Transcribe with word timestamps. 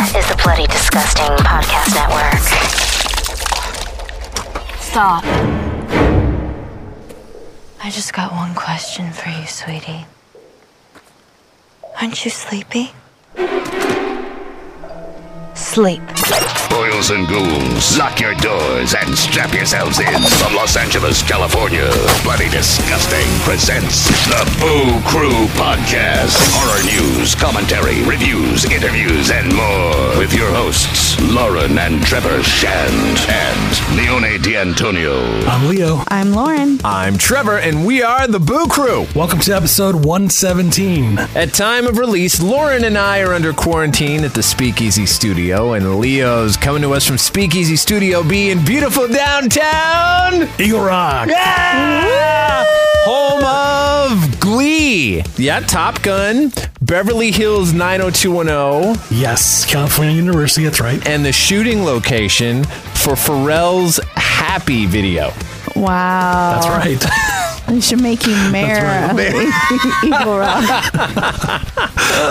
is 0.00 0.28
the 0.28 0.40
Bloody 0.44 0.66
Disgusting 0.68 1.26
Podcast 1.38 1.92
Network. 1.92 2.38
Stop. 4.80 5.24
I 7.82 7.90
just 7.90 8.12
got 8.12 8.30
one 8.30 8.54
question 8.54 9.10
for 9.10 9.28
you, 9.28 9.46
sweetie. 9.46 10.06
Aren't 12.00 12.24
you 12.24 12.30
sleepy? 12.30 12.92
Sleep. 15.54 16.67
Boils 16.70 17.10
and 17.10 17.26
ghouls, 17.26 17.96
lock 17.98 18.20
your 18.20 18.34
doors 18.34 18.94
and 18.94 19.16
strap 19.16 19.54
yourselves 19.54 19.98
in. 20.00 20.22
From 20.38 20.54
Los 20.54 20.76
Angeles, 20.76 21.22
California, 21.22 21.88
Bloody 22.22 22.48
Disgusting 22.50 23.26
presents 23.40 24.06
the 24.28 24.44
Boo 24.60 25.00
Crew 25.08 25.46
Podcast. 25.56 26.36
Horror 26.52 26.84
news, 26.84 27.34
commentary, 27.34 28.02
reviews, 28.04 28.64
interviews, 28.66 29.30
and 29.30 29.54
more. 29.54 30.18
With 30.18 30.34
your 30.34 30.50
hosts, 30.52 31.18
Lauren 31.32 31.78
and 31.78 32.02
Trevor 32.04 32.42
Shand 32.42 33.18
and 33.28 33.96
Leone 33.96 34.40
D'Antonio. 34.42 35.40
I'm 35.46 35.68
Leo. 35.68 36.02
I'm 36.08 36.32
Lauren. 36.32 36.80
I'm 36.84 37.16
Trevor, 37.16 37.58
and 37.58 37.86
we 37.86 38.02
are 38.02 38.26
the 38.28 38.40
Boo 38.40 38.66
Crew. 38.68 39.06
Welcome 39.14 39.40
to 39.40 39.54
episode 39.56 39.94
117. 40.04 41.18
At 41.34 41.54
time 41.54 41.86
of 41.86 41.98
release, 41.98 42.42
Lauren 42.42 42.84
and 42.84 42.98
I 42.98 43.20
are 43.20 43.32
under 43.32 43.52
quarantine 43.52 44.22
at 44.24 44.34
the 44.34 44.42
Speakeasy 44.42 45.06
Studio, 45.06 45.72
and 45.72 45.98
Leo's 45.98 46.56
coming 46.60 46.82
to 46.82 46.92
us 46.94 47.06
from 47.06 47.18
Speakeasy 47.18 47.76
Studio 47.76 48.22
B 48.22 48.50
in 48.50 48.64
beautiful 48.64 49.08
downtown. 49.08 50.48
Eagle 50.58 50.80
Rock. 50.80 51.28
Yeah! 51.28 52.64
Home 53.04 53.44
of 54.22 54.40
Glee. 54.40 55.22
Yeah, 55.36 55.60
Top 55.60 56.02
Gun, 56.02 56.52
Beverly 56.82 57.30
Hills 57.30 57.72
90210, 57.72 59.18
Yes, 59.18 59.64
California 59.64 60.14
University. 60.14 60.64
That's 60.64 60.80
right. 60.80 61.04
and 61.06 61.24
the 61.24 61.32
shooting 61.32 61.84
location 61.84 62.64
for 62.64 63.14
Pharrell's 63.14 64.00
Happy 64.16 64.86
video. 64.86 65.32
Wow. 65.76 66.60
That's 66.60 66.68
right. 66.68 67.04
They 67.68 67.80
should 67.80 68.00
make 68.00 68.26
you 68.26 68.34
mayor 68.50 68.82
right. 68.82 69.10
of 69.10 69.18
Eagle 70.04 70.38
Rock. 70.38 70.64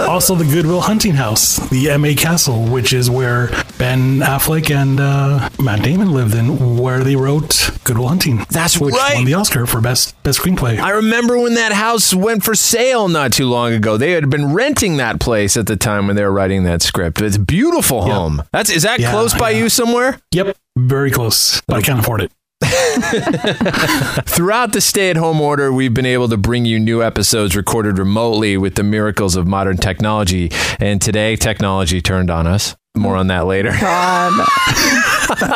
also, 0.10 0.36
the 0.36 0.46
Goodwill 0.46 0.82
Hunting 0.82 1.14
House, 1.14 1.58
the 1.70 1.96
MA 1.98 2.14
Castle, 2.18 2.66
which 2.66 2.92
is 2.94 3.10
where 3.10 3.48
Ben 3.78 4.20
Affleck 4.20 4.74
and 4.74 5.00
uh, 5.00 5.50
Matt 5.62 5.84
Damon 5.84 6.12
lived 6.12 6.34
in, 6.34 6.78
where 6.78 7.04
they 7.04 7.16
wrote 7.16 7.70
Goodwill 7.84 8.08
Hunting. 8.08 8.46
That's 8.50 8.80
which 8.80 8.96
right. 8.96 9.16
won 9.16 9.26
the 9.26 9.36
Oscar 9.36 9.66
for 9.68 9.80
best 9.82 10.22
best 10.24 10.40
screenplay. 10.40 10.80
I 10.80 10.92
remember 10.92 11.38
when 11.38 11.54
that 11.54 11.72
house 11.72 12.14
went 12.14 12.44
for 12.44 12.56
sale 12.56 13.08
not 13.08 13.32
too 13.34 13.46
long 13.48 13.74
ago. 13.74 13.98
They 13.98 14.12
had 14.12 14.30
been 14.30 14.54
renting 14.54 14.98
that 14.98 15.20
place 15.20 15.56
at 15.56 15.68
the 15.68 15.76
time 15.78 16.08
when 16.08 16.16
they 16.16 16.24
were 16.24 16.32
writing 16.32 16.64
that 16.64 16.82
script. 16.82 17.22
It's 17.22 17.36
a 17.38 17.40
beautiful 17.40 18.02
home. 18.02 18.42
That's 18.52 18.70
is 18.70 18.84
that 18.84 19.00
Yeah, 19.00 19.12
close 19.12 19.34
by 19.34 19.52
yeah. 19.52 19.60
you 19.60 19.70
somewhere? 19.70 20.20
yep, 20.32 20.58
very 20.78 21.12
close, 21.12 21.62
but 21.68 21.78
I 21.78 21.82
can't 21.82 22.00
afford 22.00 22.22
it. 22.22 22.32
Throughout 24.26 24.74
the 24.74 24.82
stay-at-home 24.82 25.40
order, 25.40 25.72
we've 25.72 25.94
been 25.94 26.06
able 26.06 26.28
to 26.30 26.38
bring 26.38 26.66
you 26.66 26.80
new 26.80 27.04
episodes 27.04 27.56
recorded 27.56 28.00
remotely 28.00 28.58
with 28.58 28.76
the 28.76 28.84
miracles 28.84 29.36
of 29.36 29.46
modern 29.48 29.78
technology. 29.78 30.50
And 30.80 31.02
today, 31.02 31.36
technology 31.36 32.02
turned 32.02 32.30
on 32.32 32.48
us. 32.48 32.76
More 32.96 33.16
on 33.16 33.28
that 33.28 33.46
later. 33.46 33.72
God. 33.80 34.48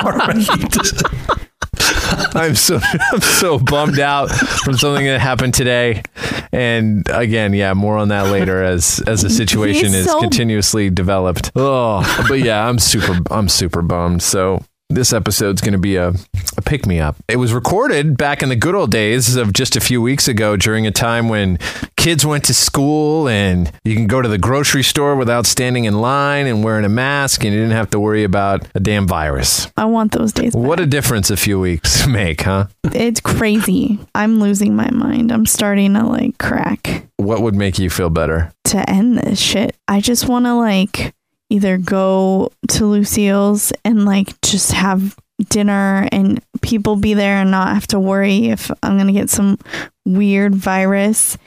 All 0.03 0.11
right. 0.11 0.47
I'm 2.35 2.55
so 2.55 2.79
I'm 3.11 3.21
so 3.21 3.57
bummed 3.57 3.99
out 3.99 4.29
from 4.29 4.77
something 4.77 5.05
that 5.05 5.19
happened 5.19 5.53
today. 5.53 6.03
And 6.51 7.07
again, 7.09 7.53
yeah, 7.53 7.73
more 7.73 7.97
on 7.97 8.09
that 8.09 8.31
later 8.31 8.63
as 8.63 9.01
as 9.07 9.21
the 9.23 9.29
situation 9.29 9.87
He's 9.87 9.95
is 9.95 10.05
so- 10.05 10.19
continuously 10.19 10.89
developed. 10.89 11.51
Oh, 11.55 12.03
but 12.27 12.39
yeah, 12.39 12.67
I'm 12.67 12.79
super 12.79 13.17
I'm 13.31 13.49
super 13.49 13.81
bummed. 13.81 14.21
So 14.21 14.63
this 14.93 15.13
episode's 15.13 15.61
going 15.61 15.73
to 15.73 15.79
be 15.79 15.95
a, 15.95 16.09
a 16.57 16.61
pick 16.63 16.85
me 16.85 16.99
up. 16.99 17.15
It 17.27 17.37
was 17.37 17.53
recorded 17.53 18.17
back 18.17 18.43
in 18.43 18.49
the 18.49 18.55
good 18.55 18.75
old 18.75 18.91
days 18.91 19.35
of 19.35 19.53
just 19.53 19.75
a 19.75 19.79
few 19.79 20.01
weeks 20.01 20.27
ago 20.27 20.55
during 20.57 20.85
a 20.87 20.91
time 20.91 21.29
when 21.29 21.57
kids 21.97 22.25
went 22.25 22.43
to 22.45 22.53
school 22.53 23.27
and 23.27 23.71
you 23.83 23.95
can 23.95 24.07
go 24.07 24.21
to 24.21 24.27
the 24.29 24.37
grocery 24.37 24.83
store 24.83 25.15
without 25.15 25.45
standing 25.45 25.85
in 25.85 26.01
line 26.01 26.47
and 26.47 26.63
wearing 26.63 26.85
a 26.85 26.89
mask 26.89 27.43
and 27.43 27.53
you 27.53 27.59
didn't 27.59 27.75
have 27.75 27.89
to 27.91 27.99
worry 27.99 28.23
about 28.23 28.67
a 28.75 28.79
damn 28.79 29.07
virus. 29.07 29.67
I 29.77 29.85
want 29.85 30.11
those 30.11 30.33
days. 30.33 30.53
Back. 30.55 30.63
What 30.63 30.79
a 30.79 30.85
difference 30.85 31.29
a 31.29 31.37
few 31.37 31.59
weeks 31.59 32.05
make, 32.07 32.41
huh? 32.41 32.67
It's 32.93 33.21
crazy. 33.21 33.99
I'm 34.15 34.39
losing 34.41 34.75
my 34.75 34.89
mind. 34.91 35.31
I'm 35.31 35.45
starting 35.45 35.93
to 35.93 36.05
like 36.05 36.37
crack 36.37 37.05
What 37.17 37.41
would 37.41 37.55
make 37.55 37.79
you 37.79 37.89
feel 37.89 38.09
better? 38.09 38.51
to 38.65 38.89
end 38.89 39.17
this 39.17 39.39
shit. 39.39 39.75
I 39.89 39.99
just 39.99 40.29
want 40.29 40.45
to 40.45 40.53
like 40.53 41.13
either 41.51 41.77
go 41.77 42.51
to 42.69 42.85
Lucille's 42.85 43.73
and 43.83 44.05
like 44.05 44.39
just 44.41 44.71
have 44.71 45.17
dinner 45.49 46.07
and 46.11 46.41
people 46.61 46.95
be 46.95 47.13
there 47.13 47.37
and 47.37 47.51
not 47.51 47.73
have 47.73 47.87
to 47.87 47.99
worry 47.99 48.47
if 48.47 48.71
I'm 48.81 48.95
going 48.95 49.07
to 49.07 49.13
get 49.13 49.29
some 49.29 49.59
weird 50.05 50.55
virus. 50.55 51.37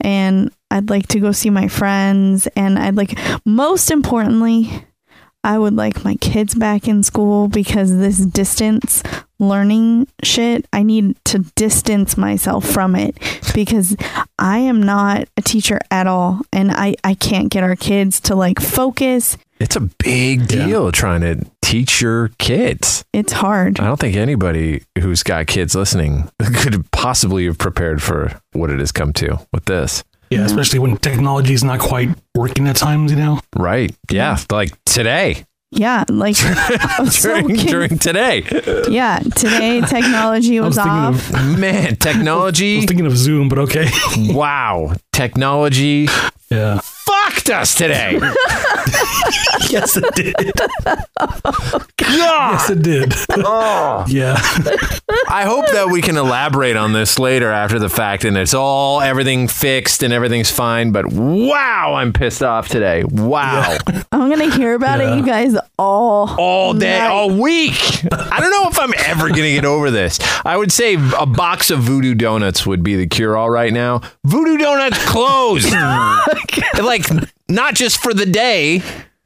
And 0.00 0.52
I'd 0.70 0.90
like 0.90 1.08
to 1.08 1.20
go 1.20 1.32
see 1.32 1.50
my 1.50 1.68
friends. 1.68 2.46
And 2.48 2.78
I'd 2.78 2.96
like, 2.96 3.18
most 3.46 3.90
importantly, 3.90 4.84
I 5.42 5.58
would 5.58 5.74
like 5.74 6.04
my 6.04 6.16
kids 6.16 6.54
back 6.54 6.88
in 6.88 7.04
school 7.04 7.46
because 7.48 7.96
this 7.96 8.18
distance 8.18 9.02
learning 9.38 10.08
shit, 10.24 10.66
I 10.72 10.82
need 10.82 11.16
to 11.26 11.38
distance 11.54 12.16
myself 12.16 12.64
from 12.66 12.96
it 12.96 13.16
because 13.54 13.96
I 14.38 14.58
am 14.58 14.82
not 14.82 15.28
a 15.36 15.42
teacher 15.42 15.78
at 15.90 16.08
all. 16.08 16.40
And 16.52 16.72
I, 16.72 16.96
I 17.04 17.14
can't 17.14 17.48
get 17.48 17.62
our 17.62 17.76
kids 17.76 18.20
to 18.22 18.34
like 18.34 18.60
focus. 18.60 19.38
It's 19.58 19.76
a 19.76 19.80
big 19.80 20.48
deal 20.48 20.92
trying 20.92 21.22
to 21.22 21.44
teach 21.62 22.00
your 22.02 22.28
kids. 22.38 23.04
It's 23.12 23.32
hard. 23.32 23.80
I 23.80 23.86
don't 23.86 23.98
think 23.98 24.14
anybody 24.16 24.82
who's 24.98 25.22
got 25.22 25.46
kids 25.46 25.74
listening 25.74 26.30
could 26.56 26.90
possibly 26.90 27.46
have 27.46 27.56
prepared 27.58 28.02
for 28.02 28.38
what 28.52 28.70
it 28.70 28.78
has 28.80 28.92
come 28.92 29.12
to 29.14 29.38
with 29.52 29.64
this. 29.64 30.04
Yeah, 30.30 30.44
especially 30.44 30.80
when 30.80 30.96
technology 30.98 31.54
is 31.54 31.62
not 31.64 31.78
quite 31.80 32.08
working 32.34 32.66
at 32.66 32.76
times, 32.76 33.12
you 33.12 33.16
know? 33.16 33.40
Right. 33.54 33.94
Yeah. 34.10 34.38
Like 34.50 34.72
today. 34.84 35.44
Yeah. 35.70 36.04
Like, 36.08 36.36
I 36.40 36.96
was 37.00 37.16
so 37.16 37.40
During, 37.42 37.98
today. 37.98 38.42
yeah. 38.88 39.20
Today, 39.20 39.80
technology 39.82 40.58
I 40.60 40.62
was, 40.62 40.76
was 40.76 40.78
off. 40.78 41.30
of 41.34 41.58
Man, 41.58 41.96
technology. 41.96 42.00
I 42.00 42.12
technology. 42.12 42.76
was 42.76 42.84
thinking 42.86 43.06
of 43.06 43.16
Zoom, 43.16 43.48
but 43.48 43.58
okay. 43.60 43.88
wow. 44.16 44.94
Technology 45.16 46.08
yeah. 46.50 46.78
fucked 46.82 47.48
us 47.48 47.74
today. 47.74 48.20
Yes, 49.68 49.96
it 49.96 50.14
did. 50.14 50.36
God. 51.16 51.86
Yes, 51.98 52.70
it 52.70 52.82
did. 52.82 53.12
oh. 53.30 54.04
Yeah. 54.06 54.36
I 55.28 55.44
hope 55.44 55.66
that 55.72 55.88
we 55.90 56.00
can 56.02 56.16
elaborate 56.16 56.76
on 56.76 56.92
this 56.92 57.18
later 57.18 57.50
after 57.50 57.80
the 57.80 57.88
fact 57.88 58.24
and 58.24 58.36
it's 58.36 58.54
all 58.54 59.00
everything 59.00 59.48
fixed 59.48 60.04
and 60.04 60.12
everything's 60.12 60.50
fine. 60.50 60.92
But 60.92 61.06
wow, 61.06 61.94
I'm 61.94 62.12
pissed 62.12 62.44
off 62.44 62.68
today. 62.68 63.02
Wow. 63.04 63.76
I'm 64.12 64.28
going 64.30 64.48
to 64.50 64.56
hear 64.56 64.74
about 64.74 65.00
Yeah. 65.00 65.14
it, 65.14 65.16
you 65.18 65.26
guys, 65.26 65.56
all, 65.78 66.32
All 66.38 66.72
day, 66.74 66.96
night. 67.00 67.08
all 67.08 67.30
week. 67.30 67.74
I 68.12 68.38
don't 68.40 68.50
know 68.52 68.68
if 68.68 68.78
I'm 68.78 68.94
ever 69.06 69.28
going 69.28 69.42
to 69.42 69.52
get 69.52 69.64
over 69.64 69.90
this. 69.90 70.20
I 70.44 70.56
would 70.56 70.70
say 70.70 70.94
a 71.18 71.26
box 71.26 71.70
of 71.72 71.80
voodoo 71.80 72.14
donuts 72.14 72.64
would 72.66 72.84
be 72.84 72.94
the 72.94 73.08
cure 73.08 73.36
all 73.36 73.50
right 73.50 73.72
now. 73.72 74.00
Voodoo 74.24 74.58
donuts 74.58 75.05
closed. 75.06 75.72
like, 76.78 77.06
not 77.48 77.74
just 77.74 78.02
for 78.02 78.12
the 78.12 78.26
day, 78.26 78.80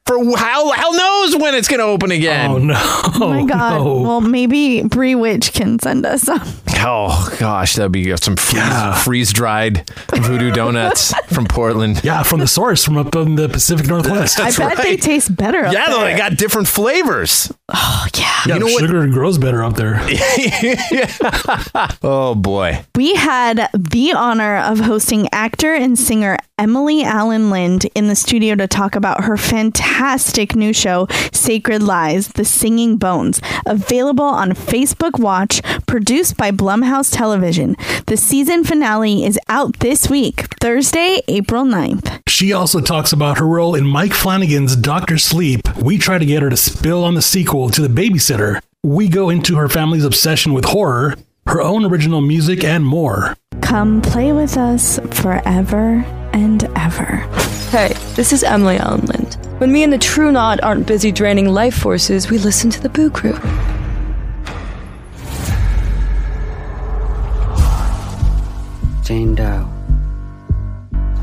for 0.05 0.37
how 0.37 0.71
hell 0.71 0.93
knows 0.93 1.35
when 1.35 1.55
it's 1.55 1.67
going 1.67 1.79
to 1.79 1.85
open 1.85 2.11
again. 2.11 2.51
Oh, 2.51 2.57
no. 2.57 2.75
Oh 2.77 3.29
my 3.29 3.45
God. 3.45 3.77
no. 3.83 4.01
Well, 4.01 4.21
maybe 4.21 4.83
Bree 4.83 5.15
Witch 5.15 5.53
can 5.53 5.79
send 5.79 6.05
us 6.05 6.23
some. 6.23 6.41
Oh, 6.83 7.35
gosh, 7.39 7.75
that'd 7.75 7.91
be 7.91 8.15
some 8.17 8.35
freeze, 8.35 8.55
Yeah. 8.61 8.93
freeze 8.95 9.33
dried 9.33 9.89
voodoo 10.15 10.51
donuts 10.51 11.13
from 11.33 11.45
Portland. 11.45 12.01
Yeah, 12.03 12.23
from 12.23 12.39
the 12.39 12.47
source 12.47 12.83
from 12.83 12.97
up 12.97 13.15
in 13.15 13.35
the 13.35 13.47
Pacific 13.49 13.87
Northwest. 13.87 14.39
I 14.39 14.51
bet 14.51 14.77
they 14.77 14.97
taste 14.97 15.35
better. 15.35 15.65
up 15.65 15.73
Yeah, 15.73 15.85
there. 15.89 16.11
they 16.11 16.17
got 16.17 16.37
different 16.37 16.67
flavors. 16.67 17.51
Oh, 17.73 18.05
yeah. 18.15 18.23
yeah, 18.45 18.53
you 18.55 18.59
know 18.59 18.67
the 18.67 18.73
what- 18.73 18.81
sugar 18.81 19.07
grows 19.07 19.37
better 19.37 19.63
up 19.63 19.75
there. 19.75 20.01
Oh, 22.03 22.35
boy. 22.35 22.83
We 22.95 23.15
had 23.15 23.69
the 23.73 24.13
honor 24.13 24.57
of 24.57 24.79
hosting 24.79 25.27
actor 25.31 25.73
and 25.73 25.97
singer 25.97 26.37
Emily 26.57 27.03
Alyn 27.03 27.49
Lind 27.49 27.85
in 27.95 28.07
the 28.07 28.15
studio 28.15 28.55
to 28.55 28.67
talk 28.67 28.95
about 28.95 29.23
her 29.23 29.37
fantastic 29.37 30.55
new 30.55 30.73
show, 30.73 31.07
Sacred 31.31 31.81
Lies 31.83 32.29
The 32.29 32.45
Singing 32.45 32.97
Bones, 32.97 33.41
available 33.65 34.25
on 34.25 34.51
Facebook 34.51 35.19
Watch, 35.19 35.61
produced 35.87 36.37
by 36.37 36.51
Blumhouse 36.71 37.13
Television. 37.13 37.75
The 38.05 38.15
season 38.15 38.63
finale 38.63 39.25
is 39.25 39.37
out 39.49 39.79
this 39.79 40.09
week, 40.09 40.45
Thursday, 40.61 41.21
April 41.27 41.65
9th. 41.65 42.21
She 42.29 42.53
also 42.53 42.79
talks 42.79 43.11
about 43.11 43.39
her 43.39 43.45
role 43.45 43.75
in 43.75 43.85
Mike 43.85 44.13
Flanagan's 44.13 44.77
Doctor 44.77 45.17
Sleep. 45.17 45.67
We 45.75 45.97
try 45.97 46.17
to 46.17 46.25
get 46.25 46.41
her 46.41 46.49
to 46.49 46.55
spill 46.55 47.03
on 47.03 47.15
the 47.15 47.21
sequel 47.21 47.69
to 47.71 47.85
The 47.85 47.89
Babysitter. 47.89 48.61
We 48.83 49.09
go 49.09 49.29
into 49.29 49.57
her 49.57 49.67
family's 49.67 50.05
obsession 50.05 50.53
with 50.53 50.63
horror, 50.63 51.15
her 51.45 51.61
own 51.61 51.83
original 51.83 52.21
music, 52.21 52.63
and 52.63 52.85
more. 52.85 53.35
Come 53.61 54.01
play 54.01 54.31
with 54.31 54.55
us 54.55 54.97
forever 55.21 56.05
and 56.31 56.63
ever. 56.77 57.17
Hey, 57.71 57.95
this 58.15 58.31
is 58.31 58.43
Emily 58.43 58.77
Alyn 58.77 59.09
Lind. 59.09 59.59
When 59.59 59.73
me 59.73 59.83
and 59.83 59.91
the 59.91 59.97
True 59.97 60.31
Knot 60.31 60.63
aren't 60.63 60.87
busy 60.87 61.11
draining 61.11 61.49
life 61.49 61.75
forces, 61.75 62.29
we 62.29 62.37
listen 62.37 62.69
to 62.69 62.81
the 62.81 62.87
Boo 62.87 63.09
Crew. 63.09 63.37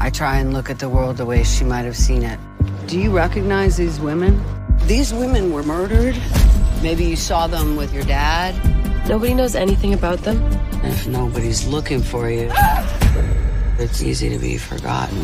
I 0.09 0.11
try 0.11 0.39
and 0.39 0.55
look 0.55 0.71
at 0.71 0.79
the 0.79 0.89
world 0.89 1.19
the 1.19 1.27
way 1.27 1.45
she 1.45 1.65
might 1.65 1.85
have 1.85 1.95
seen 1.95 2.23
it. 2.23 2.41
Do 2.87 2.99
you 2.99 3.15
recognize 3.15 3.77
these 3.77 4.01
women? 4.01 4.43
These 4.87 5.13
women 5.13 5.53
were 5.53 5.63
murdered. 5.63 6.17
Maybe 6.83 7.05
you 7.05 7.15
saw 7.15 7.47
them 7.47 7.77
with 7.77 7.93
your 7.93 8.05
dad. 8.05 8.55
Nobody 9.07 9.35
knows 9.35 9.55
anything 9.55 9.93
about 9.93 10.21
them. 10.21 10.43
If 10.83 11.07
nobody's 11.07 11.67
looking 11.67 12.01
for 12.01 12.31
you, 12.31 12.51
it's 13.79 14.01
easy 14.01 14.31
to 14.31 14.39
be 14.39 14.57
forgotten. 14.57 15.19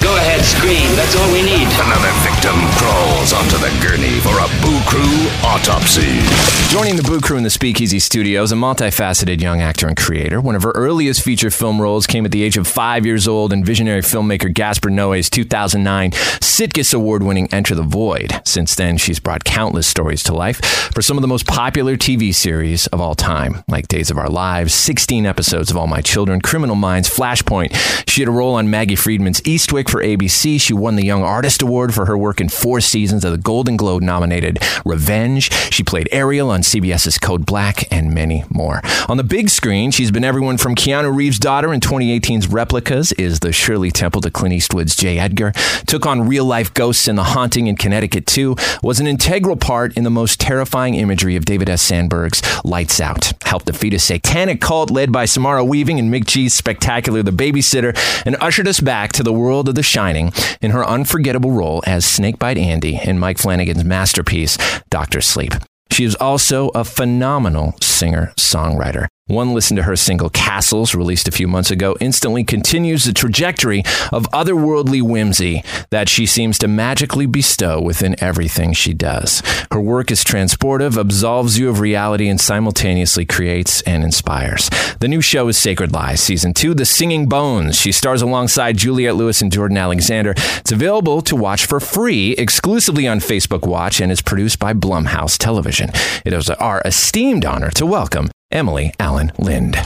Go 0.00 0.14
ahead, 0.16 0.44
scream. 0.44 0.94
That's 0.94 1.16
all 1.16 1.26
we 1.32 1.42
need. 1.42 1.66
Another 1.82 2.12
victim 2.22 2.54
crawls 2.78 3.32
onto 3.32 3.58
the 3.58 3.72
gurney 3.82 4.20
for 4.20 4.38
a 4.38 4.46
Boo 4.62 4.78
Crew 4.86 5.26
autopsy. 5.42 6.20
Joining 6.68 6.96
the 6.96 7.02
Boo 7.02 7.20
Crew 7.20 7.36
in 7.36 7.42
the 7.42 7.50
Speakeasy 7.50 7.98
Studios, 7.98 8.52
a 8.52 8.54
multifaceted 8.54 9.40
young 9.40 9.60
actor 9.60 9.88
and 9.88 9.96
creator. 9.96 10.40
One 10.40 10.54
of 10.54 10.62
her 10.62 10.72
earliest 10.72 11.22
feature 11.22 11.50
film 11.50 11.80
roles 11.80 12.06
came 12.06 12.24
at 12.24 12.30
the 12.30 12.42
age 12.42 12.56
of 12.56 12.68
five 12.68 13.04
years 13.04 13.26
old 13.26 13.52
in 13.52 13.64
visionary 13.64 14.02
filmmaker 14.02 14.52
Gaspar 14.52 14.90
Noé's 14.90 15.28
2009 15.28 16.12
Sitges 16.56 16.94
Award 16.94 17.22
winning 17.22 17.48
Enter 17.52 17.74
the 17.74 17.82
Void. 17.82 18.40
Since 18.44 18.76
then, 18.76 18.96
she's 18.96 19.20
brought 19.20 19.44
countless 19.44 19.86
stories 19.86 20.22
to 20.22 20.34
life 20.34 20.64
for 20.94 21.02
some 21.02 21.18
of 21.18 21.22
the 21.22 21.28
most 21.28 21.46
popular 21.46 21.96
TV 21.96 22.34
series 22.34 22.86
of 22.86 23.00
all 23.00 23.14
time, 23.14 23.62
like 23.68 23.88
Days 23.88 24.10
of 24.10 24.16
Our 24.16 24.30
Lives, 24.30 24.72
16 24.72 25.26
episodes 25.26 25.70
of 25.70 25.76
All 25.76 25.86
My 25.86 26.00
Children, 26.00 26.40
Criminal 26.40 26.76
Minds, 26.76 27.10
Flashpoint. 27.14 27.74
She 28.08 28.22
had 28.22 28.28
a 28.28 28.32
role 28.32 28.54
on 28.54 28.70
Maggie 28.76 28.94
Friedman's 28.94 29.40
Eastwick 29.40 29.88
for 29.88 30.02
ABC. 30.02 30.60
She 30.60 30.74
won 30.74 30.96
the 30.96 31.06
Young 31.06 31.22
Artist 31.22 31.62
Award 31.62 31.94
for 31.94 32.04
her 32.04 32.18
work 32.18 32.42
in 32.42 32.50
four 32.50 32.82
seasons 32.82 33.24
of 33.24 33.32
the 33.32 33.38
Golden 33.38 33.74
Globe 33.78 34.02
nominated 34.02 34.58
Revenge. 34.84 35.50
She 35.72 35.82
played 35.82 36.10
Ariel 36.12 36.50
on 36.50 36.60
CBS's 36.60 37.16
Code 37.16 37.46
Black 37.46 37.90
and 37.90 38.12
many 38.12 38.44
more. 38.50 38.82
On 39.08 39.16
the 39.16 39.24
big 39.24 39.48
screen, 39.48 39.92
she's 39.92 40.10
been 40.10 40.24
everyone 40.24 40.58
from 40.58 40.74
Keanu 40.74 41.16
Reeves' 41.16 41.38
daughter 41.38 41.72
in 41.72 41.80
2018's 41.80 42.48
Replicas 42.48 43.12
is 43.12 43.40
the 43.40 43.50
Shirley 43.50 43.90
Temple 43.90 44.20
to 44.20 44.30
Clint 44.30 44.52
Eastwood's 44.52 44.94
J. 44.94 45.18
Edgar, 45.18 45.52
took 45.86 46.04
on 46.04 46.28
real 46.28 46.44
life 46.44 46.74
ghosts 46.74 47.08
in 47.08 47.16
The 47.16 47.24
Haunting 47.24 47.68
in 47.68 47.76
Connecticut 47.76 48.26
2, 48.26 48.56
was 48.82 49.00
an 49.00 49.06
integral 49.06 49.56
part 49.56 49.96
in 49.96 50.04
the 50.04 50.10
most 50.10 50.38
terrifying 50.38 50.96
imagery 50.96 51.34
of 51.34 51.46
David 51.46 51.70
F. 51.70 51.80
Sandberg's 51.80 52.42
Lights 52.62 53.00
Out, 53.00 53.32
helped 53.46 53.64
defeat 53.64 53.94
a 53.94 53.98
satanic 53.98 54.60
cult 54.60 54.90
led 54.90 55.12
by 55.12 55.24
Samara 55.24 55.64
Weaving 55.64 55.98
and 55.98 56.12
McG's 56.12 56.52
spectacular 56.52 57.22
The 57.22 57.30
Babysitter, 57.30 57.96
and 58.26 58.36
ushered 58.42 58.55
us 58.64 58.80
back 58.80 59.12
to 59.12 59.22
the 59.22 59.32
world 59.32 59.68
of 59.68 59.74
The 59.74 59.82
Shining 59.82 60.32
in 60.62 60.70
her 60.70 60.86
unforgettable 60.86 61.50
role 61.50 61.82
as 61.86 62.06
Snakebite 62.06 62.56
Andi 62.56 63.04
in 63.06 63.18
Mike 63.18 63.36
Flanagan's 63.38 63.84
masterpiece, 63.84 64.56
Doctor 64.88 65.20
Sleep. 65.20 65.52
She 65.90 66.04
is 66.04 66.14
also 66.14 66.68
a 66.68 66.84
phenomenal 66.84 67.74
singer 67.82 68.32
songwriter. 68.38 69.08
One 69.28 69.54
listen 69.54 69.76
to 69.76 69.82
her 69.82 69.96
single 69.96 70.30
Castles, 70.30 70.94
released 70.94 71.26
a 71.26 71.32
few 71.32 71.48
months 71.48 71.72
ago, 71.72 71.96
instantly 72.00 72.44
continues 72.44 73.02
the 73.02 73.12
trajectory 73.12 73.80
of 74.12 74.30
otherworldly 74.30 75.02
whimsy 75.02 75.64
that 75.90 76.08
she 76.08 76.26
seems 76.26 76.60
to 76.60 76.68
magically 76.68 77.26
bestow 77.26 77.80
within 77.80 78.14
everything 78.22 78.72
she 78.72 78.94
does. 78.94 79.42
Her 79.72 79.80
work 79.80 80.12
is 80.12 80.22
transportive, 80.22 80.96
absolves 80.96 81.58
you 81.58 81.68
of 81.68 81.80
reality, 81.80 82.28
and 82.28 82.40
simultaneously 82.40 83.24
creates 83.24 83.82
and 83.82 84.04
inspires. 84.04 84.70
The 85.00 85.08
new 85.08 85.20
show 85.20 85.48
is 85.48 85.58
Sacred 85.58 85.92
Lies, 85.92 86.20
Season 86.20 86.54
2, 86.54 86.74
The 86.74 86.86
Singing 86.86 87.28
Bones. 87.28 87.76
She 87.76 87.90
stars 87.90 88.22
alongside 88.22 88.76
Juliette 88.76 89.16
Lewis 89.16 89.42
and 89.42 89.50
Jordan 89.50 89.76
Alexander. 89.76 90.34
It's 90.36 90.70
available 90.70 91.20
to 91.22 91.34
watch 91.34 91.66
for 91.66 91.80
free 91.80 92.34
exclusively 92.34 93.08
on 93.08 93.18
Facebook 93.18 93.66
Watch 93.66 94.00
and 94.00 94.12
is 94.12 94.22
produced 94.22 94.60
by 94.60 94.72
Blumhouse 94.72 95.36
Television. 95.36 95.90
It 96.24 96.32
is 96.32 96.48
our 96.48 96.80
esteemed 96.84 97.44
honor 97.44 97.72
to 97.72 97.84
welcome 97.84 98.30
Emily 98.50 98.92
Alyn 99.00 99.32
Lind. 99.38 99.76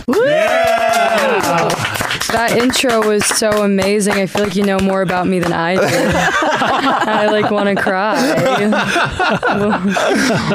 That 2.33 2.57
intro 2.57 3.07
was 3.07 3.27
so 3.27 3.51
amazing. 3.65 4.15
I 4.15 4.27
feel 4.27 4.45
like 4.45 4.57
you 4.57 4.65
know 4.65 4.79
more 4.79 5.03
about 5.03 5.27
me 5.27 5.41
than 5.41 5.53
I 5.53 5.75
do. 5.75 5.81
I 5.85 7.27
like 7.27 7.51
want 7.51 7.77
to 7.77 7.83
cry. 7.83 8.21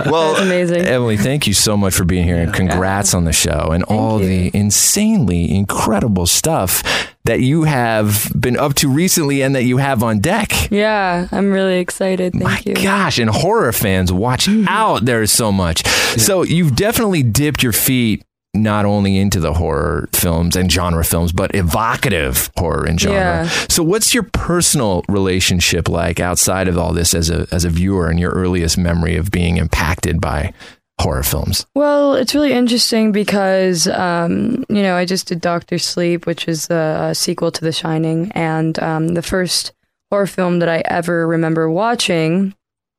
Well, 0.05 0.33
That's 0.33 0.45
amazing. 0.45 0.81
Emily, 0.85 1.17
thank 1.17 1.47
you 1.47 1.53
so 1.53 1.75
much 1.77 1.93
for 1.93 2.05
being 2.05 2.23
here 2.23 2.37
and 2.37 2.53
congrats 2.53 3.13
on 3.13 3.25
the 3.25 3.33
show 3.33 3.69
and 3.71 3.83
all 3.85 4.19
the 4.19 4.51
insanely 4.53 5.53
incredible 5.53 6.25
stuff 6.25 6.83
that 7.25 7.39
you 7.39 7.63
have 7.63 8.31
been 8.39 8.57
up 8.57 8.73
to 8.75 8.89
recently 8.89 9.41
and 9.41 9.55
that 9.55 9.63
you 9.63 9.77
have 9.77 10.03
on 10.03 10.19
deck. 10.19 10.69
Yeah, 10.71 11.27
I'm 11.31 11.51
really 11.51 11.79
excited. 11.79 12.33
Thank 12.33 12.43
My 12.43 12.61
you. 12.65 12.75
gosh, 12.75 13.19
and 13.19 13.29
horror 13.29 13.71
fans, 13.71 14.11
watch 14.11 14.47
out. 14.67 15.05
There's 15.05 15.31
so 15.31 15.51
much. 15.51 15.85
So 15.87 16.43
you've 16.43 16.75
definitely 16.75 17.23
dipped 17.23 17.63
your 17.63 17.73
feet 17.73 18.23
not 18.55 18.85
only 18.85 19.17
into 19.17 19.39
the 19.39 19.53
horror 19.53 20.09
films 20.13 20.55
and 20.55 20.71
genre 20.71 21.03
films, 21.03 21.31
but 21.31 21.53
evocative 21.53 22.49
horror 22.57 22.85
and 22.85 22.99
genre. 22.99 23.17
Yeah. 23.17 23.49
So 23.69 23.83
what's 23.83 24.13
your 24.13 24.23
personal 24.23 25.03
relationship 25.07 25.89
like 25.89 26.19
outside 26.19 26.67
of 26.67 26.77
all 26.77 26.93
this 26.93 27.13
as 27.13 27.29
a 27.29 27.47
as 27.51 27.65
a 27.65 27.69
viewer 27.69 28.09
and 28.09 28.19
your 28.19 28.31
earliest 28.31 28.77
memory 28.77 29.15
of 29.15 29.31
being 29.31 29.57
impacted 29.57 30.19
by 30.19 30.53
horror 30.99 31.23
films? 31.23 31.65
Well, 31.75 32.15
it's 32.15 32.33
really 32.33 32.53
interesting 32.53 33.11
because, 33.11 33.87
um, 33.87 34.63
you 34.69 34.81
know, 34.81 34.95
I 34.95 35.05
just 35.05 35.27
did 35.27 35.41
Doctor 35.41 35.77
Sleep, 35.77 36.25
which 36.25 36.47
is 36.47 36.69
a, 36.69 37.09
a 37.09 37.15
sequel 37.15 37.51
to 37.51 37.61
The 37.61 37.71
Shining. 37.71 38.31
And 38.31 38.79
um, 38.79 39.09
the 39.09 39.21
first 39.21 39.73
horror 40.09 40.27
film 40.27 40.59
that 40.59 40.69
I 40.69 40.81
ever 40.85 41.27
remember 41.27 41.69
watching 41.69 42.55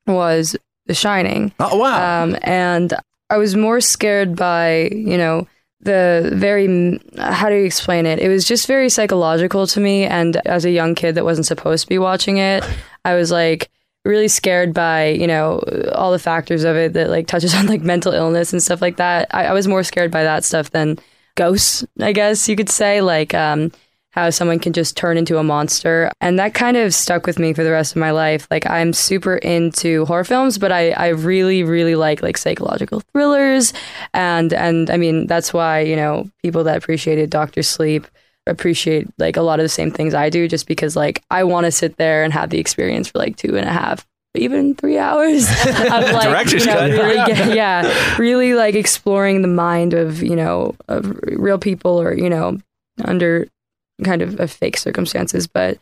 was 0.06 0.56
The 0.86 0.94
Shining. 0.94 1.52
Oh 1.58 1.78
wow. 1.78 2.24
Um, 2.24 2.36
and 2.42 2.94
I 3.30 3.38
was 3.38 3.56
more 3.56 3.80
scared 3.80 4.36
by, 4.36 4.88
you 4.92 5.18
know, 5.18 5.46
the 5.80 6.30
very, 6.34 7.00
how 7.18 7.48
do 7.48 7.56
you 7.56 7.64
explain 7.64 8.06
it? 8.06 8.18
It 8.18 8.28
was 8.28 8.44
just 8.44 8.66
very 8.66 8.88
psychological 8.88 9.66
to 9.68 9.80
me. 9.80 10.04
And 10.04 10.36
as 10.46 10.64
a 10.64 10.70
young 10.70 10.94
kid 10.94 11.14
that 11.14 11.24
wasn't 11.24 11.46
supposed 11.46 11.84
to 11.84 11.88
be 11.88 11.98
watching 11.98 12.38
it, 12.38 12.64
I 13.04 13.14
was 13.14 13.30
like, 13.30 13.70
really 14.06 14.28
scared 14.28 14.72
by 14.72 15.08
you 15.08 15.26
know 15.26 15.58
all 15.94 16.12
the 16.12 16.18
factors 16.18 16.64
of 16.64 16.76
it 16.76 16.92
that 16.92 17.10
like 17.10 17.26
touches 17.26 17.54
on 17.56 17.66
like 17.66 17.82
mental 17.82 18.12
illness 18.12 18.52
and 18.52 18.62
stuff 18.62 18.80
like 18.80 18.96
that 18.96 19.26
I, 19.32 19.46
I 19.46 19.52
was 19.52 19.66
more 19.66 19.82
scared 19.82 20.10
by 20.10 20.22
that 20.22 20.44
stuff 20.44 20.70
than 20.70 20.98
ghosts 21.34 21.84
i 22.00 22.12
guess 22.12 22.48
you 22.48 22.56
could 22.56 22.70
say 22.70 23.02
like 23.02 23.34
um 23.34 23.72
how 24.16 24.30
someone 24.30 24.58
can 24.58 24.72
just 24.72 24.96
turn 24.96 25.16
into 25.16 25.38
a 25.38 25.44
monster. 25.44 26.10
And 26.20 26.38
that 26.38 26.54
kind 26.54 26.76
of 26.76 26.94
stuck 26.94 27.26
with 27.26 27.38
me 27.38 27.52
for 27.52 27.62
the 27.62 27.70
rest 27.70 27.92
of 27.92 28.00
my 28.00 28.10
life. 28.10 28.48
Like 28.50 28.68
i'm 28.68 28.92
super 28.92 29.36
into 29.36 30.04
horror 30.06 30.24
films 30.24 30.58
but 30.58 30.72
i 30.72 30.90
i 30.92 31.08
really 31.08 31.62
really 31.62 31.94
like 31.94 32.22
like 32.22 32.38
psychological 32.38 33.00
thrillers. 33.12 33.72
And 34.14 34.52
and 34.52 34.90
i 34.90 34.96
mean 34.96 35.26
that's 35.26 35.52
why 35.52 35.80
you 35.80 35.94
know 35.94 36.28
people 36.42 36.64
that 36.64 36.78
appreciated 36.78 37.30
dr 37.30 37.62
sleep 37.62 38.06
appreciate 38.46 39.08
like 39.18 39.36
a 39.36 39.42
lot 39.42 39.58
of 39.58 39.64
the 39.64 39.68
same 39.68 39.90
things 39.90 40.14
I 40.14 40.30
do 40.30 40.46
just 40.48 40.66
because 40.66 40.94
like 40.96 41.22
I 41.30 41.44
want 41.44 41.64
to 41.64 41.72
sit 41.72 41.96
there 41.96 42.22
and 42.22 42.32
have 42.32 42.50
the 42.50 42.58
experience 42.58 43.08
for 43.08 43.18
like 43.18 43.36
two 43.36 43.56
and 43.56 43.68
a 43.68 43.72
half 43.72 44.06
even 44.36 44.74
three 44.74 44.98
hours 44.98 45.48
of 45.66 46.12
like 46.12 46.28
Director's 46.28 46.64
you 46.66 46.72
know, 46.72 46.88
really 46.88 47.26
get- 47.26 47.54
yeah 47.56 48.16
really 48.18 48.54
like 48.54 48.74
exploring 48.74 49.42
the 49.42 49.48
mind 49.48 49.94
of 49.94 50.22
you 50.22 50.36
know 50.36 50.74
of 50.88 51.18
real 51.22 51.58
people 51.58 52.00
or 52.00 52.14
you 52.14 52.30
know 52.30 52.58
under 53.04 53.46
kind 54.04 54.22
of, 54.22 54.38
of 54.40 54.50
fake 54.50 54.76
circumstances 54.76 55.46
but 55.46 55.78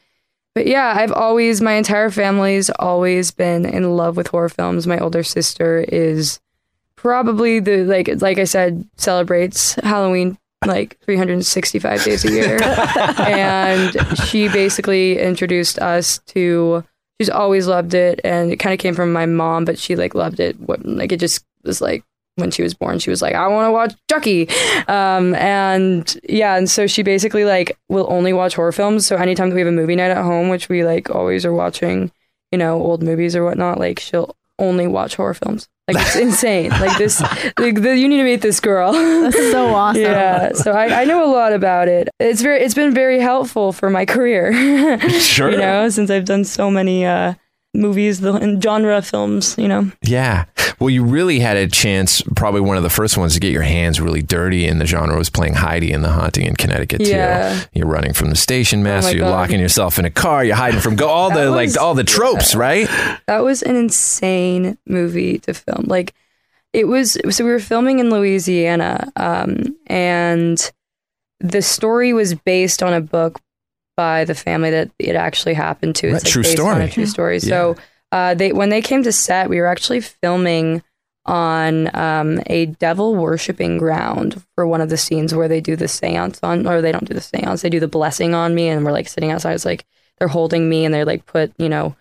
but 0.54 0.66
yeah 0.66 0.94
I've 0.96 1.12
always 1.12 1.60
my 1.60 1.72
entire 1.72 2.10
family's 2.10 2.70
always 2.70 3.30
been 3.30 3.66
in 3.66 3.96
love 3.96 4.16
with 4.16 4.28
horror 4.28 4.48
films. 4.48 4.86
My 4.86 4.98
older 4.98 5.22
sister 5.22 5.84
is 5.88 6.40
probably 6.96 7.60
the 7.60 7.84
like 7.84 8.08
like 8.20 8.38
I 8.38 8.44
said 8.44 8.88
celebrates 8.96 9.74
Halloween 9.74 10.38
like 10.64 10.98
365 11.00 12.04
days 12.04 12.24
a 12.24 12.30
year. 12.30 12.58
And 13.18 13.94
she 14.18 14.48
basically 14.48 15.18
introduced 15.18 15.78
us 15.78 16.18
to 16.28 16.84
she's 17.20 17.30
always 17.30 17.66
loved 17.66 17.94
it 17.94 18.20
and 18.24 18.52
it 18.52 18.56
kind 18.56 18.72
of 18.72 18.78
came 18.78 18.94
from 18.94 19.12
my 19.12 19.26
mom 19.26 19.64
but 19.64 19.78
she 19.78 19.96
like 19.96 20.14
loved 20.14 20.40
it. 20.40 20.58
What 20.60 20.84
like 20.86 21.10
it 21.12 21.20
just 21.20 21.44
was 21.64 21.80
like 21.80 22.04
when 22.36 22.50
she 22.50 22.62
was 22.62 22.74
born 22.74 22.98
she 22.98 23.10
was 23.10 23.22
like 23.22 23.34
i 23.34 23.46
want 23.46 23.66
to 23.68 23.70
watch 23.72 23.94
chucky. 24.10 24.48
Um 24.88 25.34
and 25.36 26.18
yeah 26.28 26.56
and 26.56 26.68
so 26.68 26.86
she 26.86 27.02
basically 27.02 27.44
like 27.44 27.78
will 27.88 28.06
only 28.10 28.32
watch 28.32 28.54
horror 28.56 28.72
films. 28.72 29.06
So 29.06 29.16
anytime 29.16 29.48
that 29.50 29.54
we 29.54 29.60
have 29.60 29.68
a 29.68 29.72
movie 29.72 29.94
night 29.96 30.10
at 30.10 30.24
home 30.24 30.48
which 30.48 30.68
we 30.68 30.84
like 30.84 31.10
always 31.10 31.44
are 31.46 31.52
watching 31.52 32.10
you 32.52 32.58
know 32.58 32.80
old 32.82 33.02
movies 33.02 33.36
or 33.36 33.44
whatnot 33.44 33.78
like 33.78 34.00
she'll 34.00 34.34
only 34.58 34.86
watch 34.86 35.16
horror 35.16 35.34
films. 35.34 35.68
Like 35.88 35.96
it's 35.98 36.16
insane. 36.26 36.70
Like 36.70 36.96
this 36.98 37.20
like 37.58 37.82
the, 37.82 37.96
you 37.96 38.08
need 38.08 38.18
to 38.18 38.24
meet 38.24 38.40
this 38.40 38.58
girl. 38.60 38.92
That's 38.92 39.36
so 39.52 39.66
awesome. 39.74 40.02
yeah 40.02 40.52
so 40.54 40.72
I, 40.72 41.02
I 41.02 41.04
know 41.04 41.24
a 41.24 41.30
lot 41.32 41.52
about 41.52 41.88
it. 41.88 42.08
It's 42.18 42.42
very 42.42 42.60
it's 42.64 42.74
been 42.74 42.92
very 42.94 43.20
helpful 43.20 43.72
for 43.72 43.90
my 43.90 44.04
career. 44.04 44.98
Sure. 45.20 45.50
you 45.50 45.58
know 45.58 45.88
since 45.88 46.10
i've 46.10 46.24
done 46.24 46.44
so 46.44 46.70
many 46.70 47.04
uh 47.06 47.34
movies 47.74 48.20
the 48.20 48.32
and 48.34 48.62
genre 48.62 49.02
films 49.02 49.56
you 49.58 49.68
know 49.68 49.90
Yeah. 50.02 50.44
Well, 50.80 50.90
you 50.90 51.04
really 51.04 51.38
had 51.38 51.56
a 51.56 51.68
chance, 51.68 52.20
probably 52.34 52.60
one 52.60 52.76
of 52.76 52.82
the 52.82 52.90
first 52.90 53.16
ones 53.16 53.34
to 53.34 53.40
get 53.40 53.52
your 53.52 53.62
hands 53.62 54.00
really 54.00 54.22
dirty 54.22 54.66
in 54.66 54.78
the 54.80 54.86
genre 54.86 55.16
was 55.16 55.30
playing 55.30 55.54
Heidi 55.54 55.92
in 55.92 56.02
The 56.02 56.08
Haunting 56.10 56.46
in 56.46 56.56
Connecticut 56.56 57.00
Yeah. 57.06 57.54
too. 57.62 57.68
You're 57.74 57.86
running 57.86 58.12
from 58.12 58.30
the 58.30 58.36
station 58.36 58.82
master, 58.82 59.10
my 59.12 59.16
you're 59.16 59.24
God. 59.26 59.30
locking 59.30 59.60
yourself 59.60 60.00
in 60.00 60.04
a 60.04 60.10
car, 60.10 60.44
you're 60.44 60.56
hiding 60.56 60.80
from 60.80 60.96
go 60.96 61.08
all 61.08 61.28
the 61.38 61.42
That 61.44 61.50
like 61.50 61.76
all 61.80 61.94
the 61.94 62.02
tropes, 62.02 62.56
right? 62.56 62.88
That 63.28 63.44
was 63.44 63.62
an 63.62 63.76
insane 63.76 64.76
movie 64.84 65.38
to 65.40 65.54
film. 65.54 65.84
Like 65.86 66.12
it 66.72 66.88
was 66.88 67.16
so 67.30 67.44
we 67.44 67.50
were 67.50 67.60
filming 67.60 68.00
in 68.00 68.10
Louisiana 68.10 69.12
um, 69.14 69.76
and 69.86 70.72
the 71.38 71.62
story 71.62 72.12
was 72.12 72.34
based 72.34 72.82
on 72.82 72.92
a 72.92 73.00
book 73.00 73.40
by 73.96 74.24
the 74.24 74.34
family 74.34 74.70
that 74.70 74.90
it 74.98 75.16
actually 75.16 75.54
happened 75.54 75.96
to. 75.96 76.08
Right, 76.08 76.16
It's 76.16 76.24
like 76.24 76.32
true 76.32 76.42
based 76.42 76.58
on 76.60 76.74
story. 76.76 76.84
a 76.84 76.88
true 76.90 77.06
story. 77.06 77.40
So 77.40 77.76
uh, 78.12 78.34
they 78.34 78.52
when 78.52 78.68
they 78.70 78.82
came 78.82 79.02
to 79.04 79.12
set, 79.12 79.48
we 79.48 79.58
were 79.60 79.66
actually 79.66 80.00
filming 80.00 80.82
on 81.26 81.94
um, 81.96 82.40
a 82.46 82.66
devil 82.66 83.14
worshipping 83.16 83.78
ground 83.78 84.42
for 84.54 84.66
one 84.66 84.80
of 84.82 84.90
the 84.90 84.96
scenes 84.96 85.34
where 85.34 85.48
they 85.48 85.60
do 85.60 85.74
the 85.74 85.88
seance 85.88 86.38
on, 86.42 86.66
or 86.66 86.82
they 86.82 86.92
don't 86.92 87.08
do 87.08 87.14
the 87.14 87.20
seance, 87.20 87.62
they 87.62 87.70
do 87.70 87.80
the 87.80 87.88
blessing 87.88 88.34
on 88.34 88.54
me, 88.54 88.68
and 88.68 88.84
we're 88.84 88.92
like 88.92 89.08
sitting 89.08 89.30
outside. 89.30 89.54
It's 89.54 89.64
like 89.64 89.86
they're 90.18 90.28
holding 90.28 90.68
me, 90.68 90.84
and 90.84 90.92
they're 90.92 91.06
like 91.06 91.24
put 91.26 91.52
you 91.58 91.68
know 91.68 91.96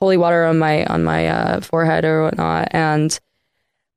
holy 0.00 0.16
water 0.16 0.44
on 0.44 0.58
my 0.58 0.84
on 0.86 1.02
my 1.02 1.28
uh, 1.28 1.60
forehead 1.60 2.04
or 2.04 2.24
whatnot, 2.24 2.68
and 2.72 3.18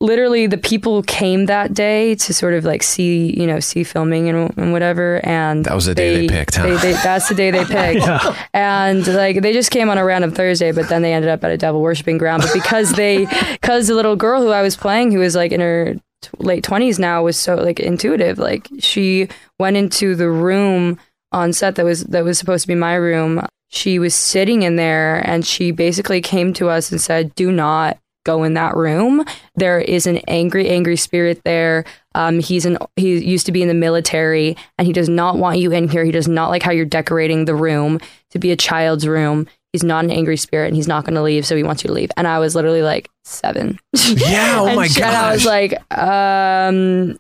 literally 0.02 0.48
the 0.48 0.58
people 0.58 1.04
came 1.04 1.46
that 1.46 1.74
day 1.74 2.16
to 2.16 2.34
sort 2.34 2.54
of 2.54 2.66
like 2.66 2.82
see 2.84 3.38
you 3.40 3.46
know 3.48 3.60
see 3.60 3.84
filming 3.84 4.28
and, 4.28 4.52
and 4.58 4.72
whatever 4.74 5.22
and 5.24 5.64
That 5.66 5.76
was 5.76 5.86
the 5.86 5.96
day 5.96 6.28
they 6.28 6.28
picked, 6.28 6.56
huh? 6.56 6.64
they- 6.68 6.78
they- 6.78 6.94
that's 7.04 7.30
the 7.30 7.36
day 7.36 7.52
they 7.52 7.64
picked. 7.78 8.06
And 8.54 9.06
like 9.08 9.42
they 9.42 9.54
just 9.54 9.72
came 9.72 9.90
on 9.90 9.98
a 9.98 10.04
random 10.04 10.32
thursday 10.32 10.72
but 10.72 10.90
then 10.90 11.02
they 11.02 11.14
ended 11.14 11.30
up 11.30 11.44
at 11.44 11.52
a 11.52 11.58
devil 11.58 11.82
worshiping 11.82 12.18
ground. 12.18 12.44
But 12.44 12.54
because 12.54 12.94
they 12.94 13.26
because 13.54 13.88
the 13.88 13.96
little 13.96 14.16
girl 14.16 14.42
who 14.42 14.50
i 14.50 14.62
was 14.62 14.76
playing 14.76 15.12
who 15.12 15.20
was 15.20 15.36
like 15.36 15.52
in 15.52 15.62
her 15.62 15.94
t- 16.22 16.30
late 16.40 16.64
20s 16.64 17.00
now 17.00 17.24
was 17.24 17.38
so 17.38 17.56
like 17.56 17.80
intuitive 17.80 18.38
like 18.40 18.68
she 18.80 19.28
went 19.60 19.78
into 19.78 20.16
the 20.16 20.30
room 20.30 20.98
on 21.32 21.54
set 21.54 21.76
that 21.76 21.86
was 21.86 22.04
that 22.06 22.24
was 22.24 22.38
supposed 22.40 22.64
to 22.64 22.68
be 22.68 22.76
my 22.76 22.96
room. 22.96 23.46
She 23.70 24.00
was 24.00 24.14
sitting 24.14 24.64
in 24.64 24.76
there 24.76 25.22
and 25.26 25.46
she 25.48 25.72
basically 25.72 26.20
came 26.20 26.52
to 26.56 26.68
us 26.70 26.92
and 26.92 27.00
said 27.00 27.34
do 27.36 27.52
not 27.54 27.98
go 28.24 28.44
in 28.44 28.54
that 28.56 28.76
room. 28.76 29.26
There 29.56 29.80
is 29.80 30.08
an 30.08 30.18
angry 30.28 30.70
angry 30.70 30.98
spirit 30.98 31.42
there. 31.44 31.86
Um, 32.14 32.40
he's 32.40 32.66
an 32.66 32.78
he 32.96 33.18
used 33.18 33.46
to 33.46 33.52
be 33.52 33.62
in 33.62 33.68
the 33.68 33.74
military 33.74 34.56
and 34.78 34.86
he 34.86 34.94
does 34.94 35.10
not 35.10 35.38
want 35.38 35.60
you 35.60 35.72
in 35.72 35.88
here. 35.88 36.04
He 36.04 36.12
does 36.12 36.28
not 36.28 36.50
like 36.50 36.64
how 36.64 36.72
you're 36.72 36.86
decorating 36.86 37.46
the 37.46 37.56
room 37.56 38.00
to 38.32 38.40
be 38.40 38.52
a 38.52 38.58
child's 38.58 39.08
room. 39.08 39.48
He's 39.74 39.84
not 39.84 40.04
an 40.04 40.12
angry 40.12 40.38
spirit 40.38 40.68
and 40.68 40.76
he's 40.76 40.88
not 40.88 41.06
going 41.06 41.16
to 41.16 41.22
leave 41.22 41.46
so 41.46 41.56
he 41.56 41.64
wants 41.64 41.84
you 41.84 41.88
to 41.88 41.94
leave. 41.94 42.12
And 42.18 42.28
i 42.28 42.40
was 42.40 42.56
literally 42.56 42.82
like 42.82 43.10
seven. 43.24 43.80
Yeah, 43.94 44.58
oh 44.60 44.76
my 44.76 44.88
god! 44.88 45.02
and 45.02 45.16
I 45.16 45.32
was 45.32 45.46
like, 45.46 45.74
um, 45.98 47.18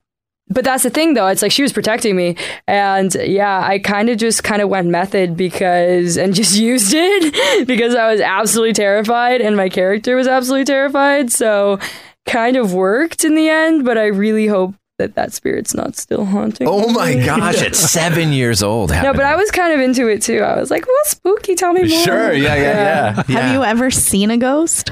but 0.52 0.66
that's 0.66 0.84
the 0.84 0.90
thing 0.90 1.14
though. 1.14 1.28
It's 1.28 1.42
like 1.42 1.52
she 1.52 1.64
was 1.64 1.74
protecting 1.74 2.16
me. 2.16 2.36
And 2.68 3.14
yeah, 3.16 3.66
I 3.66 3.80
kind 3.80 4.10
of 4.10 4.18
just 4.18 4.44
kind 4.44 4.62
of 4.62 4.70
went 4.70 4.88
method 4.88 5.38
because, 5.38 6.18
and 6.18 6.34
just 6.36 6.56
used 6.60 6.94
it 6.96 7.68
because 7.68 7.96
I 7.96 8.12
was 8.12 8.22
absolutely 8.22 8.74
terrified 8.74 9.42
and 9.42 9.56
my 9.56 9.70
character 9.70 10.16
was 10.16 10.28
absolutely 10.28 10.66
terrified. 10.66 11.32
So 11.32 11.80
kind 12.28 12.58
of 12.58 12.74
worked 12.74 13.24
in 13.24 13.36
the 13.36 13.50
end, 13.50 13.86
but 13.86 13.98
I 13.98 14.08
really 14.08 14.48
hope 14.48 14.76
that 14.98 15.16
that 15.16 15.34
spirit's 15.34 15.74
not 15.74 15.96
still 15.96 16.26
haunting. 16.26 16.68
Oh 16.68 16.90
my 16.92 17.16
me. 17.16 17.26
gosh, 17.26 17.62
at 17.62 17.76
seven 17.96 18.32
years 18.32 18.62
old. 18.62 18.92
No, 18.92 19.14
but 19.14 19.24
I 19.24 19.36
was 19.36 19.50
kind 19.50 19.74
of 19.74 19.80
into 19.80 20.08
it 20.08 20.22
too. 20.22 20.40
I 20.40 20.60
was 20.60 20.70
like, 20.70 20.86
well, 20.86 20.96
spooky, 21.06 21.56
tell 21.56 21.74
me 21.74 21.88
more. 21.88 22.04
Sure, 22.04 22.34
yeah, 22.34 22.56
yeah, 22.56 23.24
yeah. 23.28 23.42
Have 23.42 23.54
you 23.54 23.64
ever 23.64 23.90
seen 23.90 24.30
a 24.30 24.38
ghost? 24.38 24.92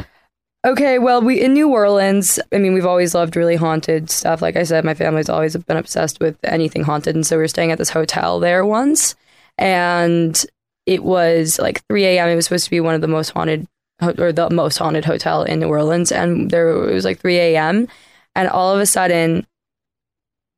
Okay, 0.65 0.99
well, 0.99 1.21
we 1.21 1.39
in 1.39 1.53
New 1.53 1.69
Orleans. 1.69 2.37
I 2.51 2.57
mean, 2.57 2.73
we've 2.73 2.85
always 2.85 3.15
loved 3.15 3.37
really 3.37 3.55
haunted 3.55 4.09
stuff. 4.09 4.41
Like 4.41 4.57
I 4.57 4.63
said, 4.63 4.83
my 4.83 4.93
family's 4.93 5.29
always 5.29 5.55
been 5.55 5.77
obsessed 5.77 6.19
with 6.19 6.37
anything 6.43 6.83
haunted, 6.83 7.15
and 7.15 7.25
so 7.25 7.37
we 7.37 7.43
were 7.43 7.47
staying 7.47 7.71
at 7.71 7.77
this 7.77 7.89
hotel 7.89 8.41
there 8.41 8.65
once, 8.65 9.15
and 9.57 10.45
it 10.85 11.01
was 11.01 11.59
like 11.59 11.81
3 11.87 12.03
a.m. 12.05 12.27
It 12.27 12.35
was 12.35 12.43
supposed 12.45 12.65
to 12.65 12.71
be 12.71 12.81
one 12.81 12.93
of 12.93 12.99
the 12.99 13.07
most 13.07 13.29
haunted, 13.29 13.67
or 14.01 14.33
the 14.33 14.49
most 14.49 14.77
haunted 14.77 15.05
hotel 15.05 15.43
in 15.43 15.61
New 15.61 15.69
Orleans, 15.69 16.11
and 16.11 16.51
there 16.51 16.67
it 16.89 16.93
was 16.93 17.05
like 17.05 17.19
3 17.19 17.37
a.m. 17.37 17.87
and 18.35 18.49
all 18.49 18.75
of 18.75 18.81
a 18.81 18.85
sudden, 18.85 19.47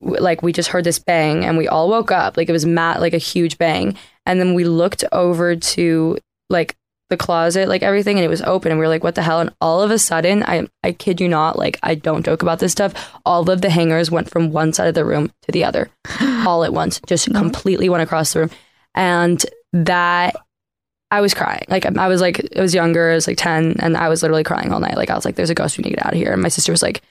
like 0.02 0.42
we 0.42 0.52
just 0.52 0.70
heard 0.70 0.84
this 0.84 0.98
bang, 0.98 1.46
and 1.46 1.60
we 1.60 1.68
all 1.68 1.90
woke 1.90 2.12
up. 2.12 2.38
Like 2.38 2.50
it 2.50 2.54
was 2.54 2.66
mat, 2.66 3.02
like 3.02 3.14
a 3.14 3.20
huge 3.20 3.60
bang, 3.60 3.96
and 4.26 4.40
then 4.40 4.56
we 4.56 4.64
looked 4.64 5.04
over 5.12 5.56
to 5.56 6.18
like 6.50 6.76
the 7.12 7.18
closet, 7.18 7.70
like 7.70 7.84
everything, 7.84 8.18
and 8.18 8.26
it 8.26 8.30
was 8.30 8.42
open. 8.42 8.72
And 8.72 8.80
we 8.80 8.86
were 8.86 8.90
like, 8.90 9.04
what 9.04 9.14
the 9.14 9.22
hell? 9.22 9.40
And 9.40 9.54
all 9.62 9.82
of 9.82 9.92
a 9.92 10.00
sudden, 10.00 10.42
I 10.44 10.68
I 10.84 10.94
kid 10.94 11.22
you 11.22 11.28
not, 11.28 11.60
like 11.60 11.78
I 11.84 11.94
don't 11.94 12.26
joke 12.26 12.42
about 12.42 12.58
this 12.58 12.72
stuff. 12.72 13.12
All 13.24 13.48
of 13.48 13.62
the 13.62 13.70
hangers 13.70 14.10
went 14.10 14.30
from 14.30 14.52
one 14.52 14.74
side 14.74 14.88
of 14.88 14.96
the 14.96 15.06
room 15.06 15.32
to 15.44 15.52
the 15.52 15.64
other, 15.64 15.92
all 16.48 16.64
at 16.64 16.74
once, 16.74 17.00
just 17.06 17.30
mm-hmm. 17.30 17.38
completely 17.38 17.90
went 17.90 18.02
across 18.02 18.34
the 18.34 18.40
room. 18.40 18.50
And 18.96 19.46
that 19.74 20.36
I 21.12 21.22
was 21.22 21.34
crying. 21.34 21.66
Like 21.68 21.86
I 21.86 22.08
was 22.08 22.22
like 22.22 22.42
I 22.58 22.62
was 22.62 22.74
younger, 22.74 23.12
I 23.12 23.16
was 23.16 23.28
like 23.28 23.38
10, 23.38 23.76
and 23.80 23.96
I 23.96 24.10
was 24.10 24.24
literally 24.24 24.44
crying 24.44 24.74
all 24.74 24.80
night. 24.80 24.98
Like 24.98 25.12
I 25.12 25.16
was 25.16 25.26
like, 25.26 25.36
there's 25.36 25.52
a 25.52 25.56
ghost, 25.56 25.78
we 25.78 25.84
need 25.84 25.92
to 25.92 25.96
get 25.98 26.06
out 26.06 26.14
of 26.14 26.20
here. 26.20 26.34
And 26.34 26.42
my 26.42 26.50
sister 26.50 26.72
was 26.72 26.82
like, 26.82 27.02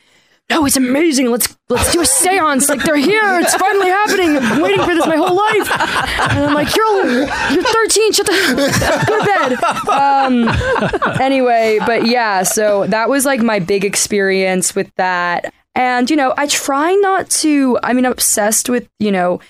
no, 0.50 0.66
it's 0.66 0.76
amazing. 0.76 1.30
Let's 1.30 1.57
let's 1.69 1.92
do 1.92 2.00
a 2.00 2.07
seance. 2.21 2.69
Like 2.69 2.83
they're 2.83 2.97
here. 2.97 3.40
It's 3.40 3.54
finally 3.54 3.88
happening. 3.88 4.37
I've 4.37 4.54
been 4.54 4.62
waiting 4.62 4.80
for 4.80 4.88
this 5.00 5.09
my 5.09 5.16
whole 5.16 5.35
life. 5.35 6.30
And 6.30 6.45
I'm 6.45 6.54
like, 6.54 6.75
you're 6.76 7.07
you're 7.52 7.62
13. 7.62 8.12
Shut 8.12 8.26
the 8.26 9.02
go 9.07 9.19
to 9.19 9.25
bed. 9.26 9.90
Um, 9.90 11.21
anyway, 11.21 11.78
but 11.87 12.07
yeah. 12.07 12.42
So 12.42 12.87
that 12.87 13.09
was 13.09 13.25
like 13.25 13.40
my 13.40 13.59
big 13.59 13.85
experience 13.85 14.75
with 14.75 14.95
that. 14.97 15.52
And 15.75 16.11
you 16.11 16.16
know, 16.16 16.35
I 16.37 16.47
try 16.47 16.95
not 16.95 17.30
to. 17.30 17.78
I 17.83 17.92
mean, 17.92 18.07
I'm 18.07 18.12
obsessed 18.12 18.69
with 18.69 18.88
you 18.99 19.12
know 19.12 19.40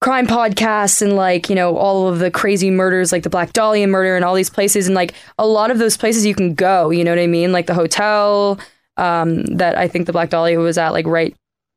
crime 0.00 0.26
podcasts 0.26 1.00
and 1.00 1.16
like 1.16 1.48
you 1.48 1.56
know 1.56 1.76
all 1.76 2.06
of 2.06 2.18
the 2.18 2.30
crazy 2.30 2.70
murders 2.70 3.12
like 3.12 3.22
the 3.22 3.30
black 3.30 3.52
dahlia 3.54 3.86
murder 3.86 4.14
and 4.14 4.26
all 4.26 4.34
these 4.34 4.50
places 4.50 4.86
and 4.86 4.94
like 4.94 5.14
a 5.38 5.46
lot 5.46 5.70
of 5.70 5.78
those 5.78 5.96
places 5.96 6.26
you 6.26 6.34
can 6.34 6.54
go 6.54 6.90
you 6.90 7.02
know 7.02 7.10
what 7.10 7.18
i 7.18 7.26
mean 7.26 7.50
like 7.50 7.66
the 7.66 7.72
hotel 7.72 8.60
um 8.98 9.42
that 9.46 9.76
i 9.78 9.88
think 9.88 10.04
the 10.04 10.12
black 10.12 10.28
dahlia 10.28 10.58
was 10.58 10.76
at 10.76 10.90
like 10.90 11.06
right 11.06 11.34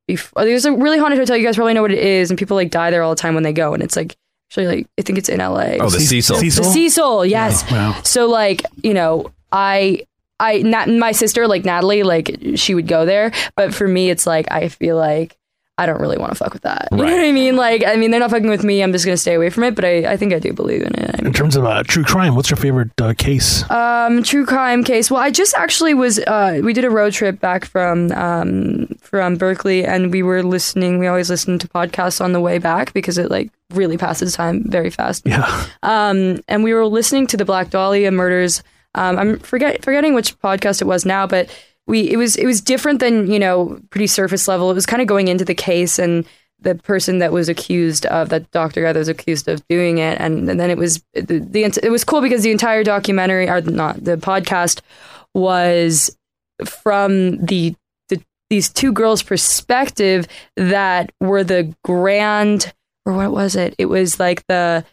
before 0.10 0.44
there's 0.44 0.66
a 0.66 0.74
really 0.74 0.98
haunted 0.98 1.20
hotel 1.20 1.38
you 1.38 1.46
guys 1.46 1.56
probably 1.56 1.74
know 1.74 1.84
what 1.84 1.92
it 1.92 2.00
is 2.04 2.32
and 2.32 2.38
people 2.40 2.56
like 2.58 2.72
die 2.72 2.90
there 2.90 3.04
all 3.04 3.12
the 3.12 3.22
time 3.22 3.36
when 3.36 3.44
they 3.44 3.54
go 3.54 3.74
and 3.76 3.84
it's 3.84 3.96
like 3.96 4.18
actually 4.50 4.66
like 4.68 4.88
i 4.98 5.02
think 5.04 5.18
it's 5.20 5.30
in 5.30 5.38
la 5.40 5.54
Oh, 5.80 5.90
the 5.90 6.00
Cecil. 6.00 6.38
Cecil? 6.38 6.64
the 6.64 6.70
Cecil, 6.72 7.26
yes. 7.26 7.64
Oh, 7.70 7.76
wow. 7.76 8.02
So 8.04 8.26
like, 8.28 8.64
you 8.84 8.94
know, 8.96 9.32
I 9.52 10.06
I 10.40 10.60
not 10.64 10.90
my 10.90 11.12
sister 11.12 11.48
like 11.48 11.64
Natalie 11.66 12.04
like 12.04 12.36
she 12.56 12.74
would 12.74 12.88
go 12.88 13.06
there, 13.06 13.32
but 13.56 13.74
for 13.74 13.88
me 13.88 14.10
it's 14.10 14.26
like 14.26 14.52
I 14.52 14.70
feel 14.70 14.96
like 14.98 15.38
I 15.80 15.86
don't 15.86 16.00
really 16.02 16.18
want 16.18 16.32
to 16.32 16.36
fuck 16.36 16.54
with 16.54 16.64
that. 16.64 16.88
You 16.92 16.98
know 16.98 17.04
what 17.06 17.14
I 17.26 17.32
mean? 17.32 17.56
Like 17.56 17.84
I 17.86 17.96
mean 17.96 18.12
they're 18.12 18.20
not 18.20 18.32
fucking 18.32 18.50
with 18.50 18.64
me. 18.64 18.84
I'm 18.84 18.92
just 18.92 19.06
going 19.06 19.16
to 19.16 19.22
stay 19.22 19.34
away 19.34 19.50
from 19.50 19.64
it, 19.64 19.76
but 19.76 19.86
I 19.86 20.12
I 20.14 20.18
think 20.18 20.34
I 20.34 20.40
do 20.40 20.52
believe 20.54 20.82
in 20.82 20.94
it. 20.96 21.16
I 21.16 21.26
In 21.26 21.34
terms 21.34 21.56
of 21.56 21.66
uh, 21.66 21.84
true 21.84 22.04
crime, 22.04 22.36
what's 22.36 22.50
your 22.50 22.58
favorite 22.58 22.92
uh, 23.02 23.14
case? 23.18 23.70
um 23.72 24.24
true 24.24 24.46
crime 24.46 24.84
case. 24.84 25.10
Well, 25.10 25.22
I 25.22 25.32
just 25.32 25.56
actually 25.56 25.94
was 25.94 26.20
uh 26.20 26.60
we 26.64 26.74
did 26.74 26.86
a 26.86 26.90
road 26.90 27.14
trip 27.14 27.40
back 27.40 27.66
from 27.66 28.12
um 28.12 28.88
from 29.02 29.38
Berkeley 29.38 29.86
and 29.86 30.12
we 30.12 30.22
were 30.24 30.44
listening 30.44 31.00
we 31.00 31.08
always 31.08 31.30
listen 31.30 31.58
to 31.60 31.68
podcasts 31.68 32.22
on 32.22 32.32
the 32.34 32.40
way 32.42 32.58
back 32.60 32.94
because 32.94 33.18
it 33.18 33.32
like 33.32 33.50
really 33.74 33.98
passes 33.98 34.34
time 34.34 34.64
very 34.66 34.90
fast. 34.90 35.26
yeah. 35.26 35.46
um, 35.84 36.40
and 36.48 36.64
we 36.64 36.74
were 36.74 36.86
listening 36.88 37.28
to 37.28 37.38
the 37.38 37.46
Black 37.46 37.70
Dahlia 37.70 38.12
murders. 38.12 38.64
Um, 38.96 39.20
I'm 39.20 39.40
forget 39.40 39.84
forgetting 39.86 40.16
which 40.16 40.38
podcast 40.42 40.82
it 40.82 40.86
was 40.86 41.06
now, 41.06 41.28
but 41.28 41.50
we 41.90 42.10
it 42.10 42.18
was 42.18 42.36
it 42.36 42.46
was 42.46 42.62
different 42.62 43.00
than 43.00 43.30
you 43.32 43.40
know 43.40 43.80
pretty 43.90 44.08
surface 44.08 44.48
level. 44.48 44.72
It 44.72 44.76
was 44.76 44.86
kind 44.86 45.02
of 45.02 45.08
going 45.08 45.28
into 45.28 45.44
the 45.44 45.56
case 45.56 46.00
and 46.00 46.26
the 46.62 46.76
person 46.76 47.20
that 47.20 47.32
was 47.32 47.48
accused 47.50 48.06
of 48.08 48.30
that 48.30 48.52
doctor 48.52 48.82
guy 48.82 48.94
that 48.94 49.00
was 49.00 49.08
accused 49.08 49.48
of 49.48 49.66
doing 49.68 49.98
it, 49.98 50.20
and, 50.20 50.50
and 50.50 50.60
then 50.60 50.70
it 50.70 50.78
was 50.78 51.04
the, 51.14 51.40
the 51.40 51.64
it 51.64 51.92
was 51.92 52.04
cool 52.04 52.22
because 52.22 52.44
the 52.44 52.52
entire 52.52 52.84
documentary 52.84 53.50
or 53.50 53.62
not 53.62 54.04
the 54.04 54.18
podcast 54.18 54.82
was 55.34 56.16
from 56.66 57.38
the, 57.46 57.76
the 58.10 58.22
these 58.50 58.70
two 58.70 58.92
girls' 58.92 59.24
perspective 59.24 60.28
that 60.56 61.12
were 61.20 61.44
the 61.44 61.74
grand 61.84 62.74
or 63.06 63.14
what 63.14 63.32
was 63.32 63.56
it? 63.56 63.74
It 63.78 63.88
was 63.88 64.20
like 64.20 64.46
the 64.48 64.86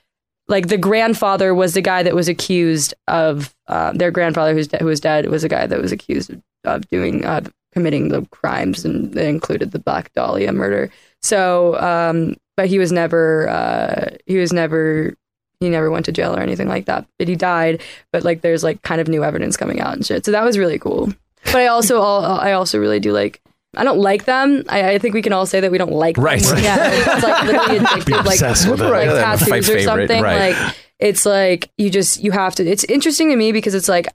like 0.49 0.69
the 0.69 0.79
grandfather 0.79 1.55
was 1.55 1.75
the 1.75 1.83
guy 1.83 2.03
that 2.03 2.15
was 2.15 2.29
accused 2.29 2.95
of 3.09 3.55
uh, 3.67 3.93
their 3.93 4.11
grandfather 4.11 4.55
who's 4.55 4.69
de- 4.69 4.79
who 4.79 4.87
was 4.87 5.01
dead 5.01 5.29
was 5.29 5.45
a 5.45 5.49
guy 5.49 5.67
that 5.67 5.81
was 5.81 5.93
accused 5.93 6.31
of, 6.31 6.41
of 6.67 6.89
doing 6.89 7.25
uh, 7.25 7.43
committing 7.73 8.09
the 8.09 8.23
crimes 8.31 8.85
and 8.85 9.13
they 9.15 9.29
included 9.29 9.71
the 9.73 9.79
Black 9.79 10.13
Dahlia 10.15 10.53
murder. 10.53 10.91
So, 11.23 11.79
um, 11.81 12.37
but 12.57 12.69
he 12.69 12.79
was 12.79 12.93
never 12.93 13.49
uh, 13.49 14.17
he 14.27 14.37
was 14.39 14.53
never 14.53 15.15
he 15.61 15.69
never 15.71 15.91
went 15.91 16.05
to 16.07 16.13
jail 16.13 16.35
or 16.37 16.41
anything 16.41 16.69
like 16.69 16.85
that. 16.87 17.07
But 17.19 17.29
he 17.29 17.37
died. 17.37 17.83
But 18.13 18.23
like 18.25 18.41
there's 18.43 18.63
like 18.65 18.83
kind 18.83 19.01
of 19.01 19.09
new 19.09 19.25
evidence 19.25 19.57
coming 19.57 19.81
out 19.81 19.95
and 19.95 20.05
shit. 20.05 20.25
So 20.25 20.33
that 20.33 20.45
was 20.45 20.59
really 20.59 20.79
cool. 20.79 21.13
But 21.45 21.57
I 21.57 21.67
also 21.69 22.01
all 22.01 22.25
I 22.25 22.53
also 22.53 22.79
really 22.79 23.01
do 23.01 23.13
like. 23.13 23.41
I 23.79 23.85
don't 23.85 23.99
like 23.99 24.25
them. 24.25 24.65
I, 24.71 24.93
I 24.93 24.99
think 24.99 25.13
we 25.13 25.21
can 25.21 25.35
all 25.35 25.45
say 25.45 25.61
that 25.61 25.71
we 25.71 25.77
don't 25.77 25.93
like 25.93 26.17
Right. 26.17 26.41
them. 26.41 26.55
Right. 26.55 26.63
Yeah, 26.65 26.91
it's 27.15 27.23
like 27.23 27.45
literally 27.45 27.79
addictive, 27.85 28.25
like 28.25 28.41
with 28.71 28.81
it. 28.81 28.91
like 28.91 29.07
Yeah, 29.07 29.37
tattoos 29.37 29.51
or 29.51 29.63
favorite, 29.79 29.85
something. 29.85 30.23
right. 30.23 30.53
Like 30.55 30.77
it's 30.99 31.27
like 31.27 31.71
you 31.77 31.91
just 31.91 32.23
you 32.25 32.31
have 32.31 32.55
to. 32.55 32.67
It's 32.67 32.85
interesting 32.85 33.29
to 33.31 33.37
me 33.37 33.53
because 33.53 33.75
it's 33.75 33.89
like 33.89 34.07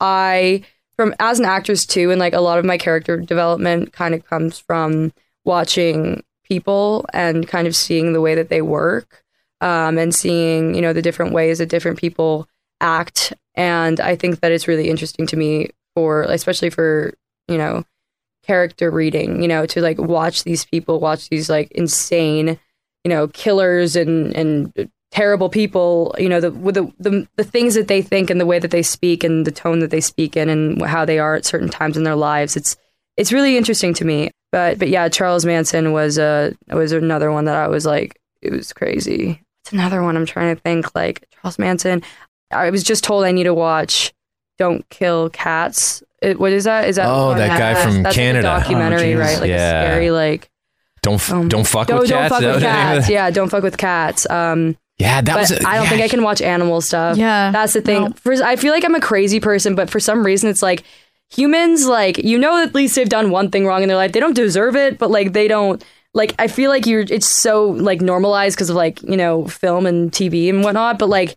I 0.00 0.62
from 0.98 1.14
as 1.20 1.38
an 1.38 1.44
actress 1.44 1.86
too, 1.86 2.10
and 2.10 2.18
like 2.18 2.34
a 2.34 2.40
lot 2.40 2.58
of 2.58 2.64
my 2.64 2.76
character 2.76 3.16
development 3.16 3.92
kind 3.92 4.14
of 4.14 4.24
comes 4.24 4.58
from 4.58 5.12
watching 5.44 6.24
people 6.42 7.06
and 7.12 7.46
kind 7.46 7.68
of 7.68 7.76
seeing 7.76 8.12
the 8.12 8.20
way 8.20 8.34
that 8.34 8.48
they 8.48 8.62
work, 8.62 9.24
um, 9.60 9.96
and 9.96 10.12
seeing 10.12 10.74
you 10.74 10.82
know 10.82 10.92
the 10.92 11.02
different 11.02 11.32
ways 11.32 11.58
that 11.58 11.68
different 11.68 11.98
people 11.98 12.48
act. 12.80 13.32
And 13.54 14.00
I 14.00 14.16
think 14.16 14.40
that 14.40 14.52
it's 14.52 14.68
really 14.68 14.90
interesting 14.90 15.26
to 15.28 15.36
me 15.36 15.70
for, 15.94 16.22
especially 16.22 16.70
for 16.70 17.14
you 17.46 17.56
know 17.58 17.84
character 18.42 18.90
reading, 18.90 19.40
you 19.40 19.46
know, 19.46 19.66
to 19.66 19.80
like 19.80 19.98
watch 19.98 20.42
these 20.42 20.64
people, 20.64 20.98
watch 20.98 21.28
these 21.28 21.48
like 21.48 21.70
insane, 21.72 22.58
you 23.04 23.08
know, 23.08 23.28
killers 23.28 23.94
and 23.94 24.34
and 24.34 24.90
terrible 25.10 25.48
people, 25.48 26.14
you 26.18 26.28
know, 26.28 26.40
the 26.40 26.50
with 26.50 26.74
the, 26.74 26.92
the 26.98 27.26
the 27.36 27.44
things 27.44 27.74
that 27.74 27.88
they 27.88 28.02
think 28.02 28.30
and 28.30 28.40
the 28.40 28.46
way 28.46 28.58
that 28.58 28.70
they 28.70 28.82
speak 28.82 29.24
and 29.24 29.46
the 29.46 29.50
tone 29.52 29.78
that 29.80 29.90
they 29.90 30.00
speak 30.00 30.36
in 30.36 30.48
and 30.48 30.80
how 30.82 31.04
they 31.04 31.18
are 31.18 31.34
at 31.34 31.44
certain 31.44 31.68
times 31.68 31.96
in 31.96 32.04
their 32.04 32.16
lives. 32.16 32.56
It's 32.56 32.76
it's 33.16 33.32
really 33.32 33.56
interesting 33.56 33.94
to 33.94 34.04
me. 34.04 34.30
But 34.52 34.78
but 34.78 34.88
yeah, 34.88 35.08
Charles 35.08 35.44
Manson 35.44 35.92
was 35.92 36.18
a 36.18 36.54
was 36.68 36.92
another 36.92 37.30
one 37.32 37.44
that 37.46 37.56
I 37.56 37.68
was 37.68 37.84
like 37.86 38.18
it 38.42 38.52
was 38.52 38.72
crazy. 38.72 39.42
It's 39.64 39.72
another 39.72 40.02
one 40.02 40.16
I'm 40.16 40.26
trying 40.26 40.54
to 40.54 40.60
think 40.62 40.94
like 40.94 41.26
Charles 41.34 41.58
Manson. 41.58 42.02
I 42.50 42.70
was 42.70 42.82
just 42.82 43.04
told 43.04 43.24
I 43.24 43.32
need 43.32 43.44
to 43.44 43.52
watch 43.54 44.12
Don't 44.58 44.88
Kill 44.88 45.28
Cats. 45.30 46.02
It, 46.22 46.40
what 46.40 46.52
is 46.52 46.64
that? 46.64 46.88
Is 46.88 46.96
that 46.96 47.06
Oh, 47.08 47.34
that 47.34 47.58
guy 47.58 47.78
has- 47.78 47.84
from 47.94 48.02
like 48.02 48.14
Canada. 48.14 48.48
Oh, 48.50 48.58
documentary, 48.60 49.14
right? 49.14 49.38
Like 49.38 49.50
Yeah. 49.50 49.82
a 49.82 49.86
scary 49.86 50.10
like 50.10 50.48
Don't 51.02 51.14
f- 51.14 51.30
um, 51.32 51.48
don't 51.48 51.66
fuck 51.66 51.86
don't, 51.88 52.00
with 52.00 52.08
don't 52.08 52.18
cats. 52.20 52.28
fuck 52.34 52.40
with 52.40 52.50
what 52.54 52.60
the 52.60 52.66
name 52.66 52.96
of 52.98 53.02
cats. 53.02 53.08
Yeah, 53.10 53.30
don't 53.30 53.48
fuck 53.50 53.62
with 53.62 53.76
cats. 53.76 54.28
Um, 54.30 54.76
Yeah, 54.98 55.20
that 55.20 55.32
but 55.32 55.40
was. 55.40 55.50
a- 55.52 55.66
I 55.68 55.74
don't 55.76 55.84
yeah. 55.84 55.90
think 55.90 56.02
I 56.02 56.08
can 56.08 56.22
watch 56.22 56.42
animal 56.42 56.80
stuff. 56.80 57.16
Yeah. 57.16 57.50
that's 57.50 57.72
the 57.72 57.80
thing. 57.80 58.04
No. 58.04 58.10
For, 58.16 58.32
I 58.42 58.56
feel 58.56 58.72
like 58.72 58.84
I'm 58.84 58.94
a 58.94 59.00
crazy 59.00 59.40
person, 59.40 59.74
but 59.74 59.90
for 59.90 60.00
some 60.00 60.24
reason, 60.24 60.50
it's 60.50 60.62
like 60.62 60.82
humans. 61.30 61.86
Like 61.86 62.18
you 62.18 62.38
know, 62.38 62.62
at 62.62 62.74
least 62.74 62.94
they've 62.96 63.08
done 63.08 63.30
one 63.30 63.50
thing 63.50 63.66
wrong 63.66 63.82
in 63.82 63.88
their 63.88 63.96
life. 63.96 64.12
They 64.12 64.20
don't 64.20 64.34
deserve 64.34 64.76
it, 64.76 64.98
but 64.98 65.10
like 65.10 65.32
they 65.32 65.48
don't. 65.48 65.84
Like 66.14 66.34
I 66.38 66.48
feel 66.48 66.70
like 66.70 66.86
you're. 66.86 67.00
It's 67.02 67.28
so 67.28 67.68
like 67.70 68.00
normalized 68.00 68.56
because 68.56 68.70
of 68.70 68.76
like 68.76 69.02
you 69.02 69.16
know 69.16 69.46
film 69.46 69.86
and 69.86 70.10
TV 70.10 70.48
and 70.48 70.64
whatnot. 70.64 70.98
But 70.98 71.08
like 71.10 71.36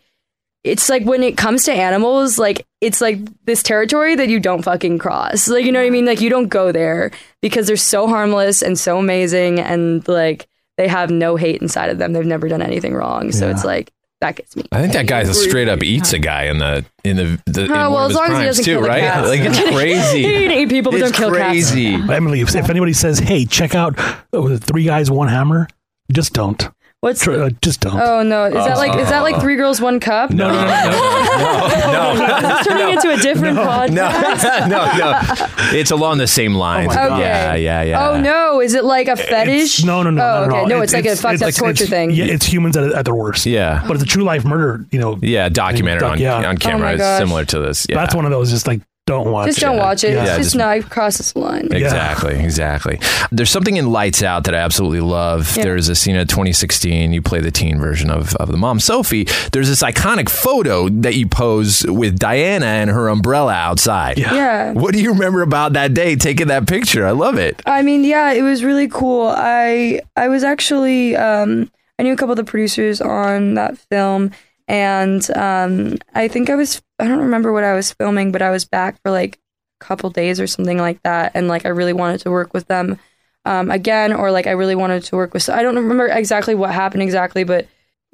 it's 0.63 0.89
like 0.89 1.03
when 1.03 1.21
it 1.23 1.37
comes 1.37 1.63
to 1.65 1.73
animals, 1.73 2.39
like 2.39 2.65
it's 2.81 3.01
like 3.01 3.19
this 3.45 3.61
territory 3.63 4.15
that 4.15 4.29
you 4.29 4.39
don't 4.39 4.63
fucking 4.63 4.97
cross. 4.97 5.47
Like 5.47 5.65
you 5.65 5.71
know 5.71 5.79
what 5.81 5.87
I 5.87 5.91
mean? 5.91 6.05
Like 6.05 6.21
you 6.21 6.29
don't 6.29 6.47
go 6.47 6.71
there 6.71 7.11
because 7.41 7.67
they're 7.67 7.77
so 7.77 8.07
harmless 8.07 8.61
and 8.61 8.79
so 8.79 8.97
amazing 8.97 9.59
and 9.59 10.07
like 10.07 10.47
they 10.77 10.87
have 10.87 11.09
no 11.09 11.35
hate 11.35 11.61
inside 11.61 11.89
of 11.89 11.97
them. 11.97 12.13
They've 12.13 12.25
never 12.25 12.47
done 12.47 12.61
anything 12.61 12.93
wrong. 12.93 13.31
So 13.31 13.45
Yeah. 13.47 13.53
it's 13.53 13.65
like 13.65 13.91
that 14.21 14.35
gets 14.35 14.55
me. 14.55 14.63
I 14.71 14.79
think 14.81 14.93
that 14.93 15.07
guy's 15.07 15.29
a 15.29 15.33
straight 15.33 15.67
up 15.67 15.81
eats 15.83 16.13
a 16.13 16.19
guy 16.19 16.43
in 16.43 16.59
the 16.59 16.85
in 17.03 17.15
the, 17.17 17.41
the 17.47 17.65
in 17.65 17.71
Oh, 17.71 17.89
one 17.89 17.91
well, 17.93 18.05
as 18.09 18.13
long 18.15 18.31
as 18.31 18.37
he 18.37 18.45
doesn't 18.45 18.65
too, 18.65 18.71
kill 18.79 18.81
right? 18.87 19.01
cats. 19.01 19.27
Like 19.27 19.39
it's 19.41 19.59
crazy. 19.75 20.23
He 20.23 20.31
can 20.47 20.51
eat 20.51 20.69
people, 20.69 20.91
but 20.91 21.01
it's 21.01 21.11
don't 21.11 21.19
kill 21.31 21.35
cats. 21.35 21.49
crazy. 21.71 21.93
Emily, 21.95 22.41
if, 22.41 22.53
if 22.55 22.69
anybody 22.69 22.93
says, 22.93 23.17
"Hey, 23.19 23.45
check 23.45 23.73
out 23.73 23.97
uh, 23.99 24.57
Three 24.57 24.83
Guys, 24.83 25.09
One 25.09 25.27
Hammer," 25.27 25.67
just 26.11 26.33
don't. 26.33 26.69
What's 27.01 27.23
Tr- 27.23 27.31
uh, 27.33 27.49
just 27.63 27.79
don't. 27.81 27.99
Oh 27.99 28.21
no! 28.21 28.45
Is 28.45 28.53
that 28.53 28.77
like 28.77 28.95
is 28.99 29.09
that 29.09 29.21
like 29.23 29.41
three 29.41 29.55
girls 29.55 29.81
one 29.81 29.99
cup? 29.99 30.29
no, 30.29 30.49
no, 30.51 30.53
no, 30.53 32.13
no. 32.13 32.59
It's 32.59 32.67
turning 32.67 32.93
into 32.93 33.09
a 33.11 33.17
different 33.17 33.57
podcast. 33.57 33.89
No, 34.69 34.85
no, 34.95 34.97
no. 34.97 35.47
It's 35.77 35.89
along 35.89 36.19
the 36.19 36.27
same 36.27 36.53
lines. 36.53 36.89
my 36.89 36.93
God. 36.93 37.19
Yeah, 37.19 37.55
yeah, 37.55 37.81
yeah. 37.81 38.07
Oh 38.09 38.21
no! 38.21 38.61
Is 38.61 38.75
it 38.75 38.83
like 38.83 39.07
a 39.07 39.15
fetish? 39.15 39.79
It's- 39.79 39.83
no, 39.83 40.03
no, 40.03 40.11
no, 40.11 40.21
Oh, 40.21 40.25
not 40.25 40.43
at 40.43 40.49
okay. 40.49 40.57
all. 40.59 40.67
No, 40.67 40.81
it's, 40.81 40.93
like 40.93 41.05
a 41.07 41.15
fucked 41.15 41.41
up 41.41 41.47
it's- 41.49 41.57
torture 41.57 41.87
thing. 41.87 42.11
Yeah, 42.11 42.25
it's 42.25 42.45
humans 42.45 42.77
at, 42.77 42.91
at 42.91 43.05
their 43.05 43.15
worst. 43.15 43.47
Yeah. 43.47 43.83
but 43.87 43.95
it's 43.95 44.03
a 44.03 44.07
true 44.07 44.23
life 44.23 44.45
murder. 44.45 44.85
You 44.91 44.99
know, 44.99 45.17
Yeah, 45.23 45.49
documentary 45.49 46.07
on, 46.07 46.19
Yeah. 46.19 46.35
on 46.35 46.45
Oh 46.45 46.59
camera 46.59 46.81
my 46.89 46.93
is 46.93 46.99
gosh. 46.99 47.17
similar 47.19 47.45
to 47.45 47.59
this. 47.61 47.87
Yeah. 47.89 47.95
that's 47.95 48.13
one 48.13 48.25
of 48.25 48.31
those. 48.31 48.51
Just 48.51 48.67
like 48.67 48.81
don't 49.07 49.31
watch. 49.31 49.47
It. 49.47 49.49
Just 49.51 49.59
don't 49.61 49.77
watch 49.77 50.03
it. 50.03 50.13
Yeah. 50.13 50.21
It's 50.21 50.29
Yeah, 50.29 50.37
just 50.37 50.49
just- 50.51 50.55
not 50.55 50.89
crosses 50.89 51.33
the 51.33 51.39
line. 51.39 51.67
Exactly, 51.71 52.35
exactly. 52.39 52.99
There's 53.31 53.49
something 53.49 53.75
in 53.77 53.91
Lights 53.91 54.21
Out 54.23 54.43
that 54.45 54.53
I 54.55 54.59
absolutely 54.59 55.01
love. 55.01 55.57
Yeah. 55.57 55.63
There's 55.63 55.89
a 55.89 55.95
scene 55.95 56.15
in 56.15 56.27
2016. 56.27 57.11
You 57.11 57.21
play 57.21 57.41
the 57.41 57.51
teen 57.51 57.79
version 57.79 58.09
of, 58.11 58.35
of 58.35 58.49
the 58.51 58.57
mom, 58.57 58.79
Sophie. 58.79 59.27
There's 59.51 59.67
this 59.67 59.81
iconic 59.83 60.29
photo 60.29 60.87
that 60.89 61.15
you 61.15 61.27
pose 61.27 61.83
with 61.87 62.19
Diana 62.19 62.65
and 62.67 62.89
her 62.89 63.07
umbrella 63.09 63.53
outside. 63.53 64.17
Yeah. 64.17 64.33
Yeah. 64.33 64.71
What 64.73 64.93
do 64.93 65.01
you 65.01 65.11
remember 65.13 65.41
about 65.41 65.73
that 65.73 65.93
day 65.93 66.15
taking 66.15 66.47
that 66.47 66.67
picture? 66.67 67.05
I 67.05 67.11
love 67.11 67.37
it. 67.37 67.61
I 67.65 67.81
mean, 67.81 68.03
yeah, 68.03 68.31
it 68.33 68.43
was 68.43 68.63
really 68.63 68.87
cool. 68.87 69.27
I 69.35 70.01
I 70.15 70.27
was 70.27 70.43
actually 70.43 71.15
um, 71.15 71.71
I 71.99 72.03
knew 72.03 72.13
a 72.13 72.15
couple 72.15 72.31
of 72.33 72.37
the 72.37 72.43
producers 72.43 73.01
on 73.01 73.55
that 73.55 73.77
film, 73.77 74.31
and 74.67 75.27
um, 75.35 75.97
I 76.13 76.27
think 76.27 76.49
I 76.49 76.55
was 76.55 76.81
I 77.01 77.07
don't 77.07 77.19
remember 77.19 77.51
what 77.51 77.63
I 77.63 77.73
was 77.73 77.91
filming, 77.91 78.31
but 78.31 78.41
I 78.41 78.51
was 78.51 78.65
back 78.65 79.01
for 79.01 79.11
like 79.11 79.39
a 79.81 79.85
couple 79.85 80.09
days 80.11 80.39
or 80.39 80.47
something 80.47 80.77
like 80.77 81.01
that, 81.03 81.31
and 81.33 81.47
like 81.47 81.65
I 81.65 81.69
really 81.69 81.93
wanted 81.93 82.21
to 82.21 82.31
work 82.31 82.53
with 82.53 82.67
them 82.67 82.99
um, 83.45 83.71
again, 83.71 84.13
or 84.13 84.31
like 84.31 84.47
I 84.47 84.51
really 84.51 84.75
wanted 84.75 85.03
to 85.05 85.15
work 85.15 85.33
with. 85.33 85.49
I 85.49 85.63
don't 85.63 85.75
remember 85.75 86.07
exactly 86.07 86.55
what 86.55 86.71
happened 86.71 87.03
exactly, 87.03 87.43
but 87.43 87.67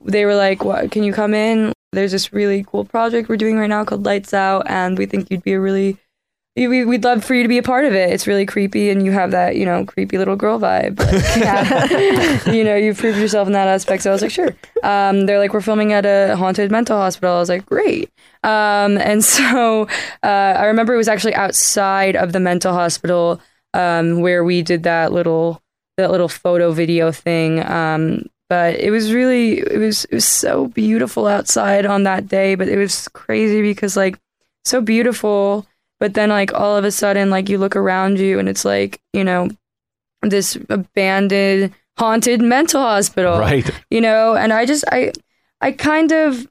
they 0.03 0.25
were 0.25 0.35
like, 0.35 0.63
"What? 0.63 0.91
Can 0.91 1.03
you 1.03 1.11
come 1.13 1.33
in? 1.33 1.73
There's 1.91 2.11
this 2.13 2.33
really 2.33 2.63
cool 2.67 2.85
project 2.85 3.29
we're 3.29 3.37
doing 3.37 3.57
right 3.57 3.67
now 3.69 3.83
called 3.83 4.05
Lights 4.05 4.33
Out, 4.33 4.69
and 4.69 4.97
we 4.97 5.05
think 5.05 5.29
you'd 5.29 5.43
be 5.43 5.53
a 5.53 5.59
really 5.59 5.97
we, 6.65 6.85
we'd 6.85 7.03
love 7.03 7.23
for 7.23 7.35
you 7.35 7.43
to 7.43 7.49
be 7.49 7.59
a 7.59 7.63
part 7.63 7.85
of 7.85 7.93
it. 7.93 8.09
It's 8.11 8.25
really 8.25 8.45
creepy, 8.45 8.89
and 8.89 9.05
you 9.05 9.11
have 9.11 9.29
that, 9.31 9.55
you 9.55 9.65
know, 9.65 9.85
creepy 9.85 10.17
little 10.17 10.35
girl 10.35 10.59
vibe. 10.59 10.97
Yeah. 11.37 12.49
you 12.51 12.63
know, 12.63 12.75
you've 12.75 12.97
proved 12.97 13.19
yourself 13.19 13.47
in 13.47 13.53
that 13.53 13.67
aspect. 13.67 14.01
So 14.03 14.09
I 14.09 14.13
was 14.13 14.23
like, 14.23 14.31
sure. 14.31 14.55
Um, 14.81 15.27
they're 15.27 15.37
like, 15.37 15.53
we're 15.53 15.61
filming 15.61 15.93
at 15.93 16.05
a 16.05 16.35
haunted 16.35 16.71
mental 16.71 16.97
hospital. 16.97 17.35
I 17.35 17.39
was 17.39 17.49
like, 17.49 17.65
great. 17.65 18.09
Um, 18.43 18.97
and 18.97 19.23
so 19.23 19.87
uh, 20.23 20.25
I 20.25 20.65
remember 20.65 20.93
it 20.93 20.97
was 20.97 21.07
actually 21.07 21.35
outside 21.35 22.15
of 22.15 22.33
the 22.33 22.39
mental 22.39 22.73
hospital 22.73 23.39
um, 23.73 24.21
where 24.21 24.43
we 24.43 24.63
did 24.63 24.83
that 24.83 25.11
little 25.11 25.61
that 25.97 26.11
little 26.11 26.29
photo 26.29 26.71
video 26.71 27.11
thing. 27.11 27.63
Um, 27.65 28.25
but 28.49 28.79
it 28.79 28.91
was 28.91 29.13
really 29.13 29.59
it 29.59 29.77
was 29.77 30.05
it 30.05 30.13
was 30.13 30.25
so 30.25 30.67
beautiful 30.67 31.27
outside 31.27 31.85
on 31.85 32.03
that 32.03 32.27
day. 32.27 32.55
But 32.55 32.69
it 32.69 32.77
was 32.77 33.07
crazy 33.09 33.61
because 33.61 33.97
like 33.97 34.17
so 34.65 34.81
beautiful 34.81 35.67
but 35.99 36.13
then 36.13 36.29
like 36.29 36.53
all 36.53 36.75
of 36.75 36.83
a 36.83 36.91
sudden 36.91 37.29
like 37.29 37.49
you 37.49 37.57
look 37.57 37.75
around 37.75 38.19
you 38.19 38.39
and 38.39 38.49
it's 38.49 38.65
like 38.65 39.01
you 39.13 39.23
know 39.23 39.49
this 40.21 40.57
abandoned 40.69 41.73
haunted 41.97 42.41
mental 42.41 42.81
hospital. 42.81 43.39
Right. 43.39 43.69
you 43.89 44.01
know 44.01 44.35
and 44.35 44.53
i 44.53 44.65
just 44.65 44.83
i 44.91 45.11
i 45.61 45.71
kind 45.71 46.11
of 46.11 46.47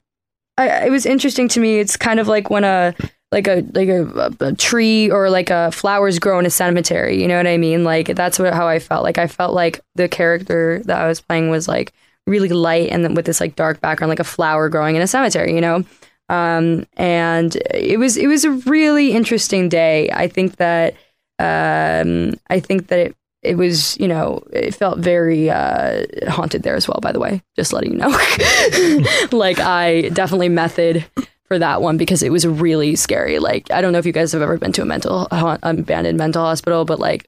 I, 0.57 0.87
it 0.87 0.91
was 0.91 1.05
interesting 1.05 1.47
to 1.49 1.59
me. 1.59 1.79
It's 1.79 1.95
kind 1.95 2.19
of 2.19 2.27
like 2.27 2.49
when 2.49 2.63
a 2.63 2.95
like 3.31 3.47
a 3.47 3.63
like 3.73 3.89
a, 3.89 4.33
a 4.39 4.53
tree 4.55 5.11
or 5.11 5.29
like 5.29 5.49
a 5.49 5.71
flowers 5.71 6.17
grow 6.19 6.39
in 6.39 6.45
a 6.45 6.49
cemetery. 6.49 7.21
You 7.21 7.27
know 7.27 7.37
what 7.37 7.47
i 7.47 7.57
mean? 7.57 7.83
Like 7.83 8.07
that's 8.07 8.39
what 8.39 8.53
how 8.53 8.67
i 8.67 8.79
felt. 8.79 9.03
Like 9.03 9.17
i 9.17 9.27
felt 9.27 9.53
like 9.53 9.81
the 9.95 10.07
character 10.07 10.81
that 10.85 10.99
i 10.99 11.07
was 11.07 11.21
playing 11.21 11.49
was 11.49 11.67
like 11.67 11.93
really 12.25 12.49
light 12.49 12.89
and 12.89 13.03
then 13.03 13.13
with 13.13 13.25
this 13.25 13.39
like 13.39 13.55
dark 13.55 13.79
background 13.79 14.09
like 14.09 14.19
a 14.19 14.23
flower 14.23 14.67
growing 14.67 14.97
in 14.97 15.01
a 15.01 15.07
cemetery 15.07 15.55
you 15.55 15.61
know 15.61 15.85
um, 16.29 16.85
and 16.97 17.55
it 17.73 17.99
was 17.99 18.17
it 18.17 18.27
was 18.27 18.43
a 18.45 18.51
really 18.51 19.13
interesting 19.13 19.69
day. 19.69 20.09
I 20.11 20.27
think 20.27 20.57
that 20.57 20.95
um, 21.39 22.33
I 22.49 22.59
think 22.59 22.87
that 22.87 22.99
it, 22.99 23.15
it 23.43 23.55
was 23.55 23.97
you 23.99 24.07
know 24.07 24.43
it 24.51 24.73
felt 24.75 24.99
very 24.99 25.49
uh, 25.49 26.03
haunted 26.27 26.63
there 26.63 26.75
as 26.75 26.87
well. 26.87 26.99
By 27.01 27.11
the 27.11 27.19
way, 27.19 27.43
just 27.55 27.73
letting 27.73 27.93
you 27.93 27.97
know, 27.97 28.09
like 29.37 29.59
I 29.59 30.09
definitely 30.13 30.49
method 30.49 31.05
for 31.45 31.57
that 31.59 31.81
one 31.81 31.95
because 31.97 32.23
it 32.23 32.31
was 32.31 32.45
really 32.45 32.95
scary. 32.95 33.39
Like 33.39 33.71
I 33.71 33.81
don't 33.81 33.93
know 33.93 33.99
if 33.99 34.05
you 34.05 34.11
guys 34.11 34.31
have 34.33 34.41
ever 34.41 34.57
been 34.57 34.73
to 34.73 34.81
a 34.81 34.85
mental 34.85 35.27
ha- 35.31 35.59
abandoned 35.63 36.17
mental 36.17 36.43
hospital, 36.43 36.83
but 36.83 36.99
like 36.99 37.25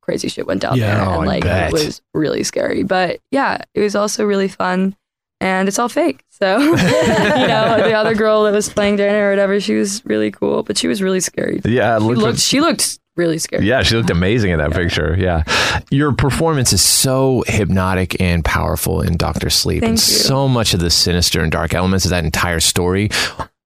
crazy 0.00 0.28
shit 0.28 0.46
went 0.46 0.62
down 0.62 0.78
Yeah, 0.78 0.94
there, 0.94 1.04
oh, 1.04 1.20
and 1.20 1.30
I 1.30 1.38
like 1.38 1.44
it 1.44 1.72
was 1.72 2.00
really 2.14 2.44
scary. 2.44 2.82
But 2.82 3.20
yeah, 3.30 3.58
it 3.74 3.80
was 3.80 3.94
also 3.94 4.24
really 4.24 4.48
fun 4.48 4.96
and 5.40 5.68
it's 5.68 5.78
all 5.78 5.90
fake. 5.90 6.24
So, 6.38 6.58
you 6.60 6.72
know, 6.76 7.78
the 7.82 7.94
other 7.94 8.14
girl 8.14 8.44
that 8.44 8.52
was 8.52 8.68
playing 8.68 8.96
Diana 8.96 9.18
or 9.26 9.30
whatever, 9.30 9.58
she 9.60 9.74
was 9.74 10.04
really 10.04 10.30
cool, 10.30 10.62
but 10.62 10.78
she 10.78 10.86
was 10.86 11.02
really 11.02 11.20
scary. 11.20 11.60
Yeah, 11.64 11.98
She 11.98 12.04
looked- 12.04 12.20
looked, 12.20 12.38
she 12.38 12.60
looked 12.60 12.98
really 13.16 13.38
scary. 13.38 13.66
Yeah, 13.66 13.82
she 13.82 13.96
looked 13.96 14.10
amazing 14.10 14.52
in 14.52 14.58
that 14.58 14.70
picture. 14.72 15.16
Yeah. 15.18 15.42
Your 15.90 16.12
performance 16.12 16.72
is 16.72 16.80
so 16.80 17.42
hypnotic 17.48 18.20
and 18.20 18.44
powerful 18.44 19.00
in 19.00 19.16
Doctor 19.16 19.50
Sleep. 19.50 19.80
Thank 19.80 19.88
and 19.90 19.98
you. 19.98 20.02
so 20.02 20.46
much 20.46 20.74
of 20.74 20.80
the 20.80 20.90
sinister 20.90 21.40
and 21.42 21.50
dark 21.50 21.74
elements 21.74 22.04
of 22.04 22.10
that 22.12 22.24
entire 22.24 22.60
story, 22.60 23.10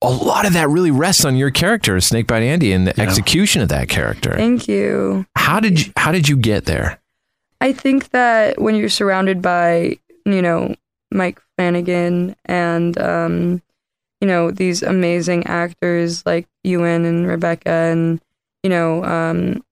a 0.01 0.11
lot 0.11 0.47
of 0.47 0.55
that 0.55 0.69
really 0.71 0.91
rests 0.91 1.25
on 1.27 1.37
your 1.37 1.51
character, 1.51 2.01
Snakebite 2.01 2.43
Andi, 2.43 2.75
and 2.75 2.87
the 2.87 2.99
execution 2.99 3.61
of 3.61 3.69
that 3.69 3.89
character. 3.91 4.35
Thank 4.35 4.67
you. 4.67 5.27
How 5.37 5.61
did 5.61 5.87
you 5.87 5.93
how 5.97 6.11
did 6.13 6.29
you 6.29 6.37
get 6.37 6.65
there? 6.65 6.99
I 7.61 7.73
think 7.73 8.09
that 8.11 8.61
when 8.61 8.75
you're 8.75 8.89
surrounded 8.89 9.43
by, 9.43 9.99
you 10.25 10.41
know, 10.43 10.75
Mike 11.13 11.39
Flanagan 11.63 12.35
and, 12.47 12.99
um, 12.99 13.63
you 14.21 14.27
know, 14.27 14.51
these 14.51 14.83
amazing 14.83 15.47
actors 15.47 16.27
like 16.27 16.49
Ewan 16.65 17.05
and 17.05 17.29
Rebecca 17.29 17.71
and, 17.71 18.21
you 18.65 18.71
know, 18.71 19.05
um, 19.05 19.63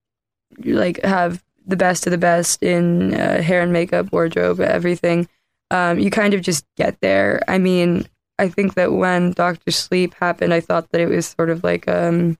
like 0.65 1.03
have 1.03 1.43
the 1.67 1.77
best 1.77 2.07
of 2.07 2.13
the 2.13 2.19
best 2.19 2.63
in 2.63 3.15
uh, 3.15 3.43
hair 3.43 3.61
and 3.61 3.73
makeup, 3.73 4.13
wardrobe, 4.13 4.61
everything. 4.61 5.29
Um, 5.73 5.99
you 5.99 6.11
kind 6.11 6.33
of 6.33 6.43
just 6.43 6.65
get 6.77 7.01
there. 7.01 7.43
I 7.49 7.59
mean, 7.59 8.07
I 8.39 8.49
think 8.49 8.75
that 8.75 8.93
when 8.93 9.33
Doctor 9.33 9.73
Sleep 9.73 10.15
happened, 10.15 10.55
I 10.55 10.61
thought 10.61 10.91
that 10.91 11.01
it 11.01 11.09
was 11.09 11.27
sort 11.27 11.51
of 11.51 11.65
like 11.65 11.89
um, 11.89 12.39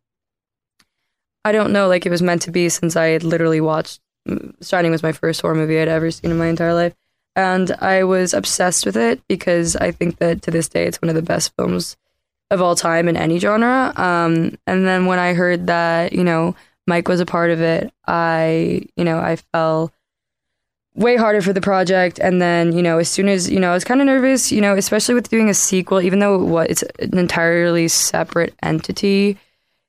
I 1.45 1.51
don't 1.51 1.73
know, 1.73 1.89
like 1.89 2.07
it 2.07 2.11
was 2.11 2.23
meant 2.23 2.43
to 2.43 2.53
be 2.53 2.69
since 2.69 2.95
I 2.95 3.07
had 3.07 3.25
literally 3.25 3.61
watched 3.61 4.01
Shining 4.63 4.91
was 4.91 5.03
my 5.03 5.13
first 5.13 5.41
horror 5.41 5.55
movie 5.55 5.81
I'd 5.81 5.89
ever 5.89 6.11
seen 6.11 6.31
in 6.31 6.39
my 6.39 6.47
entire 6.47 6.75
life. 6.75 6.95
And 7.37 7.71
I 7.81 8.05
was 8.05 8.35
obsessed 8.35 8.85
with 8.85 8.97
it 8.97 9.23
because 9.29 9.77
I 9.77 9.93
think 9.93 10.19
that 10.19 10.43
to 10.43 10.51
this 10.51 10.69
day 10.69 10.87
it's 10.87 11.01
one 11.01 11.09
of 11.09 11.15
the 11.15 11.23
best 11.23 11.53
films 11.57 11.97
of 12.51 12.61
all 12.61 12.75
time 12.75 13.09
in 13.09 13.17
any 13.17 13.39
genre. 13.39 13.93
Um, 13.97 14.59
and 14.67 14.87
then 14.87 15.07
when 15.07 15.19
I 15.19 15.35
heard 15.35 15.69
that, 15.69 16.13
you 16.13 16.25
know, 16.25 16.57
Mike 16.87 17.09
was 17.09 17.21
a 17.21 17.27
part 17.27 17.51
of 17.51 17.61
it, 17.61 17.93
I, 18.07 18.83
you 18.97 19.05
know, 19.05 19.19
I 19.19 19.37
fell 19.37 19.93
way 20.95 21.17
harder 21.17 21.41
for 21.41 21.53
the 21.53 21.61
project. 21.61 22.19
And 22.19 22.43
then, 22.43 22.73
you 22.73 22.83
know, 22.83 22.99
as 22.99 23.09
soon 23.09 23.29
as, 23.29 23.49
you 23.49 23.61
know, 23.61 23.71
I 23.71 23.75
was 23.75 23.85
kind 23.85 24.01
of 24.01 24.07
nervous, 24.07 24.51
you 24.51 24.61
know, 24.61 24.77
especially 24.77 25.15
with 25.15 25.31
doing 25.31 25.49
a 25.49 25.55
sequel, 25.55 26.01
even 26.01 26.19
though 26.19 26.39
what 26.39 26.71
it's 26.71 26.83
an 26.99 27.17
entirely 27.17 27.87
separate 27.87 28.55
entity, 28.63 29.39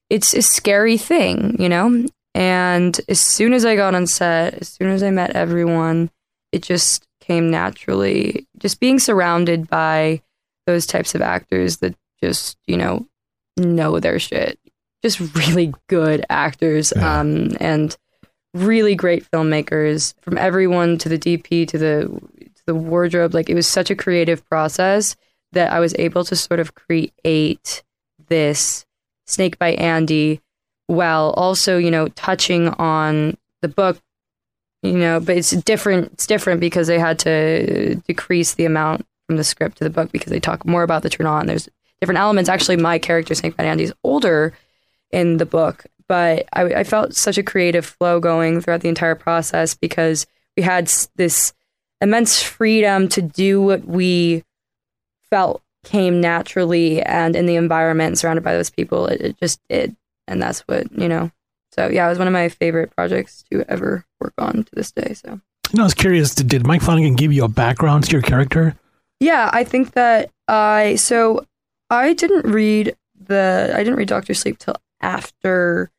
it's 0.10 0.34
a 0.34 0.41
scary 0.41 0.97
thing, 0.97 1.56
you 1.60 1.69
know? 1.69 2.06
And 2.36 2.99
as 3.10 3.19
soon 3.19 3.54
as 3.54 3.65
I 3.65 3.75
got 3.75 3.95
on 3.95 4.08
set, 4.08 4.54
as 4.62 4.69
soon 4.69 4.89
as 4.89 5.01
I 5.04 5.10
met 5.10 5.32
everyone, 5.32 6.12
it 6.51 6.62
just 6.62 7.08
came 7.31 7.49
naturally. 7.49 8.45
Just 8.57 8.79
being 8.79 8.99
surrounded 8.99 9.69
by 9.69 10.21
those 10.67 10.85
types 10.85 11.15
of 11.15 11.21
actors 11.21 11.77
that 11.77 11.95
just, 12.21 12.57
you 12.67 12.75
know, 12.77 13.07
know 13.57 13.99
their 13.99 14.19
shit. 14.19 14.59
Just 15.01 15.19
really 15.35 15.73
good 15.87 16.25
actors 16.29 16.91
Yeah. 16.95 17.19
um, 17.19 17.55
and 17.59 17.95
really 18.53 18.95
great 18.95 19.23
filmmakers 19.31 20.13
from 20.21 20.37
everyone 20.37 20.97
to 20.97 21.09
the 21.09 21.17
DP 21.17 21.65
to 21.69 21.77
the 21.77 21.99
to 22.55 22.63
the 22.67 22.75
wardrobe. 22.75 23.33
Like 23.33 23.49
it 23.49 23.55
was 23.55 23.67
such 23.67 23.89
a 23.89 23.95
creative 23.95 24.43
process 24.49 25.15
that 25.53 25.71
I 25.71 25.79
was 25.79 25.95
able 25.97 26.23
to 26.25 26.35
sort 26.35 26.59
of 26.59 26.75
create 26.75 27.83
this 28.27 28.85
Snakebite 29.25 29.79
Andi 29.79 30.41
while 30.87 31.33
also, 31.37 31.77
you 31.77 31.91
know, 31.91 32.09
touching 32.09 32.67
on 32.69 33.37
the 33.61 33.67
book, 33.69 33.97
you 34.83 34.97
know, 34.97 35.19
but 35.19 35.37
it's 35.37 35.51
different 35.51 36.13
it's 36.13 36.27
different 36.27 36.59
because 36.59 36.87
they 36.87 36.99
had 36.99 37.19
to 37.19 37.95
decrease 38.07 38.55
the 38.55 38.65
amount 38.65 39.05
from 39.27 39.37
the 39.37 39.43
script 39.43 39.77
to 39.77 39.83
the 39.83 39.89
book 39.89 40.11
because 40.11 40.31
they 40.31 40.39
talk 40.39 40.65
more 40.65 40.83
about 40.83 41.03
the 41.03 41.09
True 41.09 41.23
Knot. 41.23 41.45
There's 41.45 41.69
different 41.99 42.19
elements. 42.19 42.49
Actually, 42.49 42.77
my 42.77 42.99
character, 42.99 43.35
by 43.35 43.63
Andi, 43.65 43.81
is 43.81 43.93
older 44.03 44.53
in 45.11 45.37
the 45.37 45.45
book, 45.45 45.85
but 46.07 46.47
I, 46.53 46.63
I 46.63 46.83
felt 46.83 47.15
such 47.15 47.37
a 47.37 47.43
creative 47.43 47.85
flow 47.85 48.19
going 48.19 48.61
throughout 48.61 48.81
the 48.81 48.89
entire 48.89 49.15
process 49.15 49.75
because 49.75 50.25
we 50.57 50.63
had 50.63 50.91
this 51.15 51.53
immense 52.01 52.41
freedom 52.41 53.07
to 53.09 53.21
do 53.21 53.61
what 53.61 53.85
we 53.85 54.43
felt 55.29 55.61
came 55.83 56.21
naturally 56.21 57.01
and 57.01 57.35
in 57.35 57.45
the 57.45 57.55
environment 57.55 58.17
surrounded 58.17 58.43
by 58.43 58.53
those 58.53 58.69
people 58.69 59.07
it, 59.07 59.21
it 59.21 59.37
just 59.37 59.59
did 59.67 59.95
and 60.27 60.41
that's 60.41 60.59
what 60.61 60.91
you 60.91 61.07
know 61.07 61.31
so 61.73 61.88
yeah 61.89 62.05
it 62.05 62.10
was 62.10 62.17
one 62.19 62.27
of 62.27 62.34
my 62.34 62.49
favorite 62.49 62.93
projects 62.95 63.43
to 63.51 63.63
ever 63.69 64.05
work 64.19 64.34
on 64.38 64.63
to 64.63 64.75
this 64.75 64.91
day 64.91 65.13
so 65.13 65.39
You 65.71 65.77
know, 65.77 65.84
I 65.84 65.86
was 65.86 65.93
curious. 65.93 66.36
Did, 66.36 66.65
Mike 66.67 66.81
Flanagan 66.81 67.15
give 67.15 67.31
you 67.31 67.43
a 67.45 67.47
background 67.47 68.03
to 68.05 68.12
your 68.12 68.21
character? 68.21 68.75
yeah 69.19 69.49
i 69.53 69.63
think 69.63 69.91
that 69.93 70.31
i 70.47 70.95
so 70.95 71.45
i 71.89 72.13
didn't 72.13 72.45
read 72.51 72.95
the 73.27 73.71
i 73.73 73.77
didn't 73.84 73.95
read 73.95 74.07
doctor 74.07 74.34
sleep 74.34 74.57
till 74.57 74.75
after 75.01 75.91